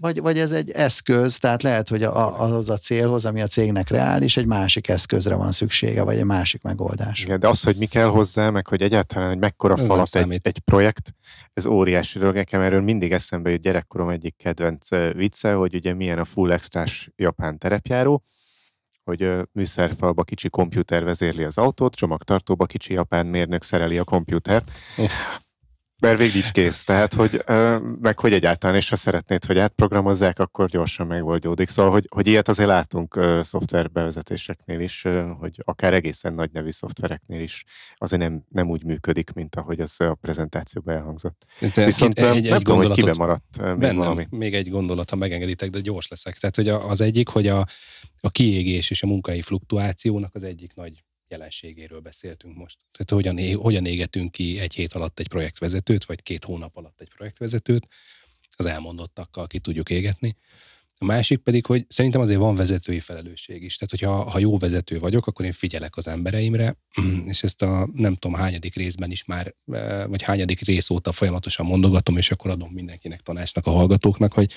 vagy, 0.00 0.20
vagy 0.20 0.38
ez 0.38 0.50
egy 0.50 0.70
eszköz, 0.70 1.38
tehát 1.38 1.62
lehet, 1.62 1.88
hogy 1.88 2.02
a, 2.02 2.40
ahhoz 2.40 2.68
a 2.68 2.76
célhoz, 2.76 3.24
ami 3.24 3.40
a 3.40 3.46
cégnek 3.46 3.88
reális, 3.88 4.36
egy 4.36 4.46
másik 4.46 4.88
eszközre 4.88 5.34
van 5.34 5.52
szüksége, 5.52 6.02
vagy 6.02 6.16
egy 6.16 6.24
másik 6.24 6.62
megoldás. 6.62 7.22
Igen, 7.22 7.40
de 7.40 7.48
az, 7.48 7.62
hogy 7.62 7.76
mi 7.76 7.86
kell 7.86 8.06
hozzá, 8.08 8.50
meg 8.50 8.66
hogy 8.66 8.82
egyáltalán, 8.82 9.28
hogy 9.28 9.38
mekkora 9.38 9.74
ez 9.74 9.86
falat 9.86 10.16
egy, 10.16 10.40
egy 10.42 10.58
projekt, 10.58 11.14
ez 11.52 11.66
óriási 11.66 12.18
dolog. 12.18 12.34
Nekem 12.34 12.60
erről 12.60 12.80
mindig 12.80 13.12
eszembe 13.12 13.50
jut 13.50 13.60
gyerekkorom 13.60 14.08
egyik 14.08 14.36
kedvenc 14.36 14.88
vicce, 15.12 15.52
hogy 15.52 15.74
ugye 15.74 15.94
milyen 15.94 16.18
a 16.18 16.24
full 16.24 16.52
extrás 16.52 17.10
japán 17.16 17.58
terepjáró, 17.58 18.22
hogy 19.04 19.30
műszerfalba 19.52 20.22
kicsi 20.22 20.48
komputer 20.48 21.04
vezérli 21.04 21.44
az 21.44 21.58
autót, 21.58 21.94
csomagtartóba 21.94 22.66
kicsi 22.66 22.92
japán 22.92 23.26
mérnök 23.26 23.62
szereli 23.62 23.98
a 23.98 24.04
komputert. 24.04 24.70
Mert 26.00 26.18
végig 26.18 26.36
így 26.36 26.50
kész. 26.50 26.84
Tehát, 26.84 27.14
hogy 27.14 27.44
meg 28.00 28.18
hogy 28.18 28.32
egyáltalán, 28.32 28.76
és 28.76 28.88
ha 28.88 28.96
szeretnéd, 28.96 29.44
hogy 29.44 29.58
átprogramozzák, 29.58 30.38
akkor 30.38 30.68
gyorsan 30.68 31.06
megoldódik. 31.06 31.68
Szóval, 31.68 31.92
hogy, 31.92 32.06
hogy 32.10 32.26
ilyet 32.26 32.48
azért 32.48 32.68
látunk 32.68 33.20
szoftverbevezetéseknél 33.42 34.80
is, 34.80 35.06
hogy 35.38 35.62
akár 35.64 35.94
egészen 35.94 36.34
nagy 36.34 36.50
nevű 36.52 36.70
szoftvereknél 36.70 37.40
is 37.40 37.64
azért 37.96 38.22
nem, 38.22 38.42
nem 38.48 38.70
úgy 38.70 38.84
működik, 38.84 39.32
mint 39.32 39.56
ahogy 39.56 39.80
az 39.80 40.00
a 40.00 40.14
prezentációban 40.14 40.94
elhangzott. 40.94 41.44
Te 41.72 41.84
Viszont 41.84 42.18
egy, 42.18 42.36
egy, 42.36 42.42
nem 42.42 42.52
egy 42.52 42.62
tudom, 42.62 42.78
hogy 42.78 42.90
kibe 42.90 43.14
maradt 43.18 43.62
még 43.62 43.76
bennem, 43.76 43.96
valami. 43.96 44.26
Még 44.30 44.54
egy 44.54 44.70
gondolat, 44.70 45.10
ha 45.10 45.16
megengeditek, 45.16 45.70
de 45.70 45.80
gyors 45.80 46.08
leszek. 46.08 46.36
Tehát, 46.36 46.56
hogy 46.56 46.68
az 46.68 47.00
egyik, 47.00 47.28
hogy 47.28 47.46
a, 47.46 47.66
a 48.20 48.30
kiégés 48.30 48.90
és 48.90 49.02
a 49.02 49.06
munkai 49.06 49.42
fluktuációnak 49.42 50.34
az 50.34 50.42
egyik 50.42 50.74
nagy 50.74 51.04
jelenségéről 51.30 52.00
beszéltünk 52.00 52.56
most. 52.56 52.78
Tehát 52.92 53.10
hogyan, 53.10 53.38
é, 53.38 53.52
hogyan 53.52 53.86
égetünk 53.86 54.32
ki 54.32 54.58
egy 54.58 54.74
hét 54.74 54.92
alatt 54.92 55.18
egy 55.18 55.28
projektvezetőt, 55.28 56.04
vagy 56.04 56.22
két 56.22 56.44
hónap 56.44 56.76
alatt 56.76 57.00
egy 57.00 57.08
projektvezetőt, 57.08 57.86
az 58.56 58.66
elmondottakkal 58.66 59.46
ki 59.46 59.58
tudjuk 59.58 59.90
égetni. 59.90 60.36
A 61.02 61.04
másik 61.04 61.38
pedig, 61.38 61.66
hogy 61.66 61.86
szerintem 61.88 62.20
azért 62.20 62.38
van 62.38 62.54
vezetői 62.54 63.00
felelősség 63.00 63.62
is. 63.62 63.76
Tehát, 63.76 63.90
hogyha 63.90 64.30
ha 64.30 64.38
jó 64.38 64.58
vezető 64.58 64.98
vagyok, 64.98 65.26
akkor 65.26 65.44
én 65.44 65.52
figyelek 65.52 65.96
az 65.96 66.08
embereimre, 66.08 66.76
és 67.32 67.42
ezt 67.42 67.62
a 67.62 67.88
nem 67.92 68.16
tudom 68.16 68.36
hányadik 68.36 68.74
részben 68.74 69.10
is 69.10 69.24
már, 69.24 69.54
e, 69.72 70.06
vagy 70.06 70.22
hányadik 70.22 70.60
rész 70.60 70.90
óta 70.90 71.12
folyamatosan 71.12 71.66
mondogatom, 71.66 72.16
és 72.16 72.30
akkor 72.30 72.50
adom 72.50 72.70
mindenkinek 72.70 73.20
tanácsnak 73.20 73.66
a 73.66 73.70
hallgatóknak, 73.70 74.32
hogy 74.32 74.52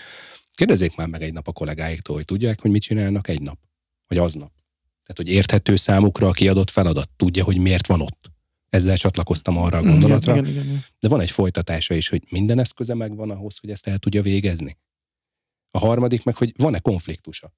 kérdezzék 0.52 0.96
már 0.96 1.08
meg 1.08 1.22
egy 1.22 1.34
nap 1.34 1.48
a 1.48 1.52
kollégáiktól, 1.52 2.16
hogy 2.16 2.26
tudják, 2.26 2.62
hogy 2.62 2.72
mit 2.72 2.82
csinálnak 2.82 3.28
egy 3.28 3.42
nap, 3.42 3.58
vagy 4.08 4.18
aznap. 4.18 4.52
Tehát, 5.06 5.18
hogy 5.18 5.28
érthető 5.28 5.76
számukra 5.76 6.28
a 6.28 6.32
kiadott 6.32 6.70
feladat, 6.70 7.10
tudja, 7.16 7.44
hogy 7.44 7.58
miért 7.58 7.88
van 7.88 8.02
ott. 8.02 8.32
Ezzel 8.70 8.98
csatlakoztam 8.98 9.58
arra 9.58 9.78
a 9.78 9.82
gondolatra. 9.82 10.32
Igen, 10.32 10.48
igen, 10.48 10.64
igen. 10.64 10.86
De 11.00 11.08
van 11.08 11.22
egy 11.22 11.32
folytatása 11.32 11.94
is, 11.94 12.08
hogy 12.08 12.24
minden 12.30 12.60
eszköze 12.60 12.94
megvan 12.94 13.32
ahhoz, 13.32 13.58
hogy 13.58 13.70
ezt 13.70 13.88
el 13.88 13.98
tudja 13.98 14.22
végezni. 14.22 14.78
A 15.72 15.80
harmadik 15.80 16.24
meg, 16.24 16.36
hogy 16.36 16.54
van-e 16.58 16.80
konfliktusa 16.80 17.54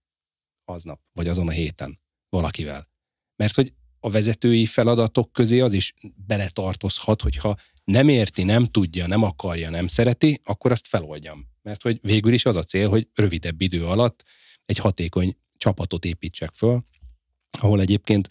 aznap, 0.65 1.01
vagy 1.13 1.27
azon 1.27 1.47
a 1.47 1.51
héten 1.51 1.99
valakivel. 2.29 2.89
Mert 3.35 3.55
hogy 3.55 3.73
a 3.99 4.09
vezetői 4.09 4.65
feladatok 4.65 5.31
közé 5.31 5.59
az 5.59 5.73
is 5.73 5.93
beletartozhat, 6.27 7.21
hogyha 7.21 7.55
nem 7.83 8.07
érti, 8.07 8.43
nem 8.43 8.65
tudja, 8.65 9.07
nem 9.07 9.23
akarja, 9.23 9.69
nem 9.69 9.87
szereti, 9.87 10.39
akkor 10.43 10.71
azt 10.71 10.87
feloldjam. 10.87 11.47
Mert 11.61 11.81
hogy 11.81 11.99
végül 12.01 12.33
is 12.33 12.45
az 12.45 12.55
a 12.55 12.63
cél, 12.63 12.89
hogy 12.89 13.07
rövidebb 13.13 13.61
idő 13.61 13.85
alatt 13.85 14.23
egy 14.65 14.77
hatékony 14.77 15.37
csapatot 15.57 16.05
építsek 16.05 16.53
föl, 16.53 16.85
ahol 17.59 17.81
egyébként 17.81 18.27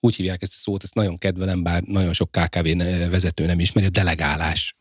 úgy 0.00 0.16
hívják 0.16 0.42
ezt 0.42 0.52
a 0.52 0.58
szót, 0.58 0.82
ezt 0.82 0.94
nagyon 0.94 1.18
kedvelem, 1.18 1.62
bár 1.62 1.82
nagyon 1.82 2.12
sok 2.12 2.30
KKV 2.30 2.68
vezető 3.10 3.46
nem 3.46 3.60
ismeri, 3.60 3.86
a 3.86 3.90
delegálás. 3.90 4.76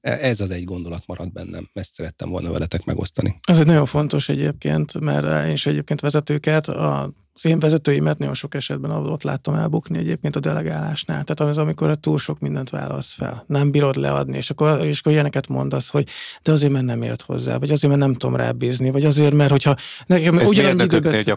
Ez 0.00 0.40
az 0.40 0.50
egy 0.50 0.64
gondolat 0.64 1.02
maradt 1.06 1.32
bennem, 1.32 1.70
ezt 1.72 1.94
szerettem 1.94 2.30
volna 2.30 2.50
veletek 2.50 2.84
megosztani. 2.84 3.38
Ez 3.42 3.58
egy 3.58 3.66
nagyon 3.66 3.86
fontos 3.86 4.28
egyébként, 4.28 5.00
mert 5.00 5.46
én 5.46 5.52
is 5.52 5.66
egyébként 5.66 6.00
vezetőket 6.00 6.68
a 6.68 7.12
az 7.42 7.50
én 7.50 7.58
vezetőimet 7.58 8.18
nagyon 8.18 8.34
sok 8.34 8.54
esetben 8.54 8.90
ott 8.90 9.22
láttam 9.22 9.54
elbukni 9.54 9.98
egyébként 9.98 10.36
a 10.36 10.40
delegálásnál. 10.40 11.24
Tehát 11.24 11.52
az, 11.52 11.58
amikor 11.58 11.96
túl 11.96 12.18
sok 12.18 12.38
mindent 12.38 12.70
válasz 12.70 13.12
fel, 13.12 13.44
nem 13.46 13.70
bírod 13.70 13.96
leadni, 13.96 14.36
és 14.36 14.50
akkor, 14.50 14.84
és 14.84 14.98
akkor 14.98 15.12
ilyeneket 15.12 15.48
mondasz, 15.48 15.88
hogy 15.88 16.08
de 16.42 16.52
azért, 16.52 16.72
mert 16.72 16.84
nem 16.84 17.02
ért 17.02 17.22
hozzá, 17.22 17.56
vagy 17.56 17.70
azért, 17.70 17.92
mert 17.92 18.04
nem 18.04 18.14
tudom 18.14 18.36
rábízni, 18.36 18.90
vagy 18.90 19.04
azért, 19.04 19.34
mert 19.34 19.50
hogyha 19.50 19.76
nekem 20.06 20.38
Ez 20.38 20.48
ugyanannyi 20.48 20.82
időbe, 20.82 21.36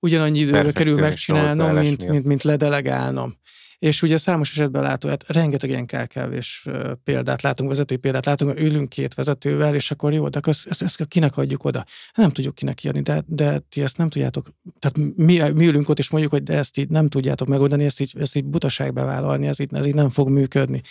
ugyanannyi 0.00 0.38
időbe 0.38 0.72
kerül 0.72 1.00
megcsinálnom, 1.00 1.76
mint, 1.76 2.08
mint, 2.08 2.26
mint 2.26 2.42
ledelegálnom 2.42 3.38
És 3.80 4.02
ugye 4.02 4.16
számos 4.16 4.50
esetben 4.50 4.82
látó, 4.82 5.08
hát 5.08 5.24
rengeteg 5.26 5.70
ilyen 5.70 5.86
kelkelvés 5.86 6.66
példát 7.04 7.42
látunk, 7.42 7.68
vezetői 7.68 7.96
példát 7.96 8.24
látunk, 8.24 8.60
ülünk 8.60 8.88
két 8.88 9.14
vezetővel, 9.14 9.74
és 9.74 9.90
akkor 9.90 10.12
jó, 10.12 10.28
de 10.28 10.40
ezt, 10.42 10.66
ezt, 10.66 10.82
ezt 10.82 11.06
kinek 11.08 11.36
adjuk 11.36 11.64
oda? 11.64 11.86
Nem 12.14 12.30
tudjuk 12.30 12.54
kinek 12.54 12.74
kiadni, 12.74 13.00
de, 13.00 13.24
de 13.26 13.58
ti 13.68 13.82
ezt 13.82 13.96
nem 13.96 14.08
tudjátok. 14.08 14.54
Tehát 14.78 15.16
mi, 15.16 15.38
mi 15.38 15.66
ülünk 15.66 15.88
ott, 15.88 15.98
és 15.98 16.10
mondjuk, 16.10 16.32
hogy 16.32 16.42
de 16.42 16.56
ezt 16.56 16.78
így 16.78 16.88
nem 16.88 17.08
tudjátok 17.08 17.48
megoldani, 17.48 17.84
ezt 17.84 18.00
így, 18.00 18.14
ezt 18.18 18.36
így 18.36 18.44
butaság 18.44 18.92
bevállalni, 18.92 19.46
ez 19.46 19.60
így, 19.60 19.74
ez 19.74 19.86
így 19.86 19.94
nem 19.94 20.10
fog 20.10 20.28
működni. 20.28 20.82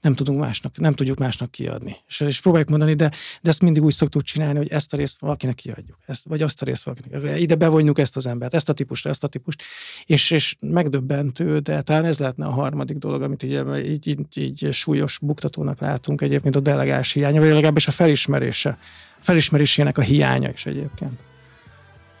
Nem 0.00 0.14
tudunk 0.14 0.40
másnak, 0.40 0.78
nem 0.78 0.92
tudjuk 0.92 1.18
másnak 1.18 1.50
kiadni. 1.50 1.96
És, 2.06 2.20
és 2.20 2.40
próbáljuk 2.40 2.70
mondani, 2.70 2.94
de, 2.94 3.10
de 3.42 3.50
ezt 3.50 3.62
mindig 3.62 3.82
úgy 3.82 3.94
szoktuk 3.94 4.22
csinálni, 4.22 4.58
hogy 4.58 4.70
ezt 4.70 4.92
a 4.92 4.96
részt 4.96 5.20
valakinek 5.20 5.54
kiadjuk, 5.54 5.98
ezt, 6.06 6.24
vagy 6.28 6.42
azt 6.42 6.62
a 6.62 6.64
részt 6.64 6.84
valakinek. 6.84 7.40
Ide 7.40 7.54
bevonjuk 7.54 7.98
ezt 7.98 8.16
az 8.16 8.26
embert, 8.26 8.54
ezt 8.54 8.68
a 8.68 8.72
típust, 8.72 9.06
ezt 9.06 9.24
a 9.24 9.28
típust. 9.28 9.62
És, 10.04 10.30
és 10.30 10.56
megdöbbentő, 10.60 11.58
de 11.58 11.82
talán 11.82 12.04
ez 12.04 12.18
lehetne 12.36 12.46
a 12.46 12.62
harmadik 12.62 12.96
dolog, 12.96 13.22
amit 13.22 13.42
így, 13.42 13.62
így, 13.84 14.08
így, 14.08 14.62
így 14.62 14.72
súlyos 14.72 15.18
buktatónak 15.18 15.80
látunk 15.80 16.20
egyébként 16.20 16.56
a 16.56 16.60
delegás 16.60 17.12
hiánya, 17.12 17.40
vagy 17.40 17.48
legalábbis 17.48 17.86
a 17.86 17.90
felismerése, 17.90 18.78
felismerésének 19.20 19.98
a 19.98 20.02
hiánya 20.02 20.50
is 20.50 20.66
egyébként. 20.66 21.20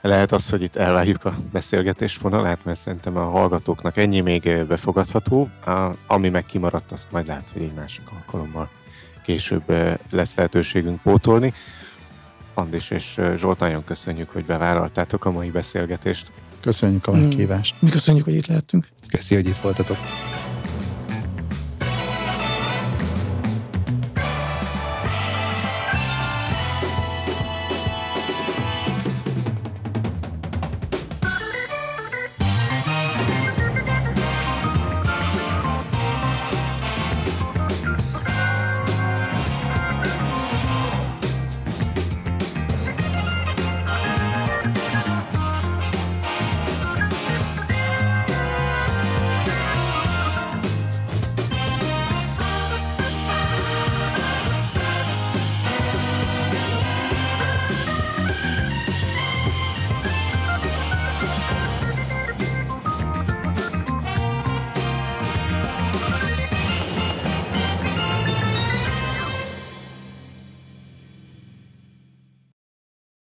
Lehet 0.00 0.32
az, 0.32 0.50
hogy 0.50 0.62
itt 0.62 0.76
elváljuk 0.76 1.24
a 1.24 1.34
beszélgetés 1.52 2.14
fonalát, 2.14 2.64
mert 2.64 2.78
szerintem 2.78 3.16
a 3.16 3.30
hallgatóknak 3.30 3.96
ennyi 3.96 4.20
még 4.20 4.64
befogadható, 4.68 5.48
ami 6.06 6.28
meg 6.28 6.44
kimaradt, 6.44 6.92
azt 6.92 7.12
majd 7.12 7.26
lehet, 7.26 7.50
hogy 7.52 7.62
egy 7.62 7.74
másik 7.74 8.04
alkalommal 8.12 8.70
később 9.24 9.62
lesz 10.10 10.36
lehetőségünk 10.36 11.02
pótolni. 11.02 11.54
Andis 12.54 12.90
és 12.90 13.20
Zsolt, 13.36 13.58
nagyon 13.58 13.84
köszönjük, 13.84 14.30
hogy 14.30 14.44
bevállaltátok 14.44 15.24
a 15.24 15.30
mai 15.30 15.50
beszélgetést. 15.50 16.30
Köszönjük 16.60 17.06
a 17.06 17.12
meghívást. 17.12 17.74
Mi 17.78 17.88
köszönjük, 17.88 18.24
hogy 18.24 18.34
itt 18.34 18.46
lehettünk. 18.46 18.88
Köszi, 19.10 19.34
hogy 19.34 19.48
itt 19.48 19.56
voltatok. 19.56 19.96